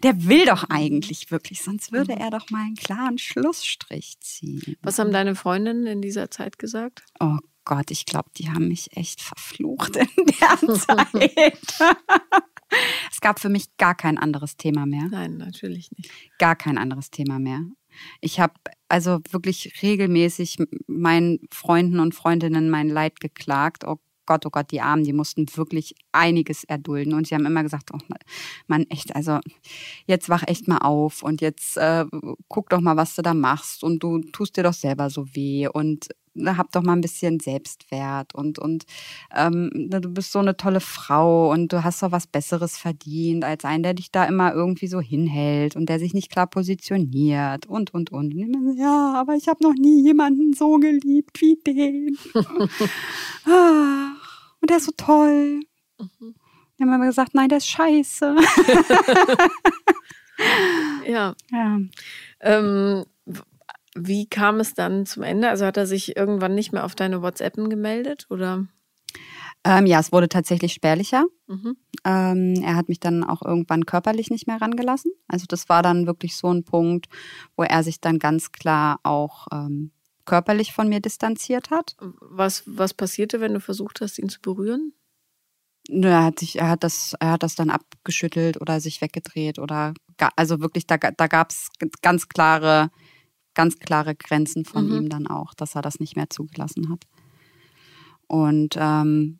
der 0.04 0.26
will 0.26 0.46
doch 0.46 0.66
eigentlich 0.70 1.32
wirklich, 1.32 1.62
sonst 1.62 1.92
würde 1.92 2.14
er 2.14 2.30
doch 2.30 2.50
mal 2.50 2.66
einen 2.66 2.76
klaren 2.76 3.18
Schlussstrich 3.18 4.20
ziehen. 4.20 4.78
Was 4.82 5.00
haben 5.00 5.12
deine 5.12 5.36
Freundinnen 5.36 5.88
in 5.88 6.02
dieser 6.02 6.32
Zeit 6.32 6.60
gesagt? 6.60 7.04
Oh 7.20 7.38
Gott, 7.66 7.92
ich 7.92 8.06
glaube, 8.06 8.30
die 8.36 8.50
haben 8.50 8.68
mich 8.68 8.96
echt 8.98 9.22
verflucht 9.22 9.96
in 9.96 10.08
der 10.26 10.76
Zeit. 10.80 11.74
es 13.12 13.22
gab 13.22 13.40
für 13.40 13.50
mich 13.50 13.78
gar 13.78 13.96
kein 13.96 14.18
anderes 14.18 14.58
Thema 14.58 14.86
mehr. 14.86 15.08
Nein, 15.10 15.38
natürlich 15.38 15.92
nicht. 15.92 16.10
Gar 16.40 16.56
kein 16.56 16.78
anderes 16.78 17.12
Thema 17.12 17.38
mehr. 17.40 17.62
Ich 18.22 18.40
habe 18.40 18.54
also 18.88 19.20
wirklich 19.30 19.82
regelmäßig 19.82 20.58
meinen 20.88 21.40
Freunden 21.52 22.00
und 22.00 22.16
Freundinnen 22.16 22.70
mein 22.70 22.90
Leid 22.90 23.20
geklagt. 23.20 23.84
Oh 23.86 24.00
Gott, 24.30 24.46
oh 24.46 24.52
Gott, 24.52 24.70
die 24.70 24.80
Armen, 24.80 25.04
die 25.04 25.12
mussten 25.12 25.48
wirklich 25.56 25.96
einiges 26.12 26.64
erdulden. 26.64 27.16
Und 27.16 27.26
sie 27.26 27.34
haben 27.34 27.48
immer 27.48 27.64
gesagt, 27.64 27.90
oh 27.92 27.98
Mann, 28.68 28.86
echt, 28.90 29.16
also 29.16 29.40
jetzt 30.06 30.30
wach 30.30 30.44
echt 30.46 30.68
mal 30.68 30.78
auf 30.78 31.24
und 31.24 31.42
jetzt 31.42 31.78
äh, 31.78 32.06
guck 32.48 32.70
doch 32.70 32.80
mal, 32.80 32.96
was 32.96 33.16
du 33.16 33.24
da 33.24 33.34
machst. 33.34 33.84
Und 33.84 34.04
du 34.04 34.20
tust 34.20 34.56
dir 34.56 34.62
doch 34.62 34.74
selber 34.74 35.10
so 35.10 35.26
weh 35.34 35.68
und 35.68 36.10
ne, 36.36 36.58
hab 36.58 36.72
doch 36.72 36.84
mal 36.84 36.94
ein 36.94 37.02
bisschen 37.02 37.40
Selbstwert 37.40 38.36
und, 38.36 38.60
und 38.60 38.86
ähm, 39.36 39.72
ne, 39.74 40.00
du 40.00 40.10
bist 40.10 40.32
so 40.32 40.38
eine 40.40 40.56
tolle 40.58 40.80
Frau 40.80 41.52
und 41.52 41.74
du 41.74 41.84
hast 41.84 42.04
doch 42.04 42.12
was 42.12 42.28
Besseres 42.28 42.78
verdient 42.78 43.44
als 43.44 43.66
einen, 43.66 43.82
der 43.84 43.96
dich 43.96 44.12
da 44.12 44.26
immer 44.26 44.54
irgendwie 44.54 44.88
so 44.88 45.02
hinhält 45.02 45.76
und 45.76 45.90
der 45.90 46.00
sich 46.00 46.14
nicht 46.14 46.32
klar 46.32 46.46
positioniert 46.48 47.66
und, 47.66 47.94
und, 47.94 48.12
und. 48.12 48.36
und 48.36 48.78
ja, 48.78 49.16
aber 49.16 49.36
ich 49.36 49.48
habe 49.48 49.64
noch 49.64 49.74
nie 49.74 50.04
jemanden 50.04 50.54
so 50.54 50.78
geliebt 50.78 51.42
wie 51.42 51.58
den. 51.66 52.18
Und 54.62 54.70
der 54.70 54.78
ist 54.78 54.86
so 54.86 54.94
toll. 54.98 55.62
Mhm. 56.00 56.36
Die 56.78 56.84
haben 56.84 56.94
immer 56.94 57.06
gesagt, 57.06 57.34
nein, 57.34 57.50
der 57.50 57.58
ist 57.60 57.68
scheiße. 57.68 58.36
Ja. 61.08 61.36
Ja. 61.52 61.80
Ähm, 62.42 63.06
wie 63.96 64.28
kam 64.28 64.60
es 64.60 64.74
dann 64.74 65.06
zum 65.06 65.24
Ende? 65.24 65.50
Also 65.50 65.66
hat 65.66 65.78
er 65.78 65.88
sich 65.88 66.16
irgendwann 66.16 66.56
nicht 66.56 66.72
mehr 66.72 66.86
auf 66.86 66.96
deine 66.96 67.22
WhatsAppen 67.22 67.70
gemeldet? 67.70 68.28
Oder? 68.30 68.68
Ähm, 69.66 69.86
ja, 69.86 70.00
es 70.00 70.12
wurde 70.12 70.30
tatsächlich 70.30 70.74
spärlicher. 70.74 71.26
Mhm. 71.48 71.76
Ähm, 72.06 72.54
er 72.64 72.76
hat 72.76 72.88
mich 72.88 73.00
dann 73.00 73.24
auch 73.24 73.42
irgendwann 73.42 73.86
körperlich 73.86 74.30
nicht 74.30 74.48
mehr 74.48 74.62
rangelassen. 74.62 75.12
Also 75.28 75.46
das 75.50 75.68
war 75.68 75.84
dann 75.84 76.08
wirklich 76.08 76.38
so 76.38 76.54
ein 76.54 76.64
Punkt, 76.64 77.08
wo 77.58 77.64
er 77.64 77.84
sich 77.84 78.00
dann 78.00 78.20
ganz 78.20 78.52
klar 78.52 79.00
auch 79.04 79.48
ähm, 79.52 79.92
körperlich 80.30 80.74
von 80.74 80.88
mir 80.88 81.00
distanziert 81.00 81.72
hat. 81.72 81.96
Was, 82.00 82.64
was 82.66 82.94
passierte, 82.94 83.42
wenn 83.42 83.54
du 83.54 83.60
versucht 83.60 84.00
hast, 84.02 84.20
ihn 84.20 84.30
zu 84.30 84.40
berühren? 84.42 84.94
Er 85.90 86.24
hat 86.24 86.40
sich, 86.40 86.60
er 86.60 86.70
hat 86.70 86.84
das, 86.84 87.16
er 87.20 87.32
hat 87.32 87.44
das 87.44 87.56
dann 87.56 87.72
abgeschüttelt 87.72 88.62
oder 88.62 88.80
sich 88.80 89.02
weggedreht 89.02 89.58
oder 89.58 89.94
also 90.36 90.60
wirklich, 90.60 90.86
da, 90.86 90.98
da 90.98 91.28
gab 91.28 91.50
es 91.50 91.70
ganz 92.02 92.28
klare, 92.28 92.92
ganz 93.56 93.80
klare 93.80 94.14
Grenzen 94.16 94.66
von 94.66 94.86
Mhm. 94.86 94.98
ihm 94.98 95.10
dann 95.10 95.26
auch, 95.26 95.56
dass 95.56 95.76
er 95.76 95.82
das 95.82 96.00
nicht 96.00 96.16
mehr 96.16 96.30
zugelassen 96.30 96.90
hat. 96.92 97.08
Und 98.28 98.76
ähm, 98.78 99.40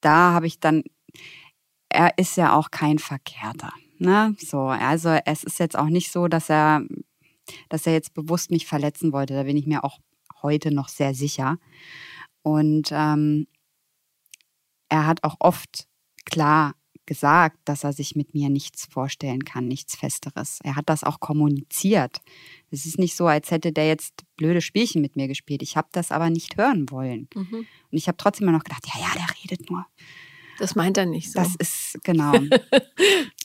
da 0.00 0.32
habe 0.32 0.48
ich 0.48 0.58
dann, 0.58 0.82
er 1.88 2.18
ist 2.18 2.36
ja 2.36 2.56
auch 2.56 2.72
kein 2.72 2.98
Verkehrter. 2.98 3.72
Ne? 3.98 4.34
So, 4.40 4.62
also 4.62 5.10
es 5.24 5.44
ist 5.44 5.60
jetzt 5.60 5.78
auch 5.78 5.88
nicht 5.88 6.10
so, 6.10 6.26
dass 6.26 6.50
er, 6.50 6.82
dass 7.68 7.86
er 7.86 7.92
jetzt 7.92 8.14
bewusst 8.14 8.50
mich 8.50 8.66
verletzen 8.66 9.12
wollte. 9.12 9.34
Da 9.34 9.42
bin 9.44 9.56
ich 9.56 9.66
mir 9.66 9.84
auch 9.84 9.98
heute 10.42 10.72
noch 10.72 10.88
sehr 10.88 11.14
sicher. 11.14 11.58
Und 12.42 12.90
ähm, 12.92 13.46
er 14.88 15.06
hat 15.06 15.24
auch 15.24 15.36
oft 15.40 15.86
klar 16.24 16.74
gesagt, 17.06 17.58
dass 17.64 17.84
er 17.84 17.92
sich 17.92 18.16
mit 18.16 18.34
mir 18.34 18.48
nichts 18.48 18.86
vorstellen 18.86 19.44
kann, 19.44 19.68
nichts 19.68 19.96
Festeres. 19.96 20.58
Er 20.62 20.76
hat 20.76 20.88
das 20.88 21.04
auch 21.04 21.20
kommuniziert. 21.20 22.20
Es 22.70 22.86
ist 22.86 22.98
nicht 22.98 23.16
so, 23.16 23.26
als 23.26 23.50
hätte 23.50 23.72
der 23.72 23.88
jetzt 23.88 24.24
blöde 24.36 24.60
Spielchen 24.60 25.02
mit 25.02 25.16
mir 25.16 25.28
gespielt. 25.28 25.62
Ich 25.62 25.76
habe 25.76 25.88
das 25.92 26.10
aber 26.10 26.30
nicht 26.30 26.56
hören 26.56 26.90
wollen. 26.90 27.28
Mhm. 27.34 27.54
Und 27.54 27.66
ich 27.90 28.08
habe 28.08 28.16
trotzdem 28.16 28.48
immer 28.48 28.56
noch 28.56 28.64
gedacht, 28.64 28.86
ja, 28.86 29.00
ja, 29.00 29.12
der 29.14 29.26
redet 29.42 29.70
nur. 29.70 29.86
Das 30.58 30.74
meint 30.74 30.96
er 30.96 31.06
nicht 31.06 31.32
so. 31.32 31.38
Das 31.40 31.54
ist 31.56 31.98
genau. 32.02 32.32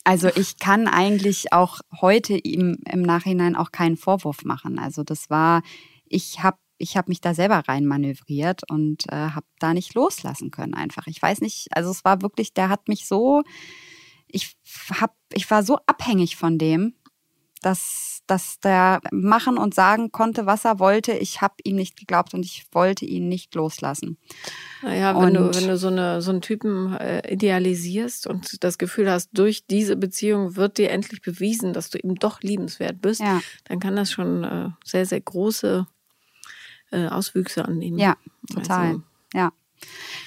Also 0.06 0.30
ich 0.36 0.58
kann 0.58 0.88
eigentlich 0.88 1.54
auch 1.54 1.82
heute 2.02 2.36
ihm 2.36 2.78
im 2.91 3.04
Nachhinein 3.04 3.56
auch 3.56 3.72
keinen 3.72 3.95
Vorwurf 3.95 4.43
machen. 4.43 4.80
Also 4.80 5.04
das 5.04 5.30
war, 5.30 5.62
ich 6.06 6.41
habe 6.41 6.58
ich 6.80 6.98
hab 6.98 7.10
mich 7.10 7.22
da 7.22 7.34
selber 7.36 7.62
rein 7.67 7.86
manövriert 7.86 8.62
und 8.72 9.06
äh, 9.12 9.15
habe 9.15 9.45
da 9.60 9.74
nicht 9.74 9.93
loslassen 9.93 10.50
können 10.50 10.74
einfach. 10.74 11.06
Ich 11.08 11.22
weiß 11.22 11.41
nicht, 11.41 11.67
also 11.72 11.91
es 11.91 12.04
war 12.06 12.22
wirklich, 12.22 12.54
der 12.54 12.69
hat 12.69 12.88
mich 12.88 13.06
so, 13.06 13.43
ich 14.28 14.56
hab, 14.89 15.15
ich 15.34 15.52
war 15.52 15.62
so 15.62 15.78
abhängig 15.86 16.38
von 16.38 16.58
dem, 16.58 16.95
dass, 17.62 18.18
dass 18.29 18.59
der 18.59 19.01
machen 19.11 19.57
und 19.57 19.73
sagen 19.73 20.11
konnte, 20.11 20.45
was 20.45 20.65
er 20.65 20.79
wollte. 20.79 21.13
Ich 21.13 21.41
habe 21.41 21.55
ihm 21.63 21.75
nicht 21.75 21.97
geglaubt 21.97 22.33
und 22.33 22.45
ich 22.45 22.65
wollte 22.71 23.05
ihn 23.05 23.27
nicht 23.27 23.55
loslassen. 23.55 24.17
Naja, 24.81 25.19
wenn 25.19 25.33
du, 25.33 25.53
wenn 25.53 25.67
du 25.67 25.77
so, 25.77 25.87
eine, 25.87 26.21
so 26.21 26.31
einen 26.31 26.41
Typen 26.41 26.93
äh, 26.93 27.33
idealisierst 27.33 28.27
und 28.27 28.63
das 28.63 28.77
Gefühl 28.77 29.09
hast, 29.09 29.29
durch 29.33 29.65
diese 29.65 29.95
Beziehung 29.95 30.55
wird 30.55 30.77
dir 30.77 30.91
endlich 30.91 31.21
bewiesen, 31.21 31.73
dass 31.73 31.89
du 31.89 31.97
ihm 31.97 32.15
doch 32.15 32.41
liebenswert 32.41 33.01
bist, 33.01 33.21
Ja, 33.21 33.41
dann 33.65 33.79
kann 33.79 33.95
das 33.95 34.11
schon 34.11 34.43
äh, 34.43 34.69
sehr, 34.83 35.05
sehr 35.05 35.21
große 35.21 35.87
äh, 36.91 37.07
Auswüchse 37.07 37.65
annehmen. 37.65 37.97
ja, 37.97 38.15
total. 38.53 38.87
Also, 38.87 39.01
Ja. 39.33 39.51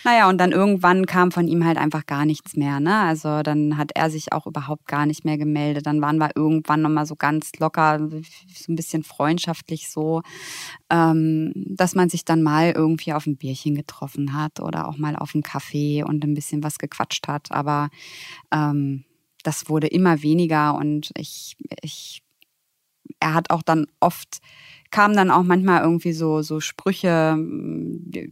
Naja, 0.04 0.28
und 0.28 0.38
dann 0.38 0.52
irgendwann 0.52 1.06
kam 1.06 1.30
von 1.30 1.48
ihm 1.48 1.64
halt 1.64 1.78
einfach 1.78 2.06
gar 2.06 2.24
nichts 2.24 2.56
mehr. 2.56 2.80
Ne? 2.80 2.96
Also 2.96 3.42
dann 3.42 3.76
hat 3.76 3.92
er 3.94 4.10
sich 4.10 4.32
auch 4.32 4.46
überhaupt 4.46 4.86
gar 4.86 5.06
nicht 5.06 5.24
mehr 5.24 5.38
gemeldet. 5.38 5.86
Dann 5.86 6.00
waren 6.00 6.18
wir 6.18 6.30
irgendwann 6.34 6.82
nochmal 6.82 7.06
so 7.06 7.16
ganz 7.16 7.52
locker, 7.58 7.98
so 8.08 8.72
ein 8.72 8.76
bisschen 8.76 9.04
freundschaftlich 9.04 9.90
so, 9.90 10.22
ähm, 10.90 11.52
dass 11.54 11.94
man 11.94 12.08
sich 12.08 12.24
dann 12.24 12.42
mal 12.42 12.72
irgendwie 12.72 13.12
auf 13.12 13.26
ein 13.26 13.36
Bierchen 13.36 13.74
getroffen 13.74 14.34
hat 14.34 14.60
oder 14.60 14.88
auch 14.88 14.98
mal 14.98 15.16
auf 15.16 15.34
einen 15.34 15.42
Kaffee 15.42 16.02
und 16.02 16.24
ein 16.24 16.34
bisschen 16.34 16.62
was 16.62 16.78
gequatscht 16.78 17.28
hat. 17.28 17.52
Aber 17.52 17.90
ähm, 18.52 19.04
das 19.42 19.68
wurde 19.68 19.86
immer 19.86 20.22
weniger 20.22 20.74
und 20.74 21.10
ich, 21.16 21.56
ich, 21.82 22.22
er 23.20 23.34
hat 23.34 23.50
auch 23.50 23.62
dann 23.62 23.86
oft 24.00 24.40
kamen 24.92 25.16
dann 25.16 25.31
auch 25.31 25.42
manchmal 25.42 25.83
irgendwie 25.83 26.12
so, 26.12 26.42
so 26.42 26.61
Sprüche, 26.61 27.37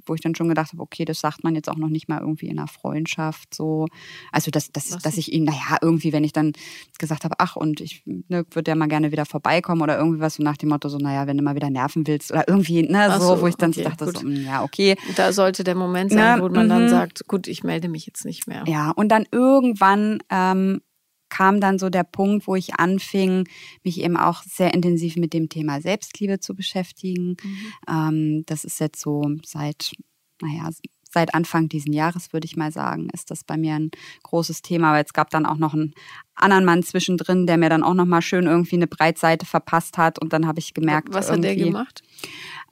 wo 0.07 0.15
ich 0.15 0.21
dann 0.21 0.35
schon 0.35 0.49
gedacht 0.49 0.73
habe, 0.73 0.83
okay, 0.83 1.05
das 1.05 1.19
sagt 1.21 1.43
man 1.43 1.55
jetzt 1.55 1.69
auch 1.69 1.77
noch 1.77 1.89
nicht 1.89 2.09
mal 2.09 2.21
irgendwie 2.21 2.47
in 2.47 2.59
einer 2.59 2.69
Freundschaft 2.69 3.55
so. 3.55 3.87
Also, 4.31 4.51
dass, 4.51 4.71
dass, 4.71 4.93
Was 4.93 5.03
dass 5.03 5.17
ich 5.17 5.33
ihn, 5.33 5.45
naja, 5.45 5.79
irgendwie, 5.81 6.13
wenn 6.13 6.23
ich 6.23 6.33
dann 6.33 6.53
gesagt 6.99 7.25
habe, 7.25 7.35
ach, 7.39 7.57
und 7.57 7.81
ich 7.81 8.03
ne, 8.05 8.45
würde 8.53 8.71
ja 8.71 8.75
mal 8.75 8.89
gerne 8.89 9.11
wieder 9.11 9.25
vorbeikommen 9.25 9.83
oder 9.83 9.99
irgendwie 9.99 10.21
was 10.21 10.35
so 10.35 10.43
nach 10.43 10.59
dem 10.59 10.69
Motto, 10.69 10.89
so, 10.89 10.99
naja, 10.99 11.27
wenn 11.27 11.39
du 11.39 11.43
mal 11.43 11.55
wieder 11.55 11.71
nerven 11.71 12.07
willst 12.07 12.31
oder 12.31 12.47
irgendwie, 12.47 12.83
ne, 12.83 13.11
so, 13.19 13.37
so, 13.37 13.41
wo 13.41 13.47
ich 13.47 13.57
dann 13.57 13.71
okay, 13.71 13.85
dachte, 13.85 14.05
gut. 14.05 14.19
so, 14.19 14.27
mm, 14.27 14.45
ja, 14.45 14.63
okay. 14.63 14.97
Da 15.17 15.33
sollte 15.33 15.65
der 15.65 15.75
Moment 15.75 16.13
sein, 16.13 16.39
Ne, 16.39 16.43
wo 16.43 16.49
man 16.51 16.69
dann 16.69 16.85
mhm. 16.85 16.89
sagt, 16.89 17.27
gut, 17.27 17.49
ich 17.49 17.65
melde 17.65 17.89
mich 17.89 18.05
jetzt 18.07 18.27
nicht 18.27 18.47
mehr. 18.47 18.65
Ja, 18.67 18.91
und 18.91 19.09
dann 19.09 19.25
irgendwann 19.33 20.19
ähm, 20.29 20.83
kam 21.31 21.61
dann 21.61 21.79
so 21.79 21.89
der 21.89 22.05
Punkt, 22.05 22.47
wo 22.47 22.55
ich 22.55 22.75
anfing, 22.75 23.49
mich 23.83 24.01
eben 24.01 24.17
auch 24.17 24.43
sehr 24.43 24.75
intensiv 24.75 25.17
mit 25.17 25.33
dem 25.33 25.49
Thema 25.49 25.81
Selbstliebe 25.81 26.41
zu 26.41 26.55
beschäftigen. 26.55 27.37
Mhm. 27.43 27.73
Ähm, 27.89 28.43
das 28.47 28.65
ist 28.65 28.81
jetzt 28.81 29.01
so 29.01 29.23
seit, 29.45 29.93
naja, 30.43 30.69
seit 31.13 31.35
Anfang 31.35 31.69
diesen 31.69 31.93
Jahres, 31.93 32.33
würde 32.33 32.47
ich 32.47 32.57
mal 32.57 32.73
sagen, 32.73 33.09
ist 33.13 33.31
das 33.31 33.45
bei 33.45 33.57
mir 33.57 33.75
ein 33.75 33.91
großes 34.23 34.63
Thema. 34.63 34.91
Aber 34.91 35.05
es 35.05 35.13
gab 35.13 35.31
dann 35.31 35.45
auch 35.45 35.57
noch 35.57 35.75
einen 35.75 35.93
anderen 36.35 36.65
Mann 36.65 36.83
zwischendrin, 36.83 37.47
der 37.47 37.59
mir 37.59 37.69
dann 37.69 37.83
auch 37.83 37.95
noch 37.95 38.05
mal 38.05 38.23
schön 38.23 38.47
irgendwie 38.47 38.77
eine 38.77 38.87
Breitseite 38.87 39.45
verpasst 39.45 39.99
hat. 39.99 40.21
Und 40.21 40.33
dann 40.33 40.47
habe 40.47 40.61
ich 40.61 40.73
gemerkt, 40.73 41.13
Was 41.13 41.31
hat 41.31 41.43
der 41.43 41.57
gemacht? 41.57 42.03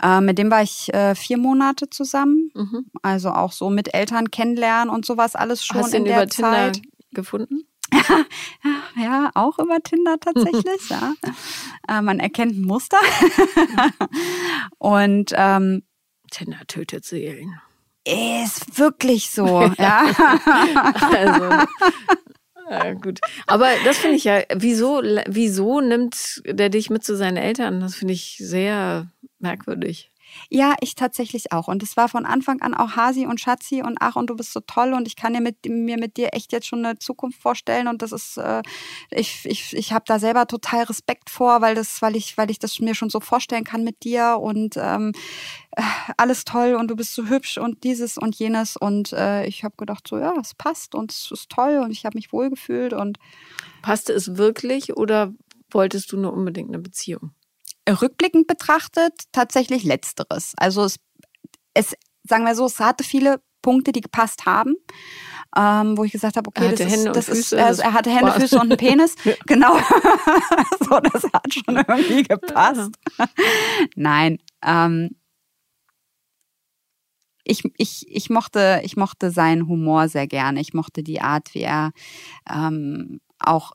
Äh, 0.03 0.21
mit 0.21 0.39
dem 0.39 0.51
war 0.51 0.63
ich 0.63 0.93
äh, 0.95 1.15
vier 1.15 1.39
Monate 1.39 1.91
zusammen. 1.91 2.51
Mhm. 2.55 2.87
Also 3.03 3.31
auch 3.31 3.53
so 3.53 3.71
mit 3.71 3.93
Eltern 3.93 4.31
kennenlernen 4.31 4.95
und 4.95 5.05
sowas 5.05 5.35
alles 5.35 5.65
schon 5.65 5.79
Hast 5.79 5.93
du 5.93 5.99
in 5.99 6.05
der 6.05 6.23
über 6.23 6.27
Tinder 6.29 6.73
Zeit. 6.73 6.83
gefunden? 7.13 7.68
Ja, 8.97 9.31
auch 9.35 9.59
über 9.59 9.81
Tinder 9.81 10.19
tatsächlich, 10.19 10.89
ja. 10.91 11.15
Äh, 11.89 12.03
man 12.03 12.21
erkennt 12.21 12.53
ein 12.53 12.67
Muster. 12.67 12.99
und 14.79 15.33
ähm, 15.35 15.85
Tinder 16.31 16.59
tötet 16.67 17.07
Seelen. 17.07 17.59
Ist 18.05 18.79
wirklich 18.79 19.31
so, 19.31 19.73
ja. 19.79 20.05
also, 21.13 21.67
ja, 22.71 22.93
gut. 22.93 23.21
Aber 23.47 23.69
das 23.85 23.97
finde 23.99 24.17
ich 24.17 24.25
ja, 24.25 24.43
wieso, 24.55 25.01
wieso 25.27 25.81
nimmt 25.81 26.43
der 26.45 26.69
dich 26.69 26.91
mit 26.91 27.05
zu 27.05 27.17
seinen 27.17 27.39
Eltern? 27.39 27.81
Das 27.81 27.95
finde 27.95 28.13
ich 28.13 28.37
sehr 28.39 29.11
merkwürdig. 29.39 30.13
Ja, 30.51 30.75
ich 30.81 30.95
tatsächlich 30.95 31.53
auch. 31.53 31.69
Und 31.69 31.83
es 31.83 31.97
war 31.97 32.09
von 32.09 32.25
Anfang 32.25 32.61
an 32.63 32.75
auch 32.75 32.97
Hasi 32.97 33.27
und 33.27 33.41
Schatzi 33.41 33.83
und 33.83 33.99
ach, 34.01 34.17
und 34.17 34.31
du 34.31 34.37
bist 34.37 34.53
so 34.53 34.61
toll 34.61 34.93
und 34.95 35.07
ich 35.07 35.17
kann 35.17 35.33
dir 35.33 35.41
mit, 35.41 35.57
mir 35.67 35.99
mit 35.99 36.17
dir 36.17 36.33
echt 36.33 36.53
jetzt 36.53 36.67
schon 36.67 36.85
eine 36.85 36.99
Zukunft 36.99 37.41
vorstellen. 37.41 37.89
Und 37.89 38.03
das 38.03 38.13
ist, 38.13 38.39
äh, 38.39 38.63
ich, 39.11 39.45
ich, 39.45 39.77
ich 39.77 39.93
habe 39.93 40.05
da 40.07 40.19
selber 40.19 40.47
total 40.47 40.85
Respekt 40.85 41.31
vor, 41.31 41.61
weil 41.61 41.75
das, 41.75 42.01
weil 42.03 42.17
ich, 42.17 42.39
weil 42.39 42.51
ich 42.51 42.59
das 42.59 42.79
mir 42.81 42.95
schon 42.95 43.11
so 43.11 43.21
vorstellen 43.21 43.65
kann 43.65 43.85
mit 43.85 44.05
dir 44.05 44.39
und 44.41 44.77
ähm, 44.77 45.13
äh, 45.73 45.83
alles 46.17 46.45
toll 46.45 46.75
und 46.75 46.89
du 46.89 46.97
bist 46.97 47.15
so 47.15 47.27
hübsch 47.27 47.59
und 47.59 47.85
dieses 47.85 48.19
und 48.19 48.35
jenes. 48.37 48.77
Und 48.77 49.13
äh, 49.13 49.47
ich 49.47 49.65
habe 49.65 49.75
gedacht, 49.77 50.09
so 50.09 50.19
ja, 50.19 50.35
es 50.41 50.55
passt 50.55 50.95
und 50.95 51.13
es 51.13 51.31
ist 51.31 51.51
toll 51.51 51.81
und 51.83 51.91
ich 51.91 52.05
habe 52.05 52.17
mich 52.17 52.33
wohlgefühlt 52.33 52.93
und 52.93 53.19
passte 53.83 54.13
es 54.13 54.37
wirklich 54.37 54.97
oder 54.97 55.33
wolltest 55.71 56.13
du 56.13 56.17
nur 56.17 56.33
unbedingt 56.33 56.71
eine 56.71 56.79
Beziehung? 56.79 57.33
Rückblickend 57.93 58.47
betrachtet 58.47 59.13
tatsächlich 59.33 59.85
letzteres. 59.85 60.53
Also 60.57 60.85
es, 60.85 60.97
es, 61.75 61.95
sagen 62.25 62.45
wir 62.45 62.55
so, 62.55 62.67
es 62.67 62.79
hatte 62.81 63.05
viele 63.05 63.41
Punkte, 63.63 63.93
die 63.93 64.01
gepasst 64.01 64.47
haben. 64.47 64.75
Ähm, 65.57 65.97
wo 65.97 66.05
ich 66.05 66.13
gesagt 66.13 66.37
habe, 66.37 66.47
okay, 66.49 66.75
das 66.75 66.81
ist, 66.81 67.07
das 67.07 67.29
ist 67.31 67.55
also 67.55 67.81
er 67.81 67.95
hatte 67.95 68.11
Hände, 68.11 68.33
Füße 68.33 68.57
und 68.57 68.71
einen 68.71 68.77
Penis. 68.77 69.15
genau. 69.47 69.79
so, 70.81 71.01
das 71.01 71.25
hat 71.33 71.55
schon 71.55 71.77
irgendwie 71.77 72.23
gepasst. 72.23 72.91
Nein. 73.97 74.39
Ähm, 74.63 75.17
ich, 77.45 77.65
ich, 77.79 78.07
ich, 78.09 78.29
mochte, 78.29 78.83
ich 78.85 78.97
mochte 78.97 79.31
seinen 79.31 79.69
Humor 79.69 80.09
sehr 80.09 80.27
gerne. 80.27 80.61
Ich 80.61 80.75
mochte 80.75 81.03
die 81.03 81.23
Art, 81.23 81.55
wie 81.55 81.63
er 81.63 81.93
ähm, 82.49 83.21
auch 83.39 83.73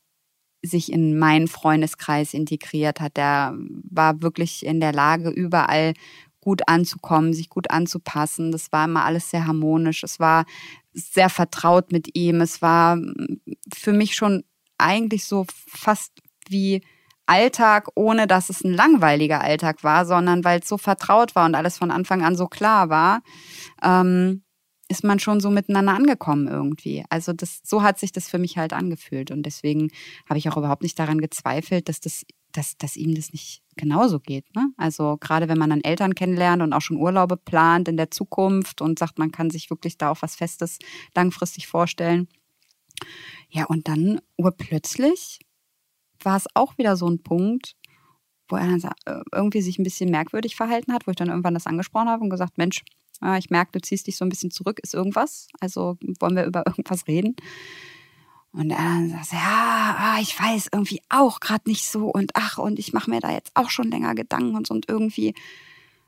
sich 0.64 0.91
in 0.91 1.20
meinen 1.20 1.47
Freundeskreis 1.47 2.34
integriert 2.34 3.01
hat. 3.01 3.18
Der 3.18 3.53
war 3.89 4.22
wirklich 4.22 4.66
in 4.66 4.80
der 4.80 4.93
Lage, 4.93 5.30
überall 5.30 5.93
gut 6.39 6.64
anzukommen, 6.68 7.34
sich 7.34 7.49
gut 7.49 7.70
anzupassen. 7.70 8.51
Das 8.51 8.72
war 8.72 8.86
immer 8.86 9.05
alles 9.05 9.30
sehr 9.30 9.45
harmonisch. 9.45 10.03
Es 10.03 10.20
war 10.20 10.45
sehr 10.93 11.30
vertraut 11.30 11.91
mit 11.91 12.16
ihm. 12.16 12.41
Es 12.41 12.61
war 12.61 12.97
für 13.74 13.93
mich 13.93 14.16
schon 14.16 14.43
eigentlich 14.78 15.26
so 15.26 15.45
fast 15.68 16.11
wie 16.47 16.82
Alltag, 17.26 17.88
ohne 17.95 18.28
dass 18.28 18.49
es 18.49 18.64
ein 18.64 18.74
langweiliger 18.74 19.41
Alltag 19.41 19.84
war, 19.84 20.05
sondern 20.05 20.43
weil 20.43 20.59
es 20.59 20.68
so 20.68 20.78
vertraut 20.78 21.36
war 21.36 21.45
und 21.45 21.55
alles 21.55 21.78
von 21.78 21.91
Anfang 21.91 22.24
an 22.24 22.36
so 22.36 22.47
klar 22.47 22.89
war. 22.89 23.22
Ähm, 23.82 24.43
ist 24.89 25.03
man 25.03 25.19
schon 25.19 25.39
so 25.39 25.49
miteinander 25.49 25.93
angekommen 25.93 26.47
irgendwie. 26.47 27.03
Also 27.09 27.34
das, 27.34 27.61
so 27.63 27.84
hat 27.84 27.99
sich 27.99 28.11
das 28.11 28.27
für 28.27 28.38
mich 28.38 28.57
halt 28.57 28.73
angefühlt. 28.73 29.31
Und 29.31 29.43
deswegen 29.43 29.89
habe 30.27 30.38
ich 30.38 30.49
auch 30.49 30.57
überhaupt 30.57 30.84
nicht 30.84 30.99
daran 30.99 31.19
gezweifelt, 31.21 31.89
dass 31.89 31.99
das, 31.99 32.25
dass, 32.51 32.77
dass 32.77 32.97
ihm 32.97 33.15
das 33.15 33.31
nicht 33.31 33.61
genauso 33.75 34.19
geht. 34.19 34.53
Ne? 34.55 34.69
Also 34.77 35.17
gerade 35.19 35.47
wenn 35.47 35.57
man 35.57 35.69
dann 35.69 35.81
Eltern 35.81 36.15
kennenlernt 36.15 36.61
und 36.61 36.73
auch 36.73 36.81
schon 36.81 36.97
Urlaube 36.97 37.38
plant 37.38 37.88
in 37.88 37.97
der 37.97 38.11
Zukunft 38.11 38.81
und 38.81 38.99
sagt, 38.99 39.19
man 39.19 39.31
kann 39.31 39.49
sich 39.49 39.69
wirklich 39.69 39.97
da 39.97 40.11
auch 40.11 40.21
was 40.21 40.36
Festes 40.36 40.79
langfristig 41.15 41.67
vorstellen. 41.67 42.27
Ja, 43.49 43.65
und 43.65 43.88
dann 43.88 44.19
urplötzlich 44.38 45.39
war 46.21 46.38
es 46.38 46.45
auch 46.53 46.77
wieder 46.77 46.95
so 46.95 47.07
ein 47.07 47.23
Punkt, 47.23 47.75
wo 48.49 48.57
er 48.57 48.77
dann 48.77 48.91
äh, 49.05 49.21
irgendwie 49.31 49.61
sich 49.61 49.79
ein 49.79 49.84
bisschen 49.84 50.11
merkwürdig 50.11 50.55
verhalten 50.55 50.93
hat, 50.93 51.07
wo 51.07 51.11
ich 51.11 51.17
dann 51.17 51.29
irgendwann 51.29 51.53
das 51.53 51.67
angesprochen 51.67 52.09
habe 52.09 52.23
und 52.23 52.29
gesagt, 52.29 52.57
Mensch, 52.57 52.84
ich 53.38 53.49
merke, 53.49 53.71
du 53.74 53.82
ziehst 53.82 54.07
dich 54.07 54.17
so 54.17 54.26
ein 54.26 54.30
bisschen 54.30 54.51
zurück. 54.51 54.80
Ist 54.82 54.93
irgendwas? 54.93 55.47
Also 55.59 55.97
wollen 56.19 56.36
wir 56.36 56.45
über 56.45 56.63
irgendwas 56.67 57.07
reden? 57.07 57.36
Und 58.51 58.69
er 58.69 59.07
sagt, 59.09 59.34
ja, 59.34 59.95
ah, 59.97 60.17
ich 60.21 60.39
weiß 60.39 60.69
irgendwie 60.71 61.01
auch 61.09 61.39
gerade 61.39 61.67
nicht 61.67 61.88
so 61.88 62.07
und 62.09 62.32
ach, 62.36 62.59
und 62.59 62.78
ich 62.78 62.93
mache 62.93 63.09
mir 63.09 63.19
da 63.19 63.32
jetzt 63.32 63.51
auch 63.55 63.71
schon 63.71 63.89
länger 63.89 64.13
Gedanken 64.13 64.55
und 64.55 64.67
so 64.67 64.76
und 64.76 64.88
irgendwie, 64.88 65.34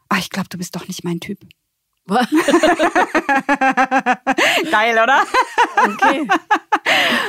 ah, 0.09 0.19
ich 0.19 0.29
glaube, 0.29 0.49
du 0.49 0.59
bist 0.59 0.75
doch 0.75 0.87
nicht 0.87 1.03
mein 1.03 1.19
Typ. 1.19 1.39
Geil, 4.71 4.93
oder? 4.93 5.23
Okay. 5.83 6.27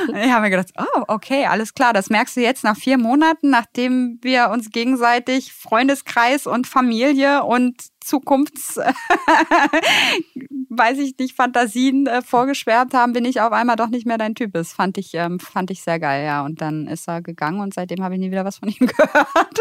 Ich 0.09 0.31
habe 0.31 0.41
mir 0.41 0.51
gedacht, 0.51 0.71
oh, 0.77 1.03
okay, 1.07 1.47
alles 1.47 1.73
klar. 1.73 1.93
Das 1.93 2.11
merkst 2.11 2.37
du 2.37 2.41
jetzt 2.41 2.63
nach 2.63 2.77
vier 2.77 2.99
Monaten, 2.99 3.49
nachdem 3.49 4.19
wir 4.21 4.51
uns 4.51 4.69
gegenseitig 4.69 5.51
Freundeskreis 5.51 6.45
und 6.45 6.67
Familie 6.67 7.43
und 7.43 7.81
Zukunfts, 7.99 8.77
weiß 10.69 10.99
ich 10.99 11.17
nicht, 11.17 11.35
Fantasien 11.35 12.05
äh, 12.05 12.21
vorgeschwärmt 12.21 12.93
haben, 12.93 13.13
bin 13.13 13.25
ich 13.25 13.41
auf 13.41 13.51
einmal 13.51 13.77
doch 13.77 13.89
nicht 13.89 14.05
mehr 14.05 14.19
dein 14.19 14.35
Typ. 14.35 14.53
Das 14.53 14.73
fand 14.73 14.99
ich, 14.99 15.09
ähm, 15.13 15.39
fand 15.39 15.71
ich 15.71 15.81
sehr 15.81 15.99
geil, 15.99 16.23
ja. 16.23 16.45
Und 16.45 16.61
dann 16.61 16.85
ist 16.87 17.07
er 17.07 17.23
gegangen 17.23 17.61
und 17.61 17.73
seitdem 17.73 18.03
habe 18.03 18.13
ich 18.13 18.19
nie 18.19 18.29
wieder 18.31 18.45
was 18.45 18.59
von 18.59 18.69
ihm 18.69 18.75
gehört. 18.87 19.59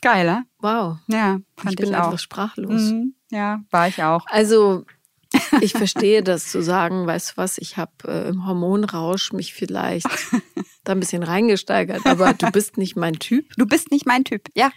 Geil, 0.00 0.26
ne? 0.26 0.44
Wow. 0.58 0.98
Ja, 1.08 1.38
fand 1.56 1.70
ich 1.70 1.76
bin 1.76 1.90
ich 1.90 1.96
auch. 1.96 2.06
einfach 2.06 2.18
sprachlos. 2.18 2.82
Mhm. 2.82 3.14
Ja, 3.30 3.60
war 3.70 3.88
ich 3.88 4.02
auch. 4.02 4.26
Also, 4.26 4.84
ich 5.60 5.72
verstehe 5.72 6.22
das 6.22 6.50
zu 6.50 6.62
sagen, 6.62 7.06
weißt 7.06 7.32
du 7.32 7.36
was, 7.36 7.58
ich 7.58 7.76
habe 7.76 7.92
äh, 8.06 8.28
im 8.28 8.46
Hormonrausch 8.46 9.32
mich 9.32 9.52
vielleicht 9.54 10.06
da 10.84 10.92
ein 10.92 11.00
bisschen 11.00 11.22
reingesteigert, 11.22 12.06
aber 12.06 12.32
du 12.34 12.50
bist 12.50 12.78
nicht 12.78 12.96
mein 12.96 13.14
Typ. 13.14 13.52
Du 13.56 13.66
bist 13.66 13.90
nicht 13.90 14.06
mein 14.06 14.24
Typ, 14.24 14.48
ja. 14.54 14.70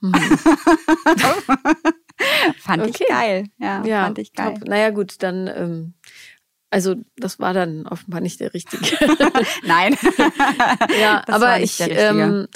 Mhm. 0.00 0.14
fand 2.58 2.82
okay. 2.82 2.90
ich 3.00 3.08
geil. 3.08 3.46
Ja, 3.58 3.84
ja, 3.84 4.04
fand 4.04 4.18
ich 4.18 4.32
geil. 4.32 4.54
Top. 4.54 4.68
Naja, 4.68 4.90
gut, 4.90 5.22
dann. 5.22 5.46
Ähm, 5.48 5.94
also 6.70 6.96
das 7.16 7.38
war 7.38 7.54
dann 7.54 7.86
offenbar 7.86 8.20
nicht 8.20 8.40
der 8.40 8.52
richtige. 8.52 8.84
Nein. 9.62 9.96
ja, 11.00 11.22
aber 11.28 11.60
ich 11.60 11.78
ähm, 11.80 12.48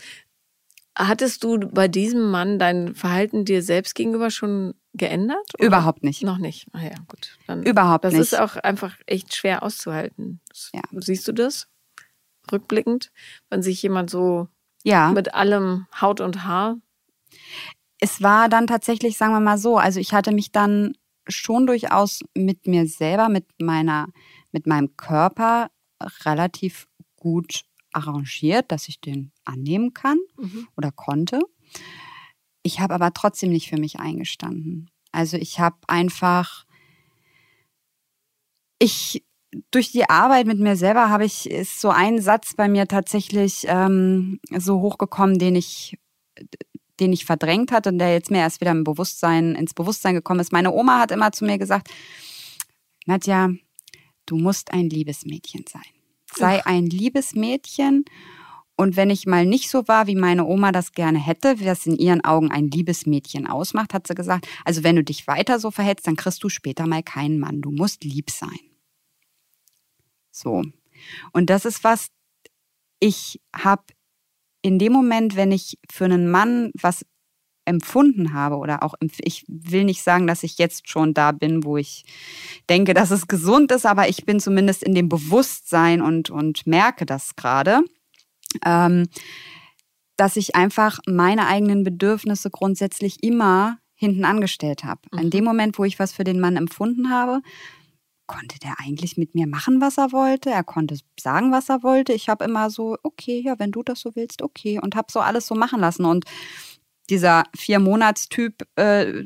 Hattest 0.98 1.44
du 1.44 1.60
bei 1.60 1.86
diesem 1.86 2.28
Mann 2.28 2.58
dein 2.58 2.92
Verhalten 2.96 3.44
dir 3.44 3.62
selbst 3.62 3.94
gegenüber 3.94 4.32
schon 4.32 4.74
geändert? 4.94 5.46
Oder? 5.54 5.66
Überhaupt 5.66 6.02
nicht. 6.02 6.24
Noch 6.24 6.38
nicht. 6.38 6.66
Ah 6.72 6.82
ja, 6.82 6.96
gut. 7.06 7.38
Dann, 7.46 7.62
Überhaupt 7.62 8.04
das 8.04 8.14
nicht. 8.14 8.20
Das 8.20 8.32
ist 8.32 8.40
auch 8.40 8.56
einfach 8.56 8.96
echt 9.06 9.32
schwer 9.36 9.62
auszuhalten. 9.62 10.40
Ja. 10.74 10.82
Siehst 10.92 11.28
du 11.28 11.32
das? 11.32 11.68
Rückblickend, 12.50 13.12
wenn 13.48 13.62
sich 13.62 13.80
jemand 13.80 14.10
so 14.10 14.48
ja. 14.82 15.12
mit 15.12 15.34
allem 15.34 15.86
Haut 16.00 16.20
und 16.20 16.44
Haar. 16.44 16.78
Es 18.00 18.20
war 18.20 18.48
dann 18.48 18.66
tatsächlich, 18.66 19.16
sagen 19.16 19.32
wir 19.32 19.40
mal 19.40 19.58
so, 19.58 19.76
also 19.76 20.00
ich 20.00 20.12
hatte 20.12 20.32
mich 20.32 20.50
dann 20.50 20.94
schon 21.28 21.66
durchaus 21.66 22.20
mit 22.34 22.66
mir 22.66 22.88
selber, 22.88 23.28
mit 23.28 23.46
meiner, 23.60 24.08
mit 24.50 24.66
meinem 24.66 24.96
Körper 24.96 25.70
relativ 26.24 26.88
gut 27.16 27.62
arrangiert, 27.92 28.70
dass 28.70 28.88
ich 28.88 29.00
den 29.00 29.32
annehmen 29.44 29.94
kann 29.94 30.18
mhm. 30.36 30.68
oder 30.76 30.92
konnte. 30.92 31.40
Ich 32.62 32.80
habe 32.80 32.94
aber 32.94 33.12
trotzdem 33.12 33.50
nicht 33.50 33.68
für 33.68 33.78
mich 33.78 33.98
eingestanden. 33.98 34.90
Also 35.12 35.36
ich 35.36 35.58
habe 35.58 35.76
einfach, 35.86 36.66
ich 38.78 39.24
durch 39.70 39.90
die 39.90 40.08
Arbeit 40.08 40.46
mit 40.46 40.58
mir 40.58 40.76
selber 40.76 41.08
habe 41.08 41.24
ich 41.24 41.50
ist 41.50 41.80
so 41.80 41.88
ein 41.88 42.20
Satz 42.20 42.54
bei 42.54 42.68
mir 42.68 42.86
tatsächlich 42.86 43.64
ähm, 43.66 44.40
so 44.56 44.80
hochgekommen, 44.80 45.38
den 45.38 45.56
ich 45.56 45.98
den 47.00 47.12
ich 47.12 47.24
verdrängt 47.24 47.72
hatte 47.72 47.90
und 47.90 47.98
der 47.98 48.12
jetzt 48.12 48.30
mir 48.30 48.38
erst 48.38 48.60
wieder 48.60 48.72
im 48.72 48.84
Bewusstsein 48.84 49.54
ins 49.54 49.72
Bewusstsein 49.72 50.14
gekommen 50.14 50.40
ist. 50.40 50.52
Meine 50.52 50.72
Oma 50.72 50.98
hat 50.98 51.12
immer 51.12 51.32
zu 51.32 51.44
mir 51.44 51.56
gesagt, 51.56 51.88
Nadja, 53.06 53.50
du 54.26 54.36
musst 54.36 54.72
ein 54.72 54.90
liebes 54.90 55.24
Mädchen 55.24 55.64
sein 55.68 55.97
sei 56.34 56.64
ein 56.66 56.86
liebes 56.86 57.34
Mädchen. 57.34 58.04
Und 58.76 58.96
wenn 58.96 59.10
ich 59.10 59.26
mal 59.26 59.44
nicht 59.44 59.70
so 59.70 59.88
war, 59.88 60.06
wie 60.06 60.14
meine 60.14 60.44
Oma 60.44 60.70
das 60.70 60.92
gerne 60.92 61.18
hätte, 61.18 61.58
wie 61.58 61.64
das 61.64 61.86
in 61.86 61.96
ihren 61.96 62.24
Augen 62.24 62.50
ein 62.50 62.68
liebes 62.68 63.06
Mädchen 63.06 63.46
ausmacht, 63.46 63.92
hat 63.92 64.06
sie 64.06 64.14
gesagt, 64.14 64.46
also 64.64 64.84
wenn 64.84 64.96
du 64.96 65.02
dich 65.02 65.26
weiter 65.26 65.58
so 65.58 65.70
verhältst, 65.70 66.06
dann 66.06 66.16
kriegst 66.16 66.44
du 66.44 66.48
später 66.48 66.86
mal 66.86 67.02
keinen 67.02 67.40
Mann. 67.40 67.60
Du 67.60 67.72
musst 67.72 68.04
lieb 68.04 68.30
sein. 68.30 68.60
So. 70.30 70.62
Und 71.32 71.50
das 71.50 71.64
ist 71.64 71.82
was, 71.82 72.08
ich 73.00 73.40
habe 73.54 73.82
in 74.62 74.78
dem 74.78 74.92
Moment, 74.92 75.34
wenn 75.36 75.52
ich 75.52 75.78
für 75.90 76.04
einen 76.04 76.30
Mann 76.30 76.70
was 76.80 77.04
empfunden 77.68 78.32
habe 78.32 78.56
oder 78.56 78.82
auch, 78.82 78.94
ich 79.18 79.44
will 79.46 79.84
nicht 79.84 80.02
sagen, 80.02 80.26
dass 80.26 80.42
ich 80.42 80.58
jetzt 80.58 80.88
schon 80.88 81.14
da 81.14 81.32
bin, 81.32 81.64
wo 81.64 81.76
ich 81.76 82.04
denke, 82.68 82.94
dass 82.94 83.10
es 83.10 83.28
gesund 83.28 83.70
ist, 83.72 83.86
aber 83.86 84.08
ich 84.08 84.24
bin 84.24 84.40
zumindest 84.40 84.82
in 84.82 84.94
dem 84.94 85.08
Bewusstsein 85.08 86.02
und, 86.02 86.30
und 86.30 86.66
merke 86.66 87.06
das 87.06 87.36
gerade, 87.36 87.80
ähm, 88.64 89.08
dass 90.16 90.36
ich 90.36 90.56
einfach 90.56 90.98
meine 91.06 91.46
eigenen 91.46 91.84
Bedürfnisse 91.84 92.50
grundsätzlich 92.50 93.22
immer 93.22 93.78
hinten 93.94 94.24
angestellt 94.24 94.84
habe. 94.84 95.00
Mhm. 95.12 95.18
In 95.18 95.30
dem 95.30 95.44
Moment, 95.44 95.78
wo 95.78 95.84
ich 95.84 95.98
was 95.98 96.12
für 96.12 96.24
den 96.24 96.40
Mann 96.40 96.56
empfunden 96.56 97.10
habe, 97.10 97.40
konnte 98.28 98.58
der 98.60 98.74
eigentlich 98.78 99.16
mit 99.16 99.34
mir 99.34 99.48
machen, 99.48 99.80
was 99.80 99.98
er 99.98 100.12
wollte. 100.12 100.50
Er 100.50 100.62
konnte 100.62 100.98
sagen, 101.18 101.50
was 101.50 101.68
er 101.68 101.82
wollte. 101.82 102.12
Ich 102.12 102.28
habe 102.28 102.44
immer 102.44 102.70
so, 102.70 102.96
okay, 103.02 103.40
ja, 103.40 103.58
wenn 103.58 103.72
du 103.72 103.82
das 103.82 104.00
so 104.00 104.14
willst, 104.14 104.42
okay. 104.42 104.78
Und 104.80 104.94
habe 104.94 105.10
so 105.10 105.18
alles 105.18 105.46
so 105.46 105.56
machen 105.56 105.80
lassen. 105.80 106.04
Und 106.04 106.26
dieser 107.10 107.44
Vier-Monats-Typ, 107.56 108.66
äh, 108.76 109.24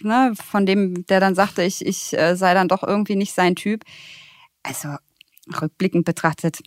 ne, 0.00 0.32
von 0.34 0.66
dem, 0.66 1.06
der 1.06 1.20
dann 1.20 1.34
sagte, 1.34 1.62
ich, 1.62 1.84
ich 1.84 2.16
äh, 2.16 2.36
sei 2.36 2.54
dann 2.54 2.68
doch 2.68 2.82
irgendwie 2.82 3.16
nicht 3.16 3.34
sein 3.34 3.56
Typ. 3.56 3.84
Also 4.62 4.96
rückblickend 5.60 6.04
betrachtet, 6.04 6.60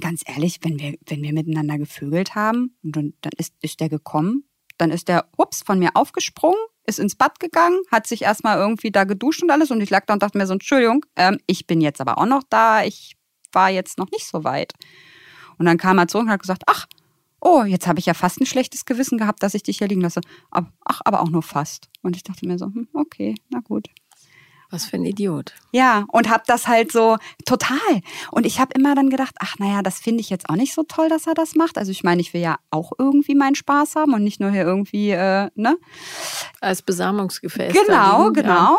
ganz 0.00 0.22
ehrlich, 0.26 0.58
wenn 0.62 0.78
wir, 0.78 0.96
wenn 1.06 1.22
wir 1.22 1.32
miteinander 1.32 1.78
gevögelt 1.78 2.34
haben 2.34 2.76
dann, 2.82 3.14
dann 3.20 3.32
ist, 3.36 3.54
ist 3.60 3.80
der 3.80 3.88
gekommen, 3.88 4.44
dann 4.78 4.90
ist 4.90 5.08
der, 5.08 5.28
ups, 5.36 5.62
von 5.62 5.78
mir 5.78 5.90
aufgesprungen, 5.94 6.58
ist 6.86 6.98
ins 6.98 7.14
Bad 7.14 7.38
gegangen, 7.38 7.78
hat 7.90 8.06
sich 8.06 8.22
erstmal 8.22 8.58
irgendwie 8.58 8.90
da 8.90 9.04
geduscht 9.04 9.42
und 9.42 9.50
alles 9.50 9.70
und 9.70 9.80
ich 9.80 9.90
lag 9.90 10.06
da 10.06 10.14
und 10.14 10.22
dachte 10.22 10.38
mir 10.38 10.46
so, 10.46 10.54
Entschuldigung, 10.54 11.04
ähm, 11.16 11.38
ich 11.46 11.66
bin 11.66 11.80
jetzt 11.80 12.00
aber 12.00 12.18
auch 12.18 12.26
noch 12.26 12.42
da, 12.48 12.82
ich 12.82 13.16
war 13.52 13.70
jetzt 13.70 13.98
noch 13.98 14.10
nicht 14.10 14.26
so 14.26 14.44
weit. 14.44 14.72
Und 15.58 15.66
dann 15.66 15.76
kam 15.76 15.98
er 15.98 16.08
zurück 16.08 16.24
und 16.24 16.32
hat 16.32 16.40
gesagt, 16.40 16.62
ach, 16.66 16.86
oh, 17.40 17.62
jetzt 17.62 17.86
habe 17.86 17.98
ich 17.98 18.06
ja 18.06 18.14
fast 18.14 18.40
ein 18.40 18.46
schlechtes 18.46 18.84
Gewissen 18.84 19.18
gehabt, 19.18 19.42
dass 19.42 19.54
ich 19.54 19.62
dich 19.62 19.78
hier 19.78 19.88
liegen 19.88 20.00
lasse. 20.00 20.20
Ach, 20.50 21.00
aber 21.04 21.20
auch 21.20 21.30
nur 21.30 21.42
fast. 21.42 21.88
Und 22.02 22.16
ich 22.16 22.22
dachte 22.22 22.46
mir 22.46 22.58
so, 22.58 22.66
hm, 22.66 22.88
okay, 22.94 23.34
na 23.50 23.60
gut. 23.60 23.88
Was 24.72 24.84
für 24.84 24.96
ein 24.96 25.04
Idiot. 25.04 25.52
Ja, 25.72 26.04
und 26.12 26.30
hab 26.30 26.44
das 26.44 26.68
halt 26.68 26.92
so 26.92 27.16
total. 27.44 27.76
Und 28.30 28.46
ich 28.46 28.60
habe 28.60 28.72
immer 28.76 28.94
dann 28.94 29.10
gedacht, 29.10 29.34
ach 29.40 29.58
naja, 29.58 29.82
das 29.82 29.98
finde 29.98 30.20
ich 30.20 30.30
jetzt 30.30 30.48
auch 30.48 30.54
nicht 30.54 30.74
so 30.74 30.84
toll, 30.84 31.08
dass 31.08 31.26
er 31.26 31.34
das 31.34 31.56
macht. 31.56 31.76
Also 31.76 31.90
ich 31.90 32.04
meine, 32.04 32.20
ich 32.20 32.32
will 32.34 32.40
ja 32.40 32.56
auch 32.70 32.92
irgendwie 32.96 33.34
meinen 33.34 33.56
Spaß 33.56 33.96
haben 33.96 34.14
und 34.14 34.22
nicht 34.22 34.38
nur 34.38 34.52
hier 34.52 34.62
irgendwie, 34.62 35.10
äh, 35.10 35.50
ne? 35.56 35.76
Als 36.60 36.82
Besamungsgefäß. 36.82 37.72
Genau, 37.72 38.28
liegen, 38.28 38.34
genau. 38.34 38.74
Ja. 38.74 38.78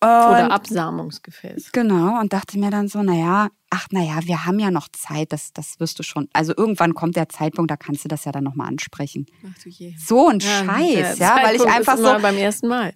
Oder 0.00 0.50
Absamungsgefäß. 0.50 1.72
Genau, 1.72 2.20
und 2.20 2.32
dachte 2.32 2.58
mir 2.58 2.70
dann 2.70 2.88
so, 2.88 3.02
naja, 3.02 3.48
ach 3.70 3.86
naja, 3.90 4.18
wir 4.22 4.44
haben 4.44 4.58
ja 4.58 4.70
noch 4.70 4.88
Zeit, 4.88 5.32
das, 5.32 5.52
das 5.52 5.80
wirst 5.80 5.98
du 5.98 6.02
schon. 6.02 6.28
Also 6.32 6.54
irgendwann 6.56 6.94
kommt 6.94 7.16
der 7.16 7.28
Zeitpunkt, 7.28 7.70
da 7.70 7.76
kannst 7.76 8.04
du 8.04 8.08
das 8.08 8.24
ja 8.24 8.32
dann 8.32 8.44
nochmal 8.44 8.68
ansprechen. 8.68 9.26
Ach 9.44 9.62
du 9.62 9.68
je. 9.68 9.94
So 9.98 10.28
ein 10.28 10.40
ja, 10.40 10.64
Scheiß, 10.64 11.18
ja, 11.18 11.38
weil 11.42 11.56
ich 11.56 11.66
einfach 11.66 11.96
so. 11.96 12.04
beim 12.20 12.36
ersten 12.36 12.68
Mal. 12.68 12.92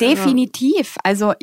Definitiv. 0.00 0.96
Also 1.02 1.34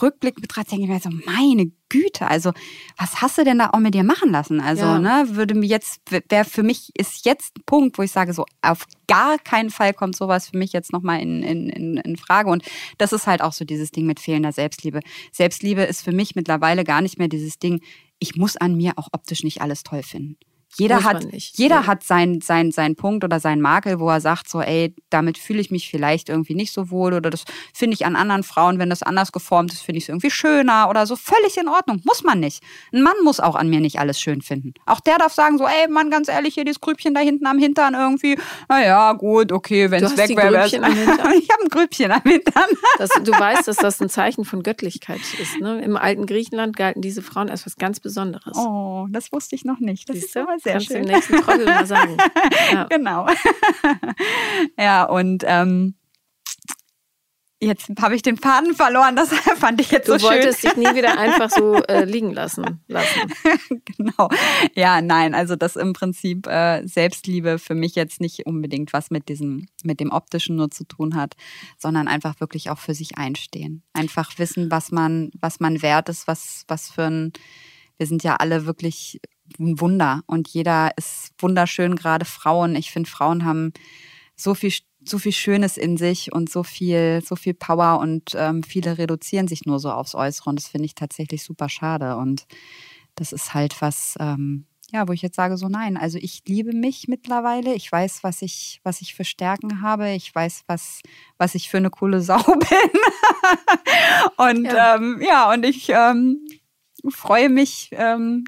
Rückblick 0.00 0.40
betrachtet 0.40 0.72
denke 0.72 0.84
ich 0.84 0.90
mir 0.90 1.00
so, 1.00 1.10
meine 1.26 1.70
Güte, 1.88 2.26
also 2.26 2.52
was 2.96 3.20
hast 3.20 3.38
du 3.38 3.44
denn 3.44 3.58
da 3.58 3.70
auch 3.70 3.78
mit 3.78 3.94
dir 3.94 4.02
machen 4.02 4.30
lassen? 4.30 4.60
Also, 4.60 4.84
ja. 4.84 4.98
ne, 4.98 5.24
würde 5.30 5.54
mir 5.54 5.66
jetzt, 5.66 6.00
wäre 6.10 6.44
für 6.44 6.62
mich 6.62 6.90
ist 6.96 7.24
jetzt 7.24 7.56
ein 7.58 7.62
Punkt, 7.64 7.98
wo 7.98 8.02
ich 8.02 8.10
sage, 8.10 8.32
so 8.32 8.44
auf 8.62 8.86
gar 9.06 9.38
keinen 9.38 9.70
Fall 9.70 9.94
kommt 9.94 10.16
sowas 10.16 10.48
für 10.48 10.58
mich 10.58 10.72
jetzt 10.72 10.92
nochmal 10.92 11.20
in, 11.20 11.42
in, 11.42 11.68
in, 11.68 11.96
in 11.98 12.16
Frage. 12.16 12.50
Und 12.50 12.64
das 12.98 13.12
ist 13.12 13.26
halt 13.26 13.42
auch 13.42 13.52
so 13.52 13.64
dieses 13.64 13.90
Ding 13.90 14.06
mit 14.06 14.20
fehlender 14.20 14.52
Selbstliebe. 14.52 15.00
Selbstliebe 15.30 15.82
ist 15.82 16.02
für 16.02 16.12
mich 16.12 16.34
mittlerweile 16.34 16.82
gar 16.82 17.02
nicht 17.02 17.18
mehr 17.18 17.28
dieses 17.28 17.58
Ding, 17.58 17.80
ich 18.18 18.36
muss 18.36 18.56
an 18.56 18.76
mir 18.76 18.94
auch 18.96 19.08
optisch 19.12 19.44
nicht 19.44 19.60
alles 19.60 19.82
toll 19.82 20.02
finden. 20.02 20.38
Jeder 20.78 21.04
hat, 21.04 21.24
jeder 21.32 21.76
ja. 21.76 21.86
hat 21.86 22.02
seinen 22.02 22.42
sein, 22.42 22.70
sein 22.70 22.96
Punkt 22.96 23.24
oder 23.24 23.40
seinen 23.40 23.62
Makel, 23.62 23.98
wo 23.98 24.10
er 24.10 24.20
sagt, 24.20 24.48
so, 24.48 24.60
ey, 24.60 24.94
damit 25.08 25.38
fühle 25.38 25.60
ich 25.60 25.70
mich 25.70 25.88
vielleicht 25.88 26.28
irgendwie 26.28 26.54
nicht 26.54 26.72
so 26.72 26.90
wohl 26.90 27.14
oder 27.14 27.30
das 27.30 27.44
finde 27.72 27.94
ich 27.94 28.04
an 28.04 28.14
anderen 28.14 28.42
Frauen, 28.42 28.78
wenn 28.78 28.90
das 28.90 29.02
anders 29.02 29.32
geformt 29.32 29.72
ist, 29.72 29.80
finde 29.80 29.98
ich 29.98 30.04
es 30.04 30.08
irgendwie 30.10 30.30
schöner 30.30 30.88
oder 30.90 31.06
so. 31.06 31.16
Völlig 31.16 31.56
in 31.56 31.68
Ordnung. 31.68 32.02
Muss 32.04 32.24
man 32.24 32.40
nicht. 32.40 32.62
Ein 32.92 33.02
Mann 33.02 33.14
muss 33.24 33.40
auch 33.40 33.54
an 33.54 33.70
mir 33.70 33.80
nicht 33.80 33.98
alles 34.00 34.20
schön 34.20 34.42
finden. 34.42 34.74
Auch 34.84 35.00
der 35.00 35.16
darf 35.16 35.32
sagen, 35.32 35.56
so, 35.56 35.64
ey, 35.64 35.88
Mann, 35.88 36.10
ganz 36.10 36.28
ehrlich, 36.28 36.54
hier 36.54 36.64
dieses 36.64 36.80
Grübchen 36.80 37.14
da 37.14 37.20
hinten 37.20 37.46
am 37.46 37.58
Hintern 37.58 37.94
irgendwie. 37.94 38.38
Naja, 38.68 39.14
gut, 39.14 39.52
okay, 39.52 39.90
wenn 39.90 40.04
es 40.04 40.16
weg 40.18 40.36
wäre. 40.36 40.66
ich 40.66 40.78
habe 40.78 41.62
ein 41.62 41.68
Grübchen 41.70 42.10
am 42.12 42.22
Hintern. 42.22 42.64
Das, 42.98 43.10
du 43.22 43.32
weißt, 43.32 43.66
dass 43.66 43.76
das 43.76 44.00
ein 44.02 44.10
Zeichen 44.10 44.44
von 44.44 44.62
Göttlichkeit 44.62 45.20
ist. 45.40 45.58
Ne? 45.58 45.80
Im 45.82 45.96
alten 45.96 46.26
Griechenland 46.26 46.76
galten 46.76 47.00
diese 47.00 47.22
Frauen 47.22 47.48
als 47.48 47.64
was 47.64 47.76
ganz 47.76 47.98
Besonderes. 48.00 48.56
Oh, 48.58 49.06
das 49.10 49.32
wusste 49.32 49.54
ich 49.54 49.64
noch 49.64 49.80
nicht. 49.80 50.08
Das 50.08 50.16
Siehst 50.16 50.28
ist 50.28 50.36
aber 50.36 50.55
sehr 50.58 50.72
Kannst 50.74 50.86
schön. 50.88 51.02
Du 51.02 51.08
im 51.08 51.14
nächsten 51.14 51.36
Trottel 51.42 51.64
mal 51.64 51.86
sagen. 51.86 52.16
Ja. 52.72 52.84
Genau. 52.84 53.26
ja, 54.78 55.04
und 55.04 55.44
ähm, 55.46 55.94
Jetzt 57.58 57.90
habe 58.00 58.14
ich 58.14 58.20
den 58.20 58.36
Faden 58.36 58.74
verloren, 58.74 59.16
das 59.16 59.30
fand 59.58 59.80
ich 59.80 59.90
jetzt 59.90 60.08
du 60.08 60.12
so 60.12 60.18
schön. 60.18 60.28
Du 60.28 60.44
wolltest 60.44 60.62
dich 60.62 60.76
nie 60.76 60.94
wieder 60.94 61.18
einfach 61.18 61.48
so 61.48 61.82
äh, 61.84 62.04
liegen 62.04 62.34
lassen. 62.34 62.84
lassen. 62.86 63.32
genau. 63.96 64.28
Ja, 64.74 65.00
nein, 65.00 65.34
also 65.34 65.56
das 65.56 65.74
im 65.76 65.94
Prinzip 65.94 66.46
äh, 66.46 66.86
Selbstliebe 66.86 67.58
für 67.58 67.74
mich 67.74 67.94
jetzt 67.94 68.20
nicht 68.20 68.44
unbedingt 68.44 68.92
was 68.92 69.10
mit 69.10 69.30
diesem, 69.30 69.68
mit 69.84 70.00
dem 70.00 70.12
Optischen 70.12 70.56
nur 70.56 70.70
zu 70.70 70.84
tun 70.84 71.14
hat, 71.16 71.34
sondern 71.78 72.08
einfach 72.08 72.40
wirklich 72.40 72.68
auch 72.68 72.78
für 72.78 72.94
sich 72.94 73.16
einstehen. 73.16 73.82
Einfach 73.94 74.38
wissen, 74.38 74.70
was 74.70 74.92
man, 74.92 75.30
was 75.40 75.58
man 75.58 75.80
wert 75.80 76.10
ist, 76.10 76.28
was, 76.28 76.64
was 76.68 76.90
für 76.90 77.04
ein, 77.04 77.32
wir 77.96 78.06
sind 78.06 78.22
ja 78.22 78.36
alle 78.36 78.66
wirklich 78.66 79.18
ein 79.58 79.80
Wunder. 79.80 80.22
Und 80.26 80.48
jeder 80.48 80.90
ist 80.96 81.32
wunderschön, 81.38 81.96
gerade 81.96 82.24
Frauen. 82.24 82.76
Ich 82.76 82.90
finde, 82.90 83.08
Frauen 83.08 83.44
haben 83.44 83.72
so 84.36 84.54
viel, 84.54 84.72
so 85.04 85.18
viel 85.18 85.32
Schönes 85.32 85.76
in 85.76 85.96
sich 85.96 86.32
und 86.32 86.50
so 86.50 86.62
viel, 86.62 87.22
so 87.24 87.36
viel 87.36 87.54
Power 87.54 88.00
und 88.00 88.32
ähm, 88.34 88.62
viele 88.62 88.98
reduzieren 88.98 89.48
sich 89.48 89.64
nur 89.64 89.78
so 89.78 89.90
aufs 89.90 90.14
Äußere. 90.14 90.50
Und 90.50 90.56
das 90.56 90.68
finde 90.68 90.86
ich 90.86 90.94
tatsächlich 90.94 91.42
super 91.42 91.68
schade. 91.68 92.16
Und 92.16 92.46
das 93.14 93.32
ist 93.32 93.54
halt 93.54 93.80
was, 93.80 94.16
ähm, 94.20 94.66
ja, 94.92 95.08
wo 95.08 95.12
ich 95.12 95.22
jetzt 95.22 95.36
sage 95.36 95.56
so 95.56 95.68
nein, 95.68 95.96
also 95.96 96.18
ich 96.18 96.42
liebe 96.46 96.72
mich 96.72 97.08
mittlerweile, 97.08 97.74
ich 97.74 97.90
weiß, 97.90 98.22
was 98.22 98.42
ich, 98.42 98.80
was 98.84 99.00
ich 99.00 99.14
für 99.14 99.24
Stärken 99.24 99.82
habe, 99.82 100.10
ich 100.10 100.32
weiß, 100.32 100.62
was, 100.68 101.00
was 101.38 101.54
ich 101.54 101.68
für 101.68 101.78
eine 101.78 101.90
coole 101.90 102.20
Sau 102.22 102.42
bin. 102.42 103.00
Und 104.36 104.64
ja, 104.66 104.96
ähm, 104.96 105.20
ja 105.26 105.52
und 105.52 105.64
ich 105.64 105.88
ähm, 105.88 106.46
freue 107.08 107.48
mich, 107.48 107.88
ähm, 107.92 108.44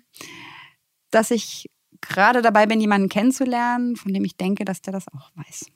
dass 1.11 1.30
ich 1.30 1.70
gerade 2.00 2.42
dabei 2.42 2.66
bin, 2.66 2.80
jemanden 2.80 3.09
kennenzulernen, 3.09 3.96
von 3.96 4.12
dem 4.12 4.24
ich 4.24 4.36
denke, 4.36 4.64
dass 4.64 4.82
der 4.82 4.92
das 4.92 5.06
auch 5.09 5.30
weiß. 5.34 5.66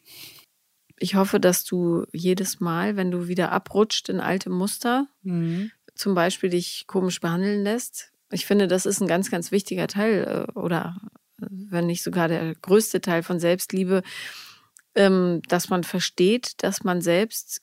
Ich 0.99 1.15
hoffe, 1.17 1.41
dass 1.41 1.65
du 1.65 2.07
jedes 2.13 2.61
Mal, 2.61 2.97
wenn 2.97 3.11
du 3.11 3.27
wieder 3.27 3.51
abrutscht 3.51 4.09
in 4.09 4.21
alte 4.21 4.51
Muster, 4.51 5.09
mhm. 5.23 5.73
zum 5.95 6.15
Beispiel 6.15 6.51
dich 6.51 6.85
komisch 6.87 7.21
behandeln 7.21 7.63
lässt. 7.63 8.13
Ich 8.31 8.47
finde, 8.47 8.69
das 8.69 8.87
ist 8.87 9.01
ein 9.01 9.09
ganz, 9.09 9.31
ganz 9.31 9.51
wichtiger 9.51 9.89
Teil 9.89 10.47
äh, 10.49 10.59
oder 10.59 10.97
äh, 11.41 11.47
wenn 11.51 11.87
nicht 11.87 12.03
sogar 12.03 12.29
der 12.29 12.55
größte 12.55 13.01
Teil 13.01 13.23
von 13.23 13.41
Selbstliebe, 13.41 14.03
ähm, 14.95 15.41
dass 15.49 15.71
man 15.71 15.83
versteht, 15.85 16.63
dass 16.63 16.85
man 16.85 17.01
selbst 17.01 17.63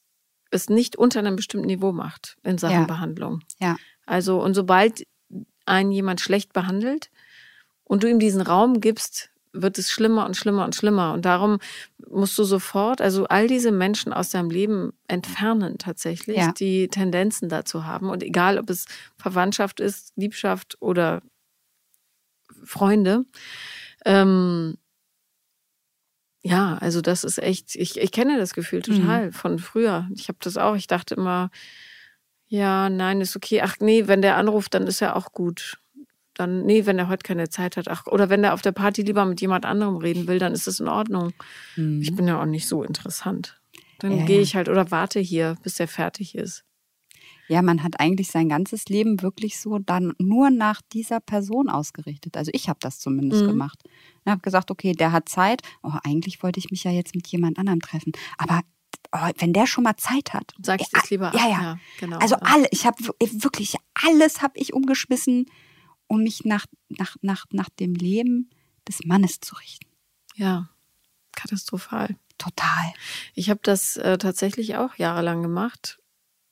es 0.52 0.70
nicht 0.70 0.96
unter 0.96 1.20
einem 1.20 1.36
bestimmten 1.36 1.68
Niveau 1.68 1.92
macht 1.92 2.38
in 2.44 2.58
Sachen 2.58 2.82
ja. 2.82 2.86
Behandlung. 2.86 3.42
Ja. 3.60 3.78
Also, 4.06 4.42
und 4.42 4.54
sobald 4.54 5.06
einen 5.66 5.92
jemand 5.92 6.22
schlecht 6.22 6.54
behandelt, 6.54 7.12
und 7.90 8.04
du 8.04 8.08
ihm 8.08 8.20
diesen 8.20 8.42
Raum 8.42 8.82
gibst, 8.82 9.32
wird 9.52 9.80
es 9.80 9.90
schlimmer 9.90 10.28
und 10.28 10.38
schlimmer 10.38 10.64
und 10.64 10.76
schlimmer. 10.76 11.12
Und 11.12 11.26
darum 11.26 11.58
musst 12.08 12.38
du 12.38 12.44
sofort, 12.44 13.02
also 13.02 13.26
all 13.26 13.48
diese 13.48 13.72
Menschen 13.72 14.14
aus 14.14 14.30
deinem 14.30 14.52
Leben 14.52 14.94
entfernen 15.08 15.80
tatsächlich, 15.80 16.38
ja. 16.38 16.52
die 16.52 16.88
Tendenzen 16.88 17.50
dazu 17.50 17.88
haben. 17.88 18.12
Und 18.12 18.22
egal, 18.22 18.60
ob 18.60 18.70
es 18.70 18.86
Verwandtschaft 19.18 19.80
ist, 19.80 20.14
Liebschaft 20.16 20.78
oder 20.82 21.24
Freunde. 22.64 23.26
Ähm, 24.06 24.78
ja, 26.42 26.78
also 26.80 27.02
das 27.02 27.24
ist 27.24 27.40
echt, 27.40 27.76
ich, 27.76 28.00
ich 28.00 28.12
kenne 28.12 28.38
das 28.38 28.54
Gefühl 28.54 28.84
total 28.84 29.28
mhm. 29.28 29.34
von 29.34 29.58
früher. 29.58 30.08
Ich 30.14 30.28
habe 30.28 30.38
das 30.42 30.58
auch, 30.58 30.76
ich 30.76 30.86
dachte 30.86 31.16
immer, 31.16 31.50
ja, 32.46 32.88
nein, 32.92 33.20
ist 33.20 33.36
okay. 33.36 33.62
Ach 33.62 33.78
nee, 33.80 34.08
wenn 34.08 34.22
der 34.22 34.38
anruft, 34.38 34.76
dann 34.76 34.86
ist 34.86 35.02
er 35.02 35.16
auch 35.16 35.32
gut 35.32 35.80
dann, 36.40 36.66
nee, 36.66 36.86
wenn 36.86 36.98
er 36.98 37.10
heute 37.10 37.24
keine 37.24 37.50
Zeit 37.50 37.76
hat, 37.76 37.88
ach, 37.90 38.08
oder 38.08 38.30
wenn 38.30 38.44
er 38.44 38.54
auf 38.54 38.62
der 38.62 38.72
Party 38.72 39.02
lieber 39.02 39.26
mit 39.26 39.42
jemand 39.42 39.66
anderem 39.66 39.98
reden 39.98 40.28
will, 40.28 40.40
dann 40.40 40.54
ist 40.54 40.68
das 40.68 40.80
in 40.80 40.88
Ordnung. 40.88 41.34
Mhm. 41.76 42.02
Ich 42.02 42.16
bin 42.16 42.28
ja 42.28 42.42
auch 42.42 42.46
nicht 42.46 42.68
so 42.68 42.84
interessant. 42.84 43.60
Dann 44.00 44.20
ja, 44.20 44.26
gehe 44.26 44.40
ich 44.40 44.56
halt 44.56 44.70
oder 44.70 44.92
warte 44.92 45.20
hier, 45.20 45.58
bis 45.64 45.80
er 45.80 45.88
fertig 45.88 46.36
ist. 46.36 46.64
Ja, 47.50 47.62
man 47.62 47.84
hat 47.84 48.00
eigentlich 48.00 48.30
sein 48.30 48.48
ganzes 48.48 48.86
Leben 48.86 49.22
wirklich 49.22 49.60
so 49.60 49.80
dann 49.80 50.14
nur 50.20 50.52
nach 50.52 50.82
dieser 50.94 51.20
Person 51.20 51.68
ausgerichtet. 51.68 52.38
Also 52.38 52.52
ich 52.54 52.70
habe 52.70 52.80
das 52.80 53.00
zumindest 53.00 53.44
mhm. 53.44 53.48
gemacht. 53.48 53.80
Ich 54.24 54.32
habe 54.32 54.42
gesagt, 54.42 54.72
okay, 54.72 54.94
der 54.94 55.12
hat 55.12 55.28
Zeit. 55.28 55.64
Oh, 55.82 55.94
eigentlich 56.04 56.44
wollte 56.44 56.60
ich 56.60 56.70
mich 56.70 56.84
ja 56.84 56.92
jetzt 56.92 57.16
mit 57.16 57.28
jemand 57.28 57.58
anderem 57.58 57.82
treffen. 57.82 58.14
Aber 58.38 58.62
oh, 59.12 59.30
wenn 59.40 59.52
der 59.52 59.66
schon 59.66 59.84
mal 59.84 59.98
Zeit 59.98 60.34
hat. 60.34 60.54
Sag 60.62 60.80
ich 60.80 60.90
das 60.92 61.10
lieber. 61.10 61.32
Ja, 61.34 61.50
ja, 61.50 61.62
ja, 61.62 61.80
genau. 62.00 62.20
Also 62.20 62.36
alle, 62.36 62.68
ich 62.70 62.86
habe 62.86 62.98
wirklich 63.20 63.76
alles 63.96 64.42
habe 64.42 64.58
ich 64.58 64.74
umgeschmissen 64.74 65.48
um 66.10 66.24
mich 66.24 66.44
nach, 66.44 66.66
nach, 66.90 67.16
nach, 67.22 67.46
nach 67.52 67.70
dem 67.70 67.94
Leben 67.94 68.50
des 68.88 69.06
Mannes 69.06 69.40
zu 69.40 69.56
richten. 69.56 69.88
Ja, 70.36 70.70
katastrophal. 71.36 72.18
Total. 72.38 72.94
Ich 73.36 73.50
habe 73.50 73.60
das 73.64 73.98
äh, 73.98 74.18
tatsächlich 74.18 74.76
auch 74.76 74.96
jahrelang 74.96 75.44
gemacht. 75.44 76.00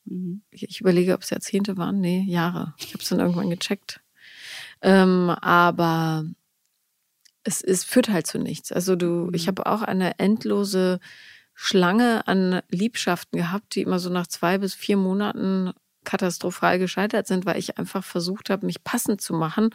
Mhm. 0.06 0.44
Ich, 0.52 0.82
überlege, 0.82 1.14
ob 1.14 1.24
es 1.24 1.30
Jahrzehnte 1.32 1.78
waren. 1.78 2.00
Nee, 2.00 2.24
Jahre. 2.28 2.76
Ich 2.78 2.94
habe 2.94 3.02
es 3.02 3.10
dann 3.10 3.20
irgendwann 3.20 3.50
gecheckt. 3.50 4.02
Ähm, 4.82 5.30
aber 5.30 6.26
es, 7.44 7.62
es 7.62 7.84
führt 7.84 8.10
halt 8.10 8.28
zu 8.28 8.38
nichts. 8.38 8.72
Also 8.72 8.96
du, 8.96 9.08
mhm. 9.08 9.34
ich 9.34 9.48
habe 9.48 9.66
auch 9.66 9.82
eine 9.82 10.20
endlose 10.20 11.00
Schlange 11.54 12.28
an 12.28 12.62
Liebschaften 12.70 13.40
gehabt, 13.40 13.74
die 13.74 13.82
immer 13.82 13.98
so 13.98 14.10
nach 14.10 14.28
zwei 14.28 14.60
bis 14.60 14.76
vier 14.76 14.98
Monaten 14.98 15.74
katastrophal 16.08 16.80
gescheitert 16.80 17.28
sind, 17.28 17.46
weil 17.46 17.60
ich 17.60 17.78
einfach 17.78 18.02
versucht 18.02 18.50
habe, 18.50 18.66
mich 18.66 18.86
passend 18.86 19.20
zu 19.20 19.34
machen, 19.34 19.72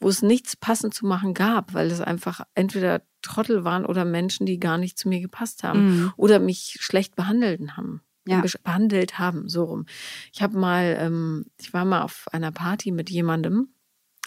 wo 0.00 0.08
es 0.08 0.20
nichts 0.20 0.56
passend 0.56 0.94
zu 0.94 1.06
machen 1.06 1.32
gab, 1.32 1.74
weil 1.74 1.92
es 1.92 2.00
einfach 2.00 2.40
entweder 2.56 3.02
Trottel 3.22 3.62
waren 3.62 3.86
oder 3.86 4.04
Menschen, 4.04 4.46
die 4.46 4.58
gar 4.58 4.78
nicht 4.78 4.98
zu 4.98 5.08
mir 5.08 5.20
gepasst 5.20 5.62
haben 5.62 5.86
mhm. 5.86 6.12
oder 6.16 6.40
mich 6.40 6.78
schlecht 6.80 7.14
behandelt 7.14 7.76
haben. 7.76 8.02
ja. 8.26 8.58
behandelt 8.64 9.20
haben, 9.20 9.48
so 9.48 9.62
rum. 9.62 9.86
Ich 10.32 10.42
habe 10.42 10.58
mal, 10.58 10.96
ähm, 10.98 11.46
ich 11.60 11.72
war 11.72 11.84
mal 11.84 12.02
auf 12.02 12.26
einer 12.32 12.50
Party 12.50 12.90
mit 12.90 13.08
jemandem, 13.08 13.68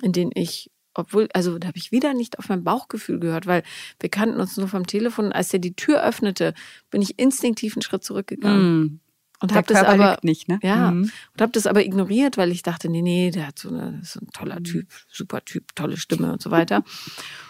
in 0.01 0.14
den 0.14 0.32
ich, 0.34 0.72
obwohl, 0.93 1.28
also 1.34 1.60
da 1.60 1.68
habe 1.68 1.78
ich 1.78 1.91
wieder 1.91 2.14
nicht 2.14 2.39
auf 2.39 2.47
mein 2.47 2.64
Bauchgefühl 2.64 3.20
gehört, 3.20 3.47
weil 3.47 3.64
wir 3.99 4.07
kannten 4.07 4.39
uns 4.39 4.55
nur 4.55 4.70
vom 4.70 4.88
Telefon. 4.88 5.34
Als 5.34 5.51
er 5.51 5.60
die 5.60 5.76
Tür 5.76 6.01
öffnete, 6.01 6.53
bin 6.89 7.01
ich 7.01 7.20
instinktiv 7.20 7.76
einen 7.76 7.82
Schritt 7.82 8.05
zurückgegangen. 8.05 8.80
Mm. 8.80 8.99
Und 9.41 9.53
habe 9.53 9.67
das 9.67 9.83
aber 9.83 10.19
nicht, 10.21 10.49
ne? 10.49 10.59
ja 10.61 10.91
mhm. 10.91 11.03
und 11.33 11.41
habe 11.41 11.51
das 11.53 11.65
aber 11.65 11.83
ignoriert, 11.83 12.37
weil 12.37 12.51
ich 12.51 12.61
dachte, 12.61 12.89
nee, 12.89 13.01
nee, 13.01 13.31
der 13.31 13.47
hat 13.47 13.59
so, 13.59 13.69
eine, 13.69 14.01
so 14.03 14.19
ein 14.19 14.27
toller 14.33 14.61
Typ, 14.61 14.87
super 15.07 15.43
Typ, 15.45 15.75
tolle 15.75 15.95
Stimme 15.95 16.33
und 16.33 16.41
so 16.41 16.51
weiter. 16.51 16.83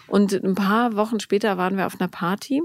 Und 0.08 0.34
ein 0.34 0.56
paar 0.56 0.96
Wochen 0.96 1.20
später 1.20 1.58
waren 1.58 1.78
wir 1.78 1.86
auf 1.86 2.00
einer 2.00 2.08
Party 2.08 2.64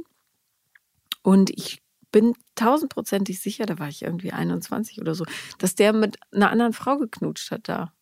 und 1.20 1.50
ich 1.50 1.82
bin 2.10 2.34
tausendprozentig 2.54 3.40
sicher, 3.40 3.66
da 3.66 3.78
war 3.78 3.88
ich 3.88 4.02
irgendwie 4.02 4.32
21 4.32 5.00
oder 5.00 5.14
so, 5.14 5.26
dass 5.58 5.74
der 5.74 5.92
mit 5.92 6.16
einer 6.32 6.50
anderen 6.50 6.72
Frau 6.72 6.96
geknutscht 6.96 7.50
hat 7.50 7.68
da. 7.68 7.92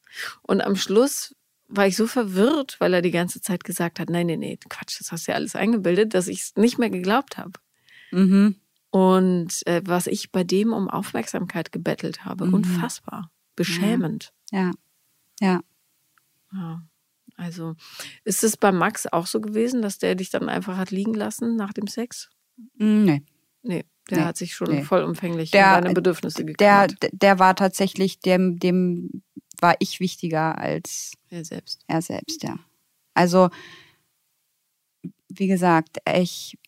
Und 0.43 0.61
am 0.61 0.77
Schluss 0.77 1.35
war 1.69 1.87
ich 1.87 1.97
so 1.97 2.07
verwirrt, 2.07 2.77
weil 2.79 2.93
er 2.93 3.01
die 3.01 3.11
ganze 3.11 3.41
Zeit 3.41 3.65
gesagt 3.65 3.99
hat, 3.99 4.11
nein, 4.11 4.27
nein, 4.27 4.41
nein, 4.41 4.59
Quatsch, 4.69 5.01
das 5.01 5.11
hast 5.11 5.27
du 5.27 5.33
ja 5.33 5.37
alles 5.37 5.57
eingebildet, 5.57 6.15
dass 6.15 6.29
ich 6.29 6.43
es 6.43 6.57
nicht 6.57 6.79
mehr 6.79 6.91
geglaubt 6.91 7.39
habe. 7.39 7.53
Mhm. 8.11 8.57
Und 8.93 9.67
äh, 9.67 9.81
was 9.87 10.07
ich 10.07 10.33
bei 10.33 10.45
dem 10.45 10.75
um 10.75 10.91
Aufmerksamkeit 10.91 11.73
gebettelt 11.73 12.27
habe, 12.27 12.47
mhm. 12.47 12.55
unfassbar, 12.55 13.31
beschämend. 13.57 14.35
Ja. 14.51 14.71
ja. 15.41 15.61
Ja. 16.53 16.83
Also 17.37 17.75
ist 18.25 18.45
es 18.45 18.59
bei 18.59 18.71
Max 18.71 19.07
auch 19.07 19.27
so 19.27 19.41
gewesen, 19.41 19.81
dass 19.81 19.99
der 19.99 20.15
dich 20.15 20.29
dann 20.29 20.51
einfach 20.51 20.77
hat 20.77 20.91
liegen 20.91 21.15
lassen 21.15 21.57
nach 21.57 21.73
dem 21.73 21.87
Sex? 21.87 22.29
Nee. 22.77 23.23
Nee. 23.63 23.85
Der 24.11 24.19
nee, 24.19 24.25
hat 24.25 24.37
sich 24.37 24.55
schon 24.55 24.69
nee. 24.69 24.83
vollumfänglich 24.83 25.53
der, 25.53 25.77
um 25.77 25.83
deine 25.83 25.95
Bedürfnisse 25.95 26.45
gekümmert. 26.45 27.03
Der, 27.03 27.11
der 27.13 27.39
war 27.39 27.57
tatsächlich, 27.57 28.21
dem, 28.21 28.59
dem 28.59 29.23
war 29.59 29.77
ich 29.79 30.01
wichtiger 30.01 30.59
als 30.59 31.13
er 31.31 31.47
selbst. 31.47 31.81
Er 31.87 32.03
selbst, 32.03 32.43
ja. 32.43 32.59
Also, 33.15 33.49
wie 35.29 35.47
gesagt, 35.47 35.99
ich, 36.15 36.59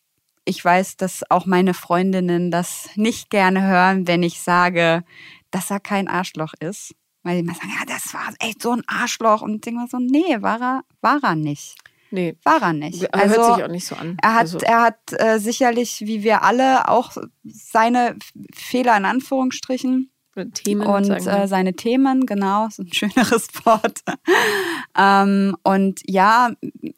ich 0.45 0.63
weiß, 0.63 0.97
dass 0.97 1.29
auch 1.29 1.45
meine 1.45 1.73
Freundinnen 1.73 2.51
das 2.51 2.89
nicht 2.95 3.29
gerne 3.29 3.63
hören, 3.63 4.07
wenn 4.07 4.23
ich 4.23 4.41
sage, 4.41 5.03
dass 5.51 5.71
er 5.71 5.79
kein 5.79 6.07
Arschloch 6.07 6.53
ist. 6.59 6.95
Weil 7.23 7.35
die 7.35 7.39
immer 7.39 7.55
sagen, 7.55 7.71
ja, 7.77 7.85
das 7.87 8.13
war 8.13 8.33
echt 8.39 8.61
so 8.61 8.71
ein 8.71 8.83
Arschloch. 8.87 9.41
Und 9.41 9.55
ich 9.55 9.61
denke 9.61 9.81
mir 9.81 9.87
so, 9.87 9.97
nee, 9.97 10.41
war 10.41 10.61
er, 10.61 10.81
war 11.01 11.19
er 11.23 11.35
nicht. 11.35 11.75
Nee. 12.11 12.37
War 12.43 12.61
er 12.61 12.73
nicht. 12.73 13.13
Also, 13.13 13.35
hört 13.35 13.55
sich 13.55 13.65
auch 13.65 13.71
nicht 13.71 13.85
so 13.87 13.95
an. 13.95 14.17
Er 14.21 14.33
hat, 14.35 14.41
also. 14.41 14.59
er 14.59 14.81
hat 14.83 14.99
äh, 15.13 15.39
sicherlich, 15.39 16.01
wie 16.01 16.21
wir 16.21 16.43
alle, 16.43 16.87
auch 16.87 17.17
seine 17.43 18.15
Fehler 18.53 18.95
in 18.95 19.05
Anführungsstrichen. 19.05 20.11
Themen 20.53 20.85
und 20.85 21.09
äh, 21.09 21.47
seine 21.47 21.73
Themen, 21.73 22.25
genau, 22.25 22.67
ist 22.67 22.79
ein 22.79 22.91
schöneres 22.93 23.47
Wort. 23.65 24.01
ähm, 24.97 25.55
und 25.63 26.01
ja, 26.05 26.51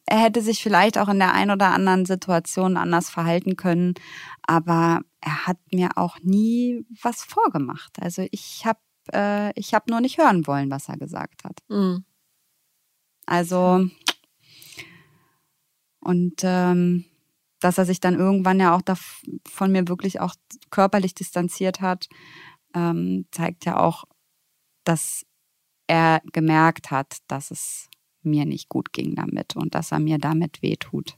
er 0.06 0.18
hätte 0.20 0.42
sich 0.42 0.64
vielleicht 0.64 0.98
auch 0.98 1.10
in 1.10 1.20
der 1.20 1.34
einen 1.34 1.52
oder 1.52 1.68
anderen 1.68 2.06
Situation 2.06 2.78
anders 2.78 3.10
verhalten 3.10 3.56
können, 3.56 3.94
aber 4.44 5.02
er 5.22 5.48
hat 5.48 5.58
mir 5.72 5.98
auch 5.98 6.18
nie 6.22 6.86
was 7.02 7.24
vorgemacht. 7.24 8.02
Also 8.02 8.26
ich 8.32 8.66
habe 8.66 8.80
äh, 9.14 9.52
ich 9.60 9.74
habe 9.74 9.92
nur 9.92 10.02
nicht 10.02 10.18
hören 10.18 10.48
wollen, 10.48 10.72
was 10.72 10.90
er 10.90 10.98
gesagt 10.98 11.44
hat. 11.44 11.60
Mhm. 11.70 12.06
Also 13.26 13.88
und 16.00 16.42
ähm, 16.44 17.06
dass 17.60 17.78
er 17.78 17.86
sich 17.86 18.00
dann 18.00 18.16
irgendwann 18.16 18.60
ja 18.60 18.76
auch 18.76 18.82
von 19.46 19.72
mir 19.72 19.88
wirklich 19.88 20.20
auch 20.20 20.36
körperlich 20.70 21.16
distanziert 21.16 21.82
hat, 21.82 22.08
ähm, 22.74 23.26
zeigt 23.32 23.66
ja 23.66 23.80
auch, 23.80 24.06
dass 24.84 25.26
er 25.88 26.22
gemerkt 26.34 26.92
hat, 26.92 27.18
dass 27.28 27.52
es 27.52 27.90
mir 28.22 28.46
nicht 28.46 28.70
gut 28.70 28.94
ging 28.94 29.16
damit 29.16 29.56
und 29.56 29.76
dass 29.76 29.92
er 29.92 30.00
mir 30.00 30.18
damit 30.18 30.62
wehtut. 30.62 31.16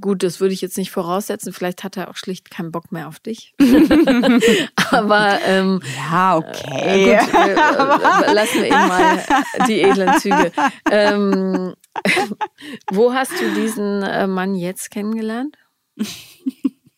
Gut, 0.00 0.22
das 0.22 0.40
würde 0.40 0.54
ich 0.54 0.62
jetzt 0.62 0.78
nicht 0.78 0.90
voraussetzen. 0.90 1.52
Vielleicht 1.52 1.84
hat 1.84 1.98
er 1.98 2.08
auch 2.08 2.16
schlicht 2.16 2.50
keinen 2.50 2.72
Bock 2.72 2.90
mehr 2.90 3.06
auf 3.06 3.20
dich. 3.20 3.54
Aber 4.90 5.40
ähm, 5.44 5.82
ja, 5.94 6.38
okay. 6.38 7.12
Äh, 7.12 7.18
gut, 7.18 7.34
äh, 7.34 7.52
äh, 7.52 7.54
lassen 8.32 8.62
wir 8.62 8.66
ihn 8.66 8.88
mal 8.88 9.24
die 9.68 9.82
edlen 9.82 10.18
Züge. 10.20 10.52
Ähm, 10.90 11.74
wo 12.90 13.12
hast 13.12 13.32
du 13.32 13.54
diesen 13.54 14.02
äh, 14.02 14.26
Mann 14.26 14.54
jetzt 14.54 14.90
kennengelernt? 14.90 15.58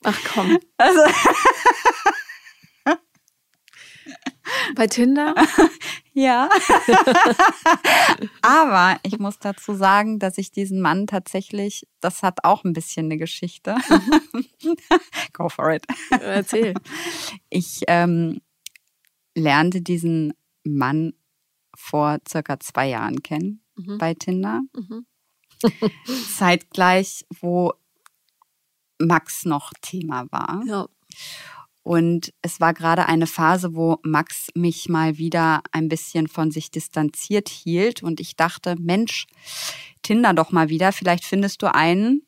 Ach 0.05 0.19
komm. 0.33 0.57
Also 0.77 1.01
Bei 4.75 4.87
Tinder? 4.87 5.35
ja. 6.13 6.49
Aber 8.43 8.99
ich 9.03 9.19
muss 9.19 9.39
dazu 9.39 9.75
sagen, 9.75 10.19
dass 10.19 10.39
ich 10.39 10.51
diesen 10.51 10.81
Mann 10.81 11.07
tatsächlich, 11.07 11.87
das 12.01 12.23
hat 12.23 12.45
auch 12.45 12.65
ein 12.65 12.73
bisschen 12.73 13.07
eine 13.07 13.19
Geschichte. 13.19 13.77
Go 15.33 15.49
for 15.49 15.73
it. 15.73 15.87
Erzähl. 16.11 16.75
Ich 17.51 17.83
ähm, 17.89 18.41
lernte 19.35 19.81
diesen 19.81 20.35
Mann 20.65 21.15
vor 21.77 22.19
circa 22.29 22.61
zwei 22.61 22.89
Jahren 22.89 23.23
kennen 23.23 23.63
mhm. 23.77 23.99
bei 23.99 24.15
Tinder. 24.15 24.61
Mhm. 24.75 25.07
Zeitgleich, 26.37 27.27
wo 27.41 27.73
Max 28.99 29.45
noch 29.45 29.73
Thema 29.81 30.27
war. 30.31 30.63
Ja. 30.67 30.89
Und 31.85 32.33
es 32.41 32.61
war 32.61 32.73
gerade 32.73 33.07
eine 33.07 33.27
Phase, 33.27 33.75
wo 33.75 33.99
Max 34.03 34.49
mich 34.55 34.89
mal 34.89 35.19
wieder 35.19 35.63
ein 35.71 35.89
bisschen 35.89 36.29
von 36.29 36.51
sich 36.51 36.71
distanziert 36.71 37.51
hielt. 37.51 38.03
Und 38.03 38.21
ich 38.21 38.37
dachte, 38.37 38.75
Mensch, 38.81 39.27
Tinder 40.03 40.33
doch 40.33 40.51
mal 40.51 40.71
wieder. 40.71 40.93
Vielleicht 40.93 41.25
findest 41.25 41.61
du 41.61 41.73
einen, 41.73 42.27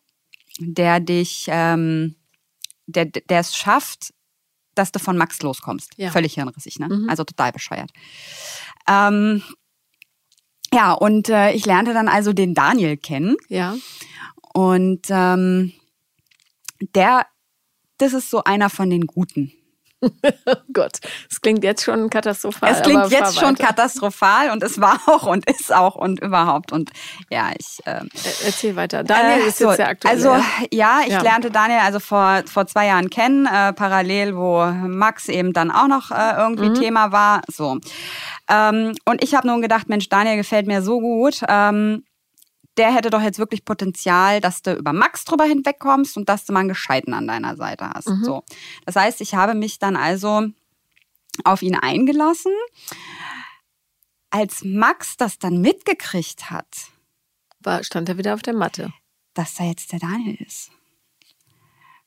der 0.58 1.00
dich, 1.00 1.46
ähm, 1.48 2.16
der, 2.86 3.06
der 3.06 3.40
es 3.40 3.56
schafft, 3.56 4.12
dass 4.74 4.92
du 4.92 4.98
von 4.98 5.16
Max 5.16 5.40
loskommst. 5.40 5.94
Ja. 5.96 6.10
Völlig 6.10 6.34
hirnrissig, 6.34 6.78
ne? 6.78 6.88
Mhm. 6.88 7.08
Also 7.08 7.24
total 7.24 7.50
bescheuert. 7.50 7.90
Ähm, 8.86 9.42
ja, 10.70 10.92
und 10.92 11.30
äh, 11.30 11.52
ich 11.52 11.64
lernte 11.64 11.94
dann 11.94 12.08
also 12.08 12.34
den 12.34 12.52
Daniel 12.52 12.98
kennen. 12.98 13.36
Ja. 13.48 13.74
Und 14.52 15.06
ähm, 15.08 15.72
der 16.94 17.26
das 17.98 18.12
ist 18.12 18.30
so 18.30 18.44
einer 18.44 18.70
von 18.70 18.90
den 18.90 19.06
Guten. 19.06 19.52
oh 20.02 20.08
Gott, 20.72 20.98
es 21.30 21.40
klingt 21.40 21.64
jetzt 21.64 21.82
schon 21.82 22.10
katastrophal. 22.10 22.70
Es 22.70 22.82
klingt 22.82 23.10
jetzt 23.10 23.38
schon 23.38 23.56
katastrophal 23.56 24.50
und 24.50 24.62
es 24.62 24.80
war 24.80 25.00
auch 25.06 25.26
und 25.26 25.48
ist 25.48 25.72
auch 25.72 25.94
und 25.96 26.20
überhaupt 26.20 26.72
und 26.72 26.90
ja, 27.30 27.50
ich. 27.58 27.84
Äh, 27.86 28.02
Erzähl 28.44 28.76
weiter. 28.76 29.04
Daniel 29.04 29.44
äh, 29.44 29.48
ist 29.48 29.58
so, 29.58 29.68
jetzt 29.68 29.76
sehr 29.76 29.88
aktuell. 29.88 30.14
Also 30.14 30.36
ja, 30.70 31.00
ich 31.04 31.12
ja. 31.12 31.22
lernte 31.22 31.50
Daniel 31.50 31.80
also 31.80 31.98
vor 31.98 32.42
vor 32.46 32.66
zwei 32.66 32.86
Jahren 32.86 33.10
kennen, 33.10 33.46
äh, 33.46 33.72
parallel, 33.72 34.36
wo 34.36 34.66
Max 34.66 35.28
eben 35.28 35.52
dann 35.52 35.70
auch 35.70 35.88
noch 35.88 36.10
äh, 36.10 36.36
irgendwie 36.36 36.70
mhm. 36.70 36.74
Thema 36.74 37.12
war. 37.12 37.42
So 37.48 37.78
ähm, 38.48 38.94
und 39.04 39.22
ich 39.22 39.34
habe 39.34 39.46
nun 39.46 39.62
gedacht, 39.62 39.88
Mensch, 39.88 40.08
Daniel 40.08 40.36
gefällt 40.36 40.66
mir 40.66 40.82
so 40.82 41.00
gut. 41.00 41.40
Ähm, 41.48 42.04
der 42.76 42.94
hätte 42.94 43.10
doch 43.10 43.22
jetzt 43.22 43.38
wirklich 43.38 43.64
Potenzial, 43.64 44.40
dass 44.40 44.62
du 44.62 44.74
über 44.74 44.92
Max 44.92 45.24
drüber 45.24 45.44
hinwegkommst 45.44 46.16
und 46.16 46.28
dass 46.28 46.44
du 46.44 46.52
mal 46.52 46.60
einen 46.60 46.68
Gescheiten 46.68 47.14
an 47.14 47.26
deiner 47.26 47.56
Seite 47.56 47.88
hast. 47.88 48.08
Mhm. 48.08 48.24
So. 48.24 48.44
Das 48.84 48.96
heißt, 48.96 49.20
ich 49.20 49.34
habe 49.34 49.54
mich 49.54 49.78
dann 49.78 49.96
also 49.96 50.48
auf 51.44 51.62
ihn 51.62 51.76
eingelassen. 51.76 52.52
Als 54.30 54.64
Max 54.64 55.16
das 55.16 55.38
dann 55.38 55.60
mitgekriegt 55.60 56.50
hat, 56.50 56.90
war, 57.60 57.82
stand 57.82 58.08
er 58.08 58.18
wieder 58.18 58.34
auf 58.34 58.42
der 58.42 58.54
Matte. 58.54 58.92
Dass 59.34 59.54
da 59.54 59.64
jetzt 59.64 59.92
der 59.92 59.98
Daniel 59.98 60.36
ist. 60.36 60.70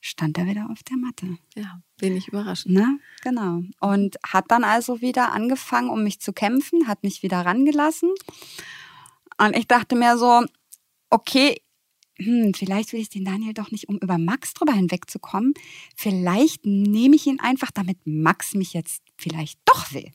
Stand 0.02 0.38
er 0.38 0.46
wieder 0.46 0.70
auf 0.72 0.82
der 0.84 0.98
Matte. 0.98 1.38
Ja, 1.56 1.82
wenig 1.98 2.30
überraschend. 2.30 2.74
Na, 2.74 2.96
genau. 3.22 3.64
Und 3.80 4.18
hat 4.26 4.46
dann 4.50 4.64
also 4.64 5.02
wieder 5.02 5.34
angefangen, 5.34 5.90
um 5.90 6.04
mich 6.04 6.22
zu 6.22 6.32
kämpfen, 6.32 6.88
hat 6.88 7.04
mich 7.04 7.22
wieder 7.22 7.46
rangelassen. 7.46 8.14
Und 9.38 9.56
ich 9.56 9.68
dachte 9.68 9.96
mir 9.96 10.18
so, 10.18 10.44
okay, 11.10 11.62
hm, 12.18 12.54
vielleicht 12.54 12.94
will 12.94 13.00
ich 13.00 13.10
den 13.10 13.26
Daniel 13.26 13.54
doch 13.54 13.72
nicht, 13.72 13.88
um 13.88 13.98
über 13.98 14.18
Max 14.18 14.54
drüber 14.54 14.74
hinwegzukommen. 14.74 15.54
Vielleicht 15.96 16.66
nehme 16.66 17.16
ich 17.16 17.26
ihn 17.28 17.40
einfach, 17.40 17.72
damit 17.72 17.98
Max 18.06 18.54
mich 18.54 18.74
jetzt 18.74 19.02
vielleicht 19.18 19.60
doch 19.66 19.94
will. 19.94 20.12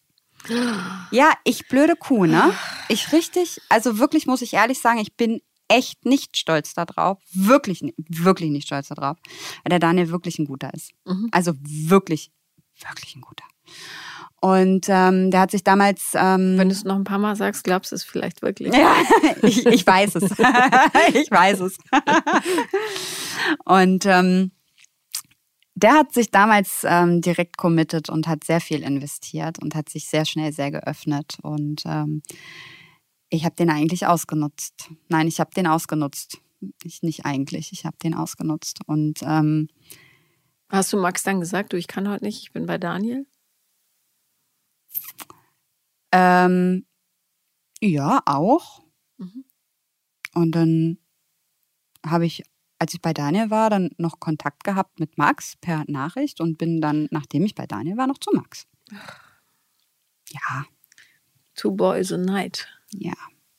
Ja, 1.11 1.32
ich 1.45 1.68
blöde 1.68 1.97
Kuh, 1.97 2.26
ne? 2.26 2.53
Ich 2.88 3.12
richtig, 3.12 3.62
also 3.70 3.99
wirklich 3.99 4.26
muss 4.26 4.42
ich 4.42 4.53
ehrlich 4.53 4.78
sagen, 4.78 4.99
ich 4.99 5.14
bin 5.14 5.40
echt 5.68 6.05
nicht 6.05 6.36
stolz 6.36 6.74
darauf. 6.74 7.18
Wirklich, 7.32 7.80
wirklich 7.97 8.51
nicht 8.51 8.66
stolz 8.66 8.88
darauf, 8.88 9.16
weil 9.62 9.70
der 9.70 9.78
Daniel 9.78 10.11
wirklich 10.11 10.38
ein 10.38 10.45
guter 10.45 10.72
ist. 10.74 10.92
Mhm. 11.07 11.28
Also 11.32 11.55
wirklich, 11.62 12.30
wirklich 12.78 13.16
ein 13.16 13.22
guter. 13.22 13.45
Und 14.45 14.88
ähm, 14.90 15.30
der 15.30 15.40
hat 15.40 15.53
sich 15.53 15.64
damals. 15.64 16.12
Ähm, 16.14 16.59
Wenn 16.59 16.68
du 16.68 16.74
es 16.74 16.84
noch 16.84 16.97
ein 16.97 17.05
paar 17.05 17.18
Mal 17.18 17.34
sagst, 17.34 17.64
glaubst 17.64 17.92
du 17.92 17.97
es 17.97 18.05
vielleicht 18.05 18.42
wirklich. 18.42 18.74
Ja, 18.74 18.95
ich, 19.42 19.64
ich 19.64 19.86
weiß 19.86 20.16
es. 20.16 20.24
ich 21.14 21.30
weiß 21.30 21.61
es. 21.61 21.78
Und 23.64 24.05
ähm, 24.05 24.51
der 25.74 25.95
hat 25.95 26.12
sich 26.12 26.30
damals 26.30 26.82
ähm, 26.84 27.22
direkt 27.22 27.57
committed 27.57 28.11
und 28.11 28.28
hat 28.28 28.45
sehr 28.45 28.61
viel 28.61 28.82
investiert 28.82 29.62
und 29.62 29.74
hat 29.74 29.88
sich 29.88 30.09
sehr 30.09 30.26
schnell 30.26 30.53
sehr 30.53 30.70
geöffnet. 30.70 31.38
Und 31.40 31.82
ähm, 31.86 32.20
ich 33.30 33.47
habe 33.47 33.57
den 33.57 33.70
eigentlich 33.70 34.07
ausgenutzt. 34.07 34.90
Nein, 35.09 35.26
ich 35.26 35.40
habe 35.40 35.53
den 35.57 35.66
ausgenutzt. 35.66 36.36
Ich 36.82 37.03
nicht 37.03 37.24
eigentlich, 37.24 37.72
ich 37.72 37.86
habe 37.86 37.97
den 38.03 38.12
ausgenutzt. 38.12 38.80
Und 38.86 39.22
ähm, 39.22 39.68
hast 40.68 40.92
du 40.92 40.99
Max 40.99 41.22
dann 41.22 41.40
gesagt, 41.40 41.72
du, 41.72 41.78
ich 41.78 41.86
kann 41.88 42.11
heute 42.11 42.26
nicht, 42.26 42.42
ich 42.42 42.53
bin 42.53 42.66
bei 42.66 42.76
Daniel? 42.76 43.24
Ähm, 46.14 46.86
ja, 47.80 48.22
auch. 48.24 48.84
Mhm. 49.18 49.44
Und 50.34 50.52
dann 50.52 50.98
habe 52.06 52.24
ich, 52.24 52.44
als 52.78 52.94
ich 52.94 53.02
bei 53.02 53.12
Daniel 53.12 53.50
war, 53.50 53.68
dann 53.68 53.90
noch 53.98 54.20
Kontakt 54.20 54.62
gehabt 54.62 55.00
mit 55.00 55.18
Max 55.18 55.56
per 55.60 55.84
Nachricht 55.88 56.40
und 56.40 56.56
bin 56.56 56.80
dann, 56.80 57.08
nachdem 57.10 57.44
ich 57.44 57.56
bei 57.56 57.66
Daniel 57.66 57.96
war, 57.96 58.06
noch 58.06 58.18
zu 58.18 58.30
Max. 58.32 58.68
Ja. 60.30 60.64
Two 61.56 61.72
Boys 61.72 62.12
a 62.12 62.16
Night. 62.16 62.68
Ja. 62.92 63.14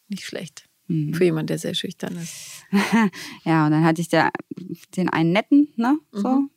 Nicht 0.08 0.24
schlecht. 0.24 0.70
Mhm. 0.88 1.14
Für 1.14 1.26
jemanden, 1.26 1.48
der 1.48 1.58
sehr 1.58 1.74
schüchtern 1.74 2.16
ist. 2.16 2.64
ja, 3.44 3.66
und 3.66 3.72
dann 3.72 3.84
hatte 3.84 4.02
ich 4.02 4.08
der, 4.08 4.32
den 4.96 5.10
einen 5.10 5.32
netten, 5.32 5.74
ne, 5.76 5.98
so, 6.12 6.30
mhm. 6.30 6.50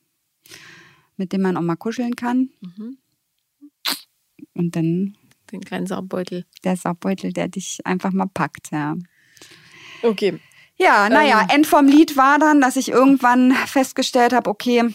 mit 1.16 1.32
dem 1.32 1.42
man 1.42 1.56
auch 1.56 1.62
mal 1.62 1.76
kuscheln 1.76 2.14
kann. 2.14 2.50
Mhm. 2.60 2.98
Und 4.54 4.76
dann. 4.76 5.16
Den 5.52 5.60
kleinen 5.60 5.86
Saubbeutel. 5.86 6.44
Der 6.64 6.76
Saubbeutel, 6.76 7.32
der 7.32 7.48
dich 7.48 7.80
einfach 7.84 8.12
mal 8.12 8.26
packt, 8.26 8.70
ja. 8.72 8.96
Okay. 10.02 10.40
Ja, 10.76 11.08
naja, 11.08 11.42
ähm. 11.42 11.56
End 11.56 11.66
vom 11.66 11.86
Lied 11.86 12.16
war 12.16 12.38
dann, 12.38 12.60
dass 12.60 12.76
ich 12.76 12.90
irgendwann 12.90 13.52
festgestellt 13.52 14.32
habe, 14.32 14.48
okay, 14.48 14.94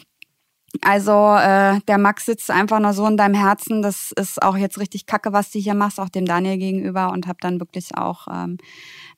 also 0.82 1.36
äh, 1.36 1.80
der 1.88 1.98
Max 1.98 2.26
sitzt 2.26 2.50
einfach 2.50 2.80
nur 2.80 2.94
so 2.94 3.06
in 3.06 3.16
deinem 3.16 3.36
Herzen. 3.36 3.82
Das 3.82 4.12
ist 4.12 4.42
auch 4.42 4.58
jetzt 4.58 4.80
richtig 4.80 5.06
kacke, 5.06 5.32
was 5.32 5.52
du 5.52 5.60
hier 5.60 5.76
machst, 5.76 6.00
auch 6.00 6.10
dem 6.10 6.26
Daniel 6.26 6.58
gegenüber. 6.58 7.12
Und 7.12 7.28
habe 7.28 7.38
dann 7.42 7.60
wirklich 7.60 7.96
auch 7.96 8.28
ähm, 8.28 8.58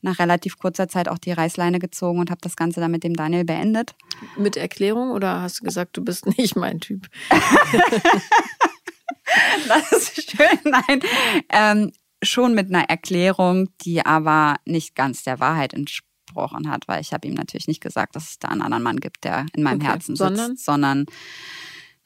nach 0.02 0.20
relativ 0.20 0.58
kurzer 0.58 0.90
Zeit 0.90 1.08
auch 1.08 1.18
die 1.18 1.32
Reißleine 1.32 1.80
gezogen 1.80 2.20
und 2.20 2.30
habe 2.30 2.42
das 2.42 2.56
Ganze 2.56 2.82
dann 2.82 2.92
mit 2.92 3.04
dem 3.04 3.14
Daniel 3.14 3.46
beendet. 3.46 3.96
Mit 4.38 4.58
Erklärung 4.58 5.12
oder 5.12 5.42
hast 5.42 5.62
du 5.62 5.64
gesagt, 5.64 5.96
du 5.96 6.04
bist 6.04 6.26
nicht 6.38 6.56
mein 6.56 6.80
Typ? 6.80 7.08
das 9.68 9.92
ist 9.92 10.32
schön. 10.32 10.60
Nein, 10.64 11.02
ähm, 11.50 11.92
schon 12.24 12.56
mit 12.56 12.70
einer 12.70 12.90
Erklärung, 12.90 13.70
die 13.82 14.06
aber 14.06 14.56
nicht 14.66 14.96
ganz 14.96 15.24
der 15.24 15.40
Wahrheit 15.40 15.74
entsprochen 15.74 16.70
hat, 16.70 16.88
weil 16.88 17.02
ich 17.02 17.14
habe 17.14 17.28
ihm 17.28 17.34
natürlich 17.34 17.68
nicht 17.68 17.82
gesagt, 17.82 18.16
dass 18.16 18.32
es 18.32 18.40
da 18.40 18.50
einen 18.50 18.62
anderen 18.62 18.84
Mann 18.84 19.00
gibt, 19.00 19.24
der 19.24 19.46
in 19.54 19.64
meinem 19.64 19.82
okay. 19.82 19.88
Herzen 19.88 20.16
sitzt, 20.16 20.18
sondern, 20.18 20.58
sondern 20.58 21.06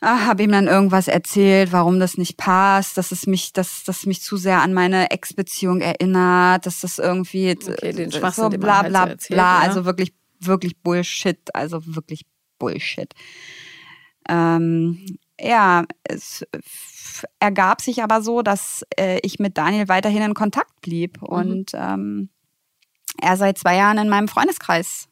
ah, 0.02 0.26
habe 0.26 0.43
ihm 0.43 0.52
dann 0.52 0.68
irgendwas 0.68 1.08
erzählt, 1.08 1.72
warum 1.72 2.00
das 2.00 2.18
nicht 2.18 2.38
passt, 2.38 2.97
dass 2.97 3.12
es 3.12 3.28
mich, 3.28 3.54
dass 3.54 3.84
das 3.84 4.06
mich 4.06 4.22
zu 4.22 4.38
sehr 4.38 4.62
an 4.62 4.74
meine 4.74 5.12
Ex-Beziehung 5.12 5.82
erinnert, 5.82 6.66
dass 6.66 6.82
das 6.82 7.00
irgendwie 7.00 7.52
okay, 7.52 7.93
den 7.93 8.12
so 8.12 8.20
bla 8.20 8.50
bla 8.50 8.82
halt 8.82 8.89
bla, 8.89 9.08
erzählt, 9.08 9.38
bla 9.38 9.60
also 9.60 9.86
wirklich 9.86 10.14
wirklich 10.39 10.78
Bullshit, 10.82 11.39
also 11.54 11.82
wirklich 11.86 12.26
Bullshit. 12.60 13.14
Ähm, 14.28 15.18
ja, 15.39 15.85
es 16.03 16.45
ergab 17.39 17.81
sich 17.81 18.03
aber 18.03 18.21
so, 18.21 18.41
dass 18.41 18.85
äh, 18.97 19.19
ich 19.23 19.39
mit 19.39 19.57
Daniel 19.57 19.87
weiterhin 19.87 20.21
in 20.21 20.33
Kontakt 20.33 20.81
blieb 20.81 21.21
mhm. 21.21 21.27
und 21.27 21.71
ähm, 21.73 22.29
er 23.21 23.37
seit 23.37 23.57
zwei 23.57 23.75
Jahren 23.75 23.97
in 23.97 24.09
meinem 24.09 24.27
Freundeskreis 24.27 25.07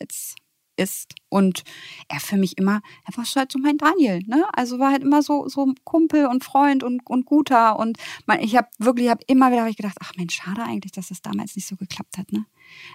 jetzt 0.00 0.36
ist 0.76 1.14
und 1.30 1.64
er 2.08 2.20
für 2.20 2.36
mich 2.36 2.58
immer, 2.58 2.82
er 3.06 3.16
war 3.16 3.24
halt 3.24 3.50
so 3.50 3.58
mein 3.58 3.78
Daniel, 3.78 4.20
ne? 4.26 4.46
Also 4.52 4.78
war 4.78 4.92
halt 4.92 5.02
immer 5.02 5.22
so 5.22 5.48
so 5.48 5.72
Kumpel 5.84 6.26
und 6.26 6.44
Freund 6.44 6.84
und, 6.84 7.00
und 7.08 7.24
guter 7.24 7.78
und 7.78 7.98
man, 8.26 8.40
ich 8.40 8.56
habe 8.56 8.68
wirklich, 8.78 9.08
habe 9.08 9.24
immer 9.26 9.50
wieder 9.50 9.62
hab 9.62 9.70
ich 9.70 9.76
gedacht, 9.76 9.96
ach 10.00 10.12
Mensch, 10.16 10.34
schade 10.34 10.62
eigentlich, 10.62 10.92
dass 10.92 11.08
das 11.08 11.22
damals 11.22 11.56
nicht 11.56 11.66
so 11.66 11.76
geklappt 11.76 12.18
hat, 12.18 12.30
ne? 12.30 12.44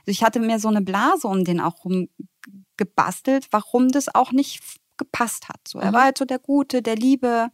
Also 0.01 0.11
ich 0.11 0.23
hatte 0.23 0.39
mir 0.39 0.59
so 0.59 0.67
eine 0.67 0.81
Blase 0.81 1.27
um 1.27 1.43
den 1.43 1.59
auch 1.59 1.83
rum 1.83 2.07
gebastelt, 2.77 3.47
warum 3.51 3.89
das 3.89 4.13
auch 4.13 4.31
nicht 4.31 4.61
gepasst 5.01 5.49
hat. 5.49 5.67
So, 5.67 5.79
er 5.79 5.89
mhm. 5.89 5.95
war 5.95 6.03
halt 6.03 6.17
so 6.17 6.25
der 6.25 6.39
Gute, 6.39 6.81
der 6.83 6.95
Liebe, 6.95 7.49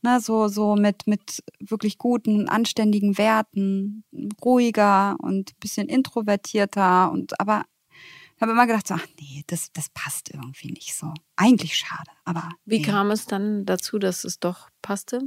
ne, 0.00 0.20
so, 0.20 0.48
so 0.48 0.76
mit, 0.76 1.06
mit 1.06 1.42
wirklich 1.58 1.98
guten, 1.98 2.48
anständigen 2.48 3.18
Werten, 3.18 4.04
ruhiger 4.42 5.16
und 5.20 5.58
bisschen 5.60 5.88
introvertierter 5.88 7.10
und 7.12 7.38
aber 7.38 7.64
ich 8.36 8.42
habe 8.42 8.52
immer 8.52 8.66
gedacht, 8.66 8.88
so, 8.88 8.94
ach 8.94 9.06
nee, 9.20 9.44
das, 9.48 9.70
das 9.72 9.90
passt 9.90 10.30
irgendwie 10.32 10.72
nicht 10.72 10.94
so. 10.94 11.12
Eigentlich 11.36 11.76
schade, 11.76 12.10
aber. 12.24 12.48
Wie 12.64 12.78
nee. 12.78 12.84
kam 12.86 13.10
es 13.10 13.26
dann 13.26 13.66
dazu, 13.66 13.98
dass 13.98 14.24
es 14.24 14.40
doch 14.40 14.70
passte? 14.80 15.20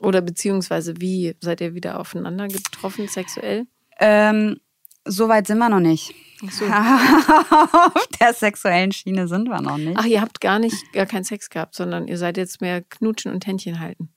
Oder 0.00 0.22
beziehungsweise 0.22 0.98
wie 0.98 1.36
seid 1.42 1.60
ihr 1.60 1.74
wieder 1.74 2.00
aufeinander 2.00 2.48
getroffen 2.48 3.06
sexuell? 3.06 3.66
Ähm, 3.98 4.60
so 5.08 5.28
weit 5.28 5.46
sind 5.46 5.58
wir 5.58 5.68
noch 5.68 5.80
nicht. 5.80 6.14
So. 6.50 6.64
Auf 6.66 8.06
der 8.20 8.32
sexuellen 8.32 8.92
Schiene 8.92 9.26
sind 9.26 9.48
wir 9.48 9.60
noch 9.60 9.76
nicht. 9.76 9.96
Ach, 9.96 10.04
ihr 10.04 10.20
habt 10.20 10.40
gar 10.40 10.58
nicht, 10.58 10.92
gar 10.92 11.06
keinen 11.06 11.24
Sex 11.24 11.50
gehabt, 11.50 11.74
sondern 11.74 12.06
ihr 12.06 12.18
seid 12.18 12.36
jetzt 12.36 12.60
mehr 12.60 12.82
knutschen 12.82 13.32
und 13.32 13.46
Händchen 13.46 13.80
halten. 13.80 14.10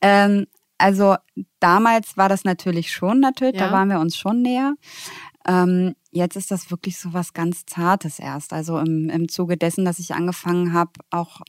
Ähm, 0.00 0.46
also 0.78 1.16
damals 1.60 2.16
war 2.16 2.28
das 2.28 2.44
natürlich 2.44 2.92
schon 2.92 3.20
natürlich, 3.20 3.56
ja. 3.56 3.66
da 3.66 3.72
waren 3.72 3.88
wir 3.88 4.00
uns 4.00 4.16
schon 4.16 4.42
näher. 4.42 4.74
Ähm, 5.46 5.94
jetzt 6.10 6.36
ist 6.36 6.50
das 6.50 6.70
wirklich 6.70 6.98
so 6.98 7.12
was 7.12 7.32
ganz 7.32 7.66
Zartes 7.66 8.18
erst. 8.18 8.52
Also 8.52 8.78
im, 8.78 9.10
im 9.10 9.28
Zuge 9.28 9.56
dessen, 9.56 9.84
dass 9.84 9.98
ich 9.98 10.14
angefangen 10.14 10.72
habe, 10.72 10.92
auch 11.10 11.40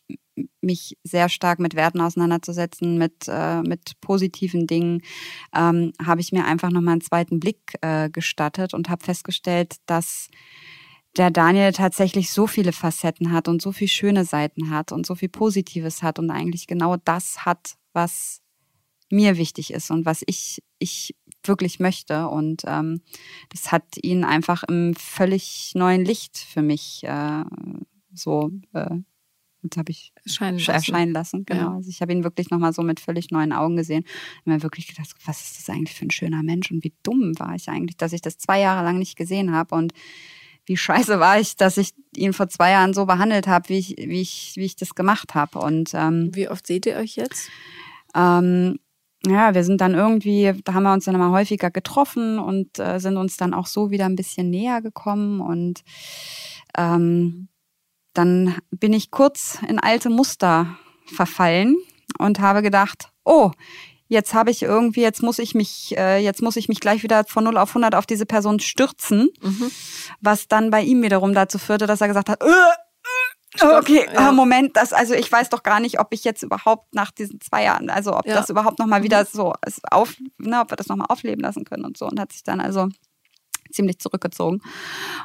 mich 0.62 0.98
sehr 1.04 1.30
stark 1.30 1.60
mit 1.60 1.76
Werten 1.76 2.02
auseinanderzusetzen, 2.02 2.98
mit, 2.98 3.28
äh, 3.28 3.62
mit 3.62 4.00
positiven 4.02 4.68
Dingen, 4.68 5.02
ähm, 5.56 5.94
habe 6.04 6.22
ich 6.22 6.32
mir 6.32 6.46
einfach 6.46 6.72
nochmal 6.72 6.94
einen 6.94 7.02
zweiten 7.02 7.40
Blick 7.40 7.76
äh, 7.82 8.10
gestattet 8.10 8.74
und 8.74 8.90
habe 8.90 9.04
festgestellt, 9.04 9.76
dass 9.86 10.28
der 11.18 11.32
Daniel 11.32 11.72
tatsächlich 11.72 12.32
so 12.32 12.48
viele 12.48 12.74
Facetten 12.74 13.32
hat 13.32 13.48
und 13.48 13.62
so 13.62 13.72
viele 13.72 13.90
schöne 13.90 14.26
Seiten 14.26 14.70
hat 14.70 14.92
und 14.92 15.06
so 15.06 15.16
viel 15.16 15.30
Positives 15.30 16.04
hat 16.04 16.20
und 16.20 16.30
eigentlich 16.30 16.68
genau 16.68 16.98
das 16.98 17.46
hat, 17.46 17.76
was 17.94 18.42
mir 19.10 19.38
wichtig 19.38 19.72
ist 19.72 19.92
und 19.92 20.06
was 20.06 20.24
ich, 20.26 20.62
ich 20.80 21.16
wirklich 21.44 21.80
möchte. 21.80 22.28
Und 22.28 22.64
ähm, 22.66 23.02
das 23.50 23.72
hat 23.72 23.84
ihn 24.02 24.24
einfach 24.24 24.64
im 24.64 24.94
völlig 24.96 25.72
neuen 25.76 26.04
Licht 26.04 26.38
für 26.38 26.62
mich 26.62 27.04
äh, 27.04 27.44
so 28.14 28.52
äh, 28.74 28.98
habe 29.78 29.92
ich 29.92 30.14
erscheinen 30.24 30.60
lassen. 30.60 30.72
Erscheinen 30.72 31.14
lassen 31.14 31.46
genau. 31.46 31.62
Ja. 31.62 31.76
Also 31.76 31.90
ich 31.90 32.02
habe 32.02 32.12
ihn 32.12 32.24
wirklich 32.24 32.50
nochmal 32.50 32.74
so 32.74 32.82
mit 32.82 33.00
völlig 33.00 33.32
neuen 33.32 33.52
Augen 33.52 33.76
gesehen. 33.76 34.06
Und 34.46 34.54
mir 34.54 34.64
wirklich 34.64 34.88
gedacht, 34.88 35.10
was 35.26 35.42
ist 35.42 35.60
das 35.60 35.70
eigentlich 35.70 35.96
für 35.96 36.06
ein 36.06 36.12
schöner 36.12 36.44
Mensch 36.44 36.72
und 36.72 36.84
wie 36.84 36.94
dumm 37.04 37.38
war 37.40 37.56
ich 37.56 37.70
eigentlich, 37.70 37.98
dass 37.98 38.14
ich 38.14 38.22
das 38.22 38.38
zwei 38.38 38.60
Jahre 38.60 38.84
lang 38.84 39.00
nicht 39.00 39.16
gesehen 39.16 39.52
habe 39.52 39.76
und 39.76 39.94
wie 40.66 40.78
scheiße 40.78 41.20
war 41.20 41.40
ich, 41.40 41.56
dass 41.56 41.78
ich 41.78 41.94
ihn 42.16 42.34
vor 42.34 42.48
zwei 42.50 42.72
Jahren 42.72 42.94
so 42.94 43.06
behandelt 43.06 43.48
habe, 43.48 43.70
wie 43.70 43.78
ich, 43.78 43.96
wie 43.98 44.22
ich, 44.22 44.54
wie 44.56 44.66
ich 44.66 44.76
das 44.76 44.96
gemacht 44.96 45.36
habe. 45.36 45.60
Und 45.60 45.92
ähm, 45.94 46.32
wie 46.34 46.50
oft 46.50 46.66
seht 46.66 46.86
ihr 46.86 46.96
euch 46.96 47.16
jetzt? 47.16 47.50
Ähm, 48.16 48.80
ja, 49.28 49.54
wir 49.54 49.64
sind 49.64 49.82
dann 49.82 49.94
irgendwie, 49.94 50.54
da 50.64 50.74
haben 50.74 50.84
wir 50.84 50.94
uns 50.94 51.06
dann 51.06 51.16
immer 51.16 51.32
häufiger 51.32 51.72
getroffen 51.72 52.40
und 52.40 52.80
äh, 52.80 53.00
sind 53.00 53.18
uns 53.18 53.38
dann 53.38 53.54
auch 53.54 53.68
so 53.68 53.92
wieder 53.92 54.06
ein 54.06 54.16
bisschen 54.16 54.50
näher 54.50 54.82
gekommen 54.82 55.42
und 55.42 55.84
ähm, 56.78 57.48
dann 58.18 58.56
bin 58.72 58.94
ich 58.94 59.12
kurz 59.12 59.60
in 59.68 59.80
alte 59.80 60.10
Muster 60.10 60.78
verfallen 61.06 61.76
und 62.18 62.40
habe 62.40 62.62
gedacht, 62.62 63.10
oh, 63.24 63.52
jetzt 64.08 64.34
habe 64.34 64.52
ich 64.52 64.64
irgendwie, 64.64 65.02
jetzt 65.02 65.24
muss 65.24 65.40
ich 65.40 65.56
mich, 65.56 65.96
äh, 65.98 66.18
jetzt 66.18 66.42
muss 66.42 66.56
ich 66.56 66.70
mich 66.70 66.80
gleich 66.80 67.04
wieder 67.04 67.26
von 67.28 67.44
0 67.44 67.58
auf 67.58 67.70
100 67.70 67.96
auf 67.96 68.06
diese 68.06 68.26
Person 68.26 68.60
stürzen, 68.60 69.30
mhm. 69.42 69.72
was 70.22 70.48
dann 70.48 70.70
bei 70.70 70.82
ihm 70.82 71.02
wiederum 71.02 71.34
dazu 71.34 71.58
führte, 71.58 71.88
dass 71.88 72.02
er 72.02 72.08
gesagt 72.08 72.30
hat, 72.30 72.42
äh, 72.42 72.48
Stopp, 73.56 73.82
okay, 73.82 74.06
ja. 74.14 74.32
Moment, 74.32 74.76
das, 74.76 74.92
also 74.92 75.14
ich 75.14 75.32
weiß 75.32 75.50
doch 75.50 75.64
gar 75.64 75.80
nicht, 75.80 76.00
ob 76.00 76.08
ich 76.12 76.24
jetzt 76.24 76.44
überhaupt 76.44 76.94
nach 76.94 77.12
diesen 77.12 77.40
zwei 77.40 77.64
Jahren, 77.64 77.90
also 77.90 78.16
ob 78.16 78.26
ja. 78.26 78.36
das 78.36 78.50
überhaupt 78.50 78.80
nochmal 78.80 79.04
wieder 79.04 79.22
mhm. 79.22 79.28
so 79.32 79.54
auf, 79.92 80.16
ne, 80.38 80.60
ob 80.60 80.72
wir 80.72 80.76
das 80.76 80.88
nochmal 80.88 81.08
aufleben 81.10 81.42
lassen 81.42 81.64
können 81.64 81.86
und 81.86 81.98
so. 81.98 82.06
Und 82.06 82.20
hat 82.20 82.34
sich 82.34 82.44
dann 82.44 82.60
also 82.60 82.90
ziemlich 83.72 84.00
zurückgezogen. 84.00 84.62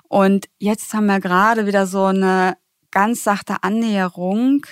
Und 0.09 0.47
jetzt 0.59 0.95
haben 0.95 1.07
wir 1.07 1.20
gerade 1.20 1.66
wieder 1.66 1.86
so 1.86 2.05
eine 2.05 2.57
ganz 2.91 3.24
sachte 3.24 3.62
Annäherung. 3.62 4.66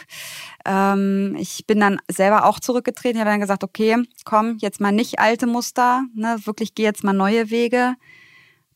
Ähm, 0.64 1.36
ich 1.38 1.66
bin 1.66 1.80
dann 1.80 2.00
selber 2.10 2.44
auch 2.44 2.60
zurückgetreten. 2.60 3.16
Ich 3.16 3.20
habe 3.20 3.30
dann 3.30 3.40
gesagt, 3.40 3.64
okay, 3.64 3.96
komm, 4.24 4.58
jetzt 4.58 4.80
mal 4.80 4.92
nicht 4.92 5.18
alte 5.18 5.46
Muster, 5.46 6.04
ne, 6.14 6.36
wirklich 6.44 6.74
geh 6.74 6.82
jetzt 6.82 7.04
mal 7.04 7.12
neue 7.12 7.50
Wege, 7.50 7.94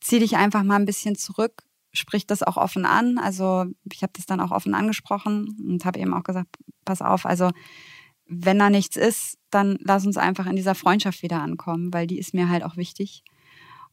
zieh 0.01 0.19
dich 0.19 0.37
einfach 0.37 0.63
mal 0.63 0.77
ein 0.77 0.87
bisschen 0.87 1.17
zurück 1.17 1.65
spricht 1.93 2.31
das 2.31 2.43
auch 2.43 2.57
offen 2.57 2.87
an. 2.87 3.19
Also 3.19 3.67
ich 3.93 4.03
habe 4.03 4.13
das 4.17 4.27
dann 4.27 4.41
auch 4.41 4.51
offen 4.51 4.75
angesprochen 4.75 5.57
und 5.67 5.85
habe 5.85 5.99
eben 5.99 6.15
auch 6.15 6.25
gesagt, 6.25 6.57
pass 6.85 7.03
auf, 7.03 7.27
also 7.27 7.51
wenn 8.27 8.59
da 8.59 8.71
nichts 8.71 8.97
ist, 8.97 9.39
dann 9.51 9.79
lass 9.81 10.07
uns 10.07 10.17
einfach 10.17 10.47
in 10.47 10.57
dieser 10.57 10.75
Freundschaft 10.75 11.23
wieder 11.23 11.41
ankommen, 11.43 11.93
weil 11.93 12.07
die 12.07 12.19
ist 12.19 12.35
mir 12.35 12.49
halt 12.49 12.65
auch 12.65 12.77
wichtig. 12.77 13.23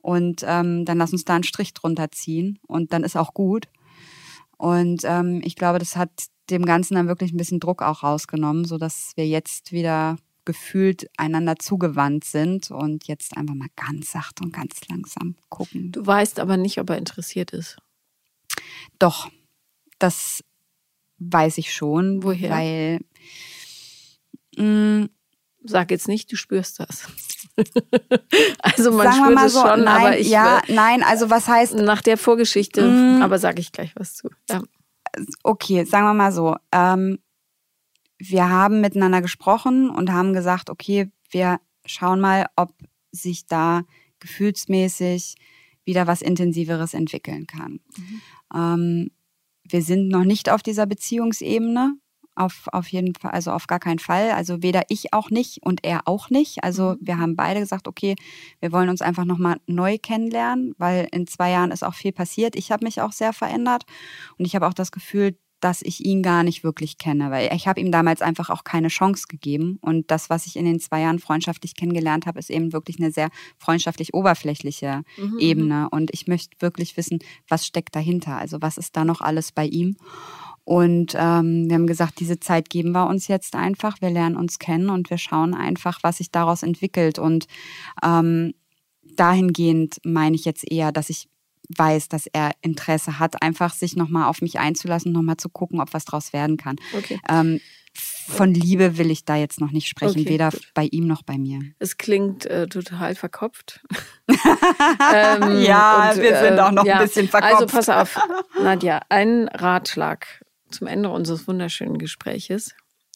Und 0.01 0.45
ähm, 0.47 0.85
dann 0.85 0.97
lass 0.97 1.11
uns 1.11 1.25
da 1.25 1.35
einen 1.35 1.43
Strich 1.43 1.73
drunter 1.73 2.09
ziehen 2.11 2.59
und 2.67 2.93
dann 2.93 3.03
ist 3.03 3.17
auch 3.17 3.33
gut. 3.33 3.67
Und 4.59 5.03
ähm, 5.05 5.41
ich 5.43 5.55
glaube, 5.55 5.79
das 5.79 5.95
hat 5.95 6.11
dem 6.49 6.65
Ganzen 6.65 6.95
dann 6.95 7.07
wirklich 7.07 7.31
ein 7.31 7.37
bisschen 7.37 7.61
Druck 7.61 7.81
auch 7.81 8.03
rausgenommen, 8.03 8.65
sodass 8.65 9.13
wir 9.15 9.25
jetzt 9.25 9.71
wieder 9.71 10.17
gefühlt 10.43 11.09
einander 11.15 11.55
zugewandt 11.57 12.25
sind 12.25 12.69
und 12.69 13.07
jetzt 13.07 13.37
einfach 13.37 13.55
mal 13.55 13.69
ganz 13.77 14.11
sacht 14.11 14.41
und 14.41 14.51
ganz 14.51 14.81
langsam 14.89 15.35
gucken. 15.47 15.93
Du 15.93 16.05
weißt 16.05 16.39
aber 16.41 16.57
nicht, 16.57 16.77
ob 16.79 16.89
er 16.89 16.97
interessiert 16.97 17.51
ist. 17.51 17.77
Doch, 18.99 19.29
das 19.97 20.43
weiß 21.19 21.57
ich 21.57 21.73
schon. 21.73 22.21
Woher? 22.23 22.49
Weil 22.49 22.99
mh, 24.57 25.07
Sag 25.63 25.91
jetzt 25.91 26.07
nicht, 26.07 26.31
du 26.31 26.35
spürst 26.35 26.79
das. 26.79 27.07
also 28.61 28.91
man 28.91 29.07
sagen 29.07 29.19
wir 29.19 29.25
spürt 29.25 29.35
mal 29.35 29.45
es 29.47 29.53
so, 29.53 29.61
schon, 29.61 29.83
nein, 29.83 30.05
aber 30.05 30.17
ich 30.17 30.29
ja, 30.29 30.61
nein, 30.67 31.03
also 31.03 31.29
was 31.29 31.47
heißt, 31.47 31.75
nach 31.75 32.01
der 32.01 32.17
Vorgeschichte, 32.17 32.81
Mm. 32.87 33.21
aber 33.21 33.39
sage 33.39 33.59
ich 33.59 33.71
gleich 33.71 33.93
was 33.95 34.15
zu. 34.15 34.29
Ja. 34.49 34.61
okay, 35.43 35.83
sagen 35.83 36.05
wir 36.05 36.13
mal 36.13 36.31
so, 36.31 36.55
ähm, 36.71 37.19
wir 38.17 38.49
haben 38.49 38.81
miteinander 38.81 39.21
gesprochen 39.21 39.89
und 39.89 40.11
haben 40.11 40.33
gesagt, 40.33 40.69
okay, 40.69 41.11
wir 41.31 41.59
schauen 41.85 42.19
mal, 42.19 42.47
ob 42.55 42.73
sich 43.11 43.45
da 43.47 43.83
gefühlsmäßig 44.19 45.35
wieder 45.85 46.07
was 46.07 46.21
Intensiveres 46.21 46.93
entwickeln 46.93 47.47
kann. 47.47 47.79
Ähm, 48.53 49.11
wir 49.63 49.81
sind 49.81 50.09
noch 50.09 50.23
nicht 50.23 50.49
auf 50.49 50.61
dieser 50.61 50.85
Beziehungsebene. 50.85 51.95
Auf, 52.39 52.67
auf 52.71 52.87
jeden 52.87 53.13
Fall, 53.15 53.31
also 53.31 53.51
auf 53.51 53.67
gar 53.67 53.79
keinen 53.79 53.99
Fall. 53.99 54.31
Also 54.31 54.63
weder 54.63 54.83
ich 54.89 55.13
auch 55.13 55.29
nicht 55.29 55.59
und 55.63 55.83
er 55.83 56.01
auch 56.05 56.29
nicht. 56.29 56.63
Also 56.63 56.95
wir 57.01 57.17
haben 57.17 57.35
beide 57.35 57.59
gesagt, 57.59 57.87
okay, 57.87 58.15
wir 58.61 58.71
wollen 58.71 58.89
uns 58.89 59.01
einfach 59.01 59.25
nochmal 59.25 59.57
neu 59.67 59.97
kennenlernen, 60.01 60.73
weil 60.77 61.07
in 61.11 61.27
zwei 61.27 61.51
Jahren 61.51 61.71
ist 61.71 61.83
auch 61.83 61.95
viel 61.95 62.13
passiert. 62.13 62.55
Ich 62.55 62.71
habe 62.71 62.85
mich 62.85 63.01
auch 63.01 63.11
sehr 63.11 63.33
verändert 63.33 63.83
und 64.37 64.45
ich 64.45 64.55
habe 64.55 64.67
auch 64.67 64.73
das 64.73 64.91
Gefühl, 64.91 65.37
dass 65.61 65.81
ich 65.81 66.05
ihn 66.05 66.23
gar 66.23 66.43
nicht 66.43 66.63
wirklich 66.63 66.97
kenne, 66.97 67.31
weil 67.31 67.53
ich 67.53 67.67
habe 67.67 67.81
ihm 67.81 67.91
damals 67.91 68.21
einfach 68.21 68.49
auch 68.49 68.63
keine 68.63 68.87
Chance 68.87 69.25
gegeben. 69.27 69.77
Und 69.81 70.09
das, 70.09 70.29
was 70.29 70.45
ich 70.45 70.55
in 70.55 70.63
den 70.63 70.79
zwei 70.79 71.01
Jahren 71.01 71.19
freundschaftlich 71.19 71.75
kennengelernt 71.75 72.25
habe, 72.27 72.39
ist 72.39 72.49
eben 72.49 72.71
wirklich 72.71 72.97
eine 72.99 73.11
sehr 73.11 73.29
freundschaftlich 73.57 74.13
oberflächliche 74.13 75.03
Mhm, 75.17 75.37
Ebene. 75.39 75.89
Und 75.91 76.11
ich 76.13 76.27
möchte 76.27 76.55
wirklich 76.61 76.95
wissen, 76.95 77.19
was 77.49 77.65
steckt 77.65 77.93
dahinter? 77.95 78.37
Also 78.37 78.61
was 78.61 78.77
ist 78.77 78.95
da 78.95 79.03
noch 79.03 79.19
alles 79.19 79.51
bei 79.51 79.65
ihm? 79.65 79.97
Und 80.63 81.15
ähm, 81.15 81.67
wir 81.67 81.75
haben 81.75 81.87
gesagt, 81.87 82.19
diese 82.19 82.39
Zeit 82.39 82.69
geben 82.69 82.91
wir 82.91 83.07
uns 83.07 83.27
jetzt 83.27 83.55
einfach. 83.55 84.01
Wir 84.01 84.09
lernen 84.09 84.35
uns 84.35 84.59
kennen 84.59 84.89
und 84.89 85.09
wir 85.09 85.17
schauen 85.17 85.53
einfach, 85.53 85.99
was 86.03 86.17
sich 86.17 86.31
daraus 86.31 86.63
entwickelt. 86.63 87.19
Und 87.19 87.47
ähm, 88.03 88.53
dahingehend 89.15 89.97
meine 90.03 90.35
ich 90.35 90.45
jetzt 90.45 90.69
eher, 90.69 90.91
dass 90.91 91.09
ich 91.09 91.27
weiß, 91.75 92.09
dass 92.09 92.27
er 92.27 92.51
Interesse 92.61 93.19
hat, 93.19 93.41
einfach 93.41 93.73
sich 93.73 93.95
nochmal 93.95 94.27
auf 94.27 94.41
mich 94.41 94.59
einzulassen, 94.59 95.11
nochmal 95.11 95.37
zu 95.37 95.49
gucken, 95.49 95.79
ob 95.79 95.93
was 95.93 96.05
draus 96.05 96.33
werden 96.33 96.57
kann. 96.57 96.77
Okay. 96.97 97.19
Ähm, 97.29 97.59
von 97.93 98.53
Liebe 98.53 98.97
will 98.97 99.11
ich 99.11 99.25
da 99.25 99.35
jetzt 99.35 99.59
noch 99.59 99.71
nicht 99.71 99.87
sprechen, 99.87 100.21
Okay, 100.21 100.29
weder 100.29 100.51
gut. 100.51 100.71
bei 100.73 100.85
ihm 100.91 101.07
noch 101.07 101.23
bei 101.23 101.37
mir. 101.37 101.61
Es 101.79 101.97
klingt 101.97 102.45
äh, 102.45 102.67
total 102.67 103.15
verkopft. 103.15 103.81
Ähm, 105.11 105.61
ja, 105.61 106.11
und, 106.11 106.21
wir 106.21 106.39
sind 106.39 106.57
äh, 106.57 106.61
auch 106.61 106.71
noch 106.71 106.85
ja. 106.85 106.97
ein 106.99 107.05
bisschen 107.05 107.27
verkopft. 107.27 107.53
Also 107.53 107.65
pass 107.65 107.89
auf, 107.89 108.19
Nadja, 108.61 109.01
ein 109.09 109.47
Ratschlag 109.47 110.27
zum 110.71 110.87
Ende 110.87 111.09
unseres 111.09 111.47
wunderschönen 111.47 111.97
Gespräches. 111.97 112.75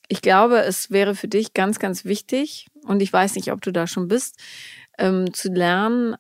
Ich 0.10 0.22
glaube, 0.22 0.60
es 0.64 0.92
wäre 0.92 1.16
für 1.16 1.28
dich 1.28 1.54
ganz, 1.54 1.80
ganz 1.80 2.06
wichtig, 2.06 2.68
und 2.84 3.02
ich 3.02 3.12
weiß 3.12 3.36
nicht, 3.36 3.52
ob 3.52 3.62
du 3.62 3.72
da 3.72 3.88
schon 3.88 4.08
bist, 4.08 4.38
ähm, 4.98 5.34
zu 5.34 5.50
lernen, 5.52 6.16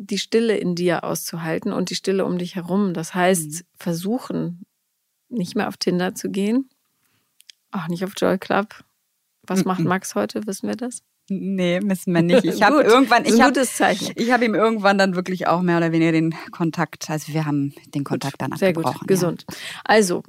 die 0.00 0.18
Stille 0.18 0.56
in 0.56 0.74
dir 0.74 1.04
auszuhalten 1.04 1.72
und 1.72 1.90
die 1.90 1.94
Stille 1.94 2.24
um 2.24 2.38
dich 2.38 2.54
herum. 2.56 2.94
Das 2.94 3.14
heißt, 3.14 3.46
Mhm. 3.50 3.60
versuchen, 3.78 4.64
nicht 5.28 5.54
mehr 5.54 5.68
auf 5.68 5.76
Tinder 5.76 6.14
zu 6.14 6.30
gehen, 6.30 6.68
auch 7.70 7.88
nicht 7.88 8.04
auf 8.04 8.12
Joy 8.16 8.38
Club. 8.38 8.84
Was 9.46 9.64
macht. 9.64 9.80
Max 9.80 10.14
heute? 10.14 10.46
Wissen 10.46 10.68
wir 10.68 10.76
das? 10.76 11.02
Nee, 11.30 11.80
müssen 11.80 12.12
wir 12.14 12.22
nicht. 12.22 12.44
Ich 12.44 12.62
habe 12.62 12.76
Gut, 12.76 12.86
irgendwann, 12.86 13.24
ich 13.24 13.40
habe 13.40 13.60
hab 13.60 14.42
ihm 14.42 14.54
irgendwann 14.54 14.98
dann 14.98 15.14
wirklich 15.14 15.46
auch 15.46 15.60
mehr 15.62 15.76
oder 15.78 15.92
weniger 15.92 16.12
den 16.12 16.34
Kontakt, 16.50 17.08
also 17.10 17.32
wir 17.32 17.44
haben 17.44 17.74
den 17.94 18.04
Kontakt 18.04 18.40
dann 18.40 18.56
Sehr 18.56 18.68
abgebrochen. 18.70 19.00
gut, 19.00 19.08
gesund. 19.08 19.46
Also, 19.84 20.22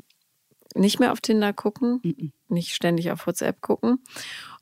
nicht 0.75 0.99
mehr 0.99 1.11
auf 1.11 1.21
Tinder 1.21 1.53
gucken. 1.53 1.99
Mhm. 2.03 2.31
nicht 2.51 2.73
ständig 2.73 3.11
auf 3.11 3.27
WhatsApp 3.27 3.61
gucken. 3.61 3.99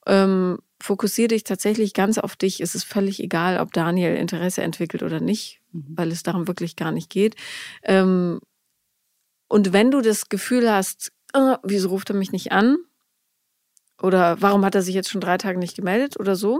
Ähm, 0.05 0.59
fokussiere 0.81 1.29
dich 1.29 1.43
tatsächlich 1.45 1.93
ganz 1.93 2.17
auf 2.17 2.35
dich. 2.35 2.59
Es 2.59 2.75
ist 2.75 2.83
völlig 2.83 3.21
egal, 3.23 3.59
ob 3.59 3.71
Daniel 3.71 4.15
Interesse 4.15 4.61
entwickelt 4.61 5.03
oder 5.03 5.19
nicht, 5.21 5.61
Mhm. 5.71 5.85
weil 5.95 6.11
es 6.11 6.21
darum 6.23 6.47
wirklich 6.47 6.75
gar 6.75 6.91
nicht 6.91 7.09
geht. 7.09 7.35
Ähm, 7.83 8.39
und 9.47 9.71
wenn 9.73 9.91
du 9.91 10.01
das 10.01 10.27
Gefühl 10.29 10.69
hast, 10.71 11.11
äh, 11.33 11.55
wieso 11.63 11.89
ruft 11.89 12.09
er 12.09 12.15
mich 12.15 12.31
nicht 12.33 12.51
an? 12.51 12.77
Oder 14.01 14.41
warum 14.41 14.63
hat 14.65 14.75
er 14.75 14.81
sich 14.81 14.93
jetzt 14.93 15.09
schon 15.09 15.21
drei 15.21 15.37
Tage 15.37 15.57
nicht 15.57 15.75
gemeldet 15.75 16.19
oder 16.19 16.35
so? 16.35 16.59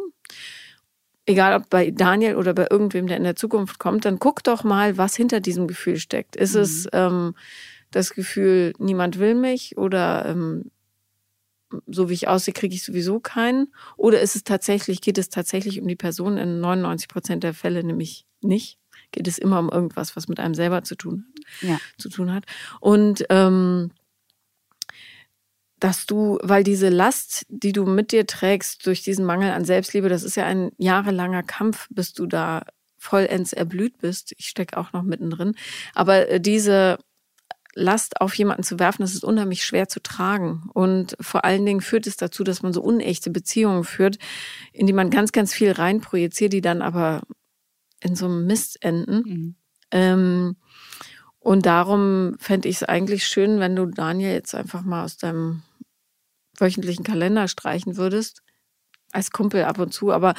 Egal 1.26 1.60
ob 1.60 1.70
bei 1.70 1.91
Daniel 1.91 2.38
oder 2.38 2.54
bei 2.54 2.68
irgendwem, 2.72 3.08
der 3.08 3.18
in 3.18 3.24
der 3.24 3.36
Zukunft 3.36 3.80
kommt, 3.80 4.06
dann 4.06 4.18
guck 4.18 4.43
doch 4.43 4.64
mal, 4.64 4.98
was 4.98 5.16
hinter 5.16 5.41
diesem 5.41 5.68
Gefühl 5.68 5.98
steckt. 5.98 6.38
Ist 6.38 6.56
Mhm. 6.56 6.62
es 6.62 6.88
ähm, 6.93 7.36
das 7.98 8.14
Gefühl, 8.14 8.74
niemand 8.78 9.18
will 9.18 9.34
mich 9.34 9.78
oder 9.78 10.26
ähm, 10.28 10.72
so 11.88 12.10
wie 12.10 12.14
ich 12.14 12.28
aussehe, 12.28 12.54
kriege 12.54 12.76
ich 12.76 12.84
sowieso 12.84 13.20
keinen? 13.20 13.74
Oder 13.98 14.22
ist 14.22 14.36
es 14.36 14.43
tatsächlich, 14.43 15.02
geht 15.02 15.18
es 15.18 15.30
tatsächlich 15.30 15.82
um 15.82 15.88
die 15.88 15.95
Person 15.95 16.38
in 16.38 16.62
99 16.62 17.08
Prozent 17.08 17.43
der 17.43 17.54
Fälle 17.54 17.84
nämlich 17.84 18.26
nicht? 18.41 18.78
Geht 19.12 19.28
es 19.28 19.38
immer 19.38 19.60
um 19.60 19.70
irgendwas, 19.70 20.16
was 20.16 20.28
mit 20.28 20.39
einem 20.39 20.54
selber 20.54 20.84
zu 20.84 20.95
tun 20.95 21.26
hat? 21.28 21.70
Ja. 21.70 21.80
Zu 21.98 22.10
tun 22.10 22.32
hat. 22.32 22.45
Und 22.80 23.26
ähm, 23.30 23.91
dass 25.80 26.06
du, 26.06 26.38
weil 26.41 26.64
diese 26.64 26.89
Last, 26.89 27.45
die 27.50 27.72
du 27.72 27.86
mit 27.86 28.12
dir 28.12 28.28
trägst 28.28 28.86
durch 28.86 29.02
diesen 29.02 29.26
Mangel 29.26 29.52
an 29.52 29.66
Selbstliebe, 29.66 30.10
das 30.10 30.24
ist 30.24 30.36
ja 30.36 30.45
ein 30.45 30.72
jahrelanger 30.78 31.43
Kampf, 31.43 31.88
bis 31.89 32.14
du 32.14 32.28
da 32.28 32.64
vollends 32.98 33.54
erblüht 33.54 33.98
bist. 34.00 34.34
Ich 34.38 34.48
stecke 34.48 34.78
auch 34.78 34.93
noch 34.93 35.04
mittendrin. 35.04 35.56
Aber 35.93 36.30
äh, 36.30 36.39
diese 36.39 36.98
Last 37.78 38.22
auf 38.22 38.34
jemanden 38.34 38.64
zu 38.64 38.80
werfen, 38.80 39.04
das 39.04 39.14
ist 39.14 39.24
unheimlich 39.24 39.64
schwer 39.64 39.88
zu 39.88 40.02
tragen. 40.02 40.70
Und 40.74 41.16
vor 41.22 41.46
allen 41.46 41.66
Dingen 41.66 41.82
führt 41.82 42.08
es 42.08 42.18
dazu, 42.18 42.44
dass 42.44 42.64
man 42.64 42.74
so 42.74 42.82
unechte 42.82 43.30
Beziehungen 43.30 43.84
führt, 43.84 44.18
in 44.74 44.88
die 44.88 44.94
man 44.94 45.12
ganz, 45.12 45.32
ganz 45.32 45.54
viel 45.54 45.72
reinprojiziert, 45.72 46.54
die 46.54 46.62
dann 46.62 46.82
aber 46.82 47.22
in 48.02 48.16
so 48.16 48.26
einem 48.26 48.48
Mist 48.48 48.84
enden. 48.84 49.16
Mhm. 49.26 49.56
Ähm, 49.92 50.56
und 51.40 51.66
darum 51.66 52.36
fände 52.40 52.68
ich 52.68 52.78
es 52.78 52.84
eigentlich 52.84 53.28
schön, 53.28 53.60
wenn 53.60 53.76
du 53.76 53.86
Daniel 53.86 54.34
jetzt 54.34 54.56
einfach 54.56 54.82
mal 54.82 55.04
aus 55.06 55.18
deinem 55.18 55.62
wöchentlichen 56.58 57.06
Kalender 57.06 57.48
streichen 57.48 57.96
würdest. 57.96 58.42
Als 59.12 59.32
Kumpel 59.32 59.64
ab 59.64 59.80
und 59.80 59.94
zu, 59.94 60.12
aber 60.12 60.34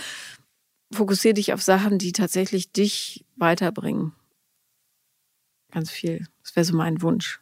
fokussiere 0.92 1.34
dich 1.34 1.52
auf 1.52 1.62
Sachen, 1.62 1.98
die 1.98 2.12
tatsächlich 2.12 2.72
dich 2.72 3.24
weiterbringen. 3.36 4.12
Ganz 5.70 5.90
viel. 5.90 6.26
Das 6.42 6.56
wäre 6.56 6.64
so 6.64 6.76
mein 6.76 7.02
Wunsch. 7.02 7.40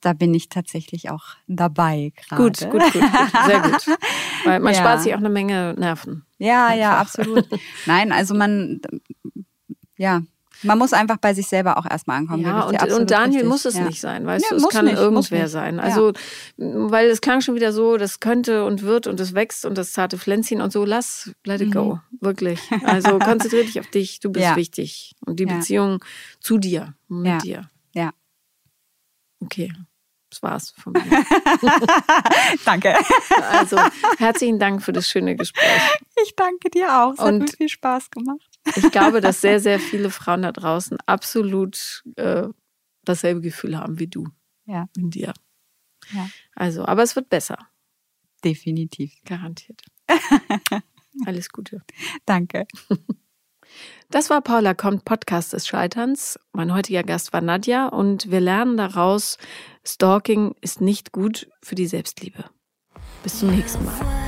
Da 0.00 0.12
bin 0.12 0.34
ich 0.34 0.48
tatsächlich 0.48 1.10
auch 1.10 1.24
dabei 1.46 2.12
gerade. 2.16 2.42
Gut, 2.42 2.58
gut, 2.70 2.82
gut, 2.92 2.92
gut. 2.92 3.02
Sehr 3.46 3.60
gut. 3.62 3.86
Weil 4.44 4.60
man 4.60 4.72
Ja. 4.74 4.80
spart 4.80 5.02
sich 5.02 5.14
auch 5.14 5.18
eine 5.18 5.30
Menge 5.30 5.74
Nerven. 5.78 6.24
Ja, 6.38 6.72
ja, 6.74 6.90
Einfach. 6.90 7.00
absolut. 7.00 7.48
Nein, 7.86 8.12
also 8.12 8.34
man, 8.34 8.80
ja, 9.96 10.22
man 10.62 10.78
muss 10.78 10.92
einfach 10.92 11.16
bei 11.18 11.34
sich 11.34 11.46
selber 11.48 11.76
auch 11.78 11.86
erstmal 11.88 12.18
ankommen. 12.18 12.42
Ja, 12.42 12.62
und, 12.62 12.80
und 12.92 13.10
Daniel 13.10 13.32
richtig. 13.42 13.48
muss 13.48 13.64
es 13.64 13.76
ja. 13.76 13.84
nicht 13.84 14.00
sein, 14.00 14.26
weißt 14.26 14.46
Nee, 14.50 14.58
du? 14.58 14.64
Es 14.66 14.72
kann 14.72 14.84
nicht, 14.86 14.96
irgendwer 14.96 15.48
sein. 15.48 15.78
Also, 15.80 16.12
weil 16.56 17.08
es 17.10 17.20
klang 17.20 17.40
schon 17.40 17.54
wieder 17.54 17.72
so, 17.72 17.96
das 17.96 18.20
könnte 18.20 18.64
und 18.64 18.82
wird 18.82 19.06
und 19.06 19.20
es 19.20 19.34
wächst 19.34 19.64
und 19.66 19.76
das 19.78 19.92
zarte 19.92 20.18
Pflänzchen 20.18 20.60
und 20.60 20.72
so, 20.72 20.84
lass, 20.84 21.30
let 21.44 21.60
it 21.60 21.72
go. 21.72 22.00
Wirklich. 22.20 22.60
Also 22.84 23.18
konzentriere 23.18 23.64
dich 23.64 23.80
auf 23.80 23.86
dich, 23.88 24.20
du 24.20 24.30
bist 24.30 24.46
Mhm. 24.50 24.56
Wichtig. 24.56 25.14
Und 25.26 25.40
die. 25.40 25.46
Beziehung 25.46 26.04
zu 26.40 26.58
dir, 26.58 26.94
mit 27.08 27.42
dir. 27.42 27.68
Ja. 27.92 28.12
Okay. 29.40 29.72
Das 30.30 30.42
war's 30.42 30.74
von 30.76 30.92
mir. 30.92 31.02
Danke. 32.64 32.94
Also, 33.52 33.76
herzlichen 34.18 34.58
Dank 34.58 34.82
für 34.82 34.92
das 34.92 35.08
schöne 35.08 35.36
Gespräch. 35.36 35.80
Ich 36.24 36.34
danke 36.34 36.68
dir 36.70 37.00
auch. 37.02 37.12
Es 37.14 37.20
Und- 37.20 37.42
hat 37.42 37.50
mir 37.52 37.56
viel 37.56 37.68
Spaß 37.68 38.10
gemacht. 38.10 38.55
Ich 38.74 38.90
glaube, 38.90 39.20
dass 39.20 39.40
sehr, 39.40 39.60
sehr 39.60 39.78
viele 39.78 40.10
Frauen 40.10 40.42
da 40.42 40.52
draußen 40.52 40.98
absolut 41.06 42.02
äh, 42.16 42.48
dasselbe 43.04 43.40
Gefühl 43.40 43.78
haben 43.78 43.98
wie 43.98 44.08
du 44.08 44.28
Ja, 44.64 44.88
in 44.96 45.10
dir. 45.10 45.32
Ja. 46.12 46.28
Also, 46.54 46.84
aber 46.84 47.02
es 47.02 47.14
wird 47.16 47.28
besser. 47.28 47.58
definitiv. 48.44 49.12
Garantiert. 49.24 49.82
Alles 51.26 51.48
Gute. 51.50 51.82
Danke. 52.26 52.66
Das 54.10 54.30
war 54.30 54.40
Paula 54.42 54.74
kommt, 54.74 55.04
Podcast 55.04 55.52
des 55.52 55.66
Scheiterns. 55.66 56.38
Mein 56.52 56.72
heutiger 56.72 57.02
Gast 57.02 57.32
war 57.32 57.40
Nadja 57.40 57.88
und 57.88 58.30
wir 58.30 58.40
lernen 58.40 58.76
daraus, 58.76 59.38
Stalking 59.84 60.54
ist 60.60 60.80
nicht 60.80 61.12
gut 61.12 61.48
für 61.62 61.74
die 61.74 61.86
Selbstliebe. 61.86 62.44
Bis 63.22 63.40
zum 63.40 63.50
nächsten 63.50 63.84
Mal. 63.84 64.25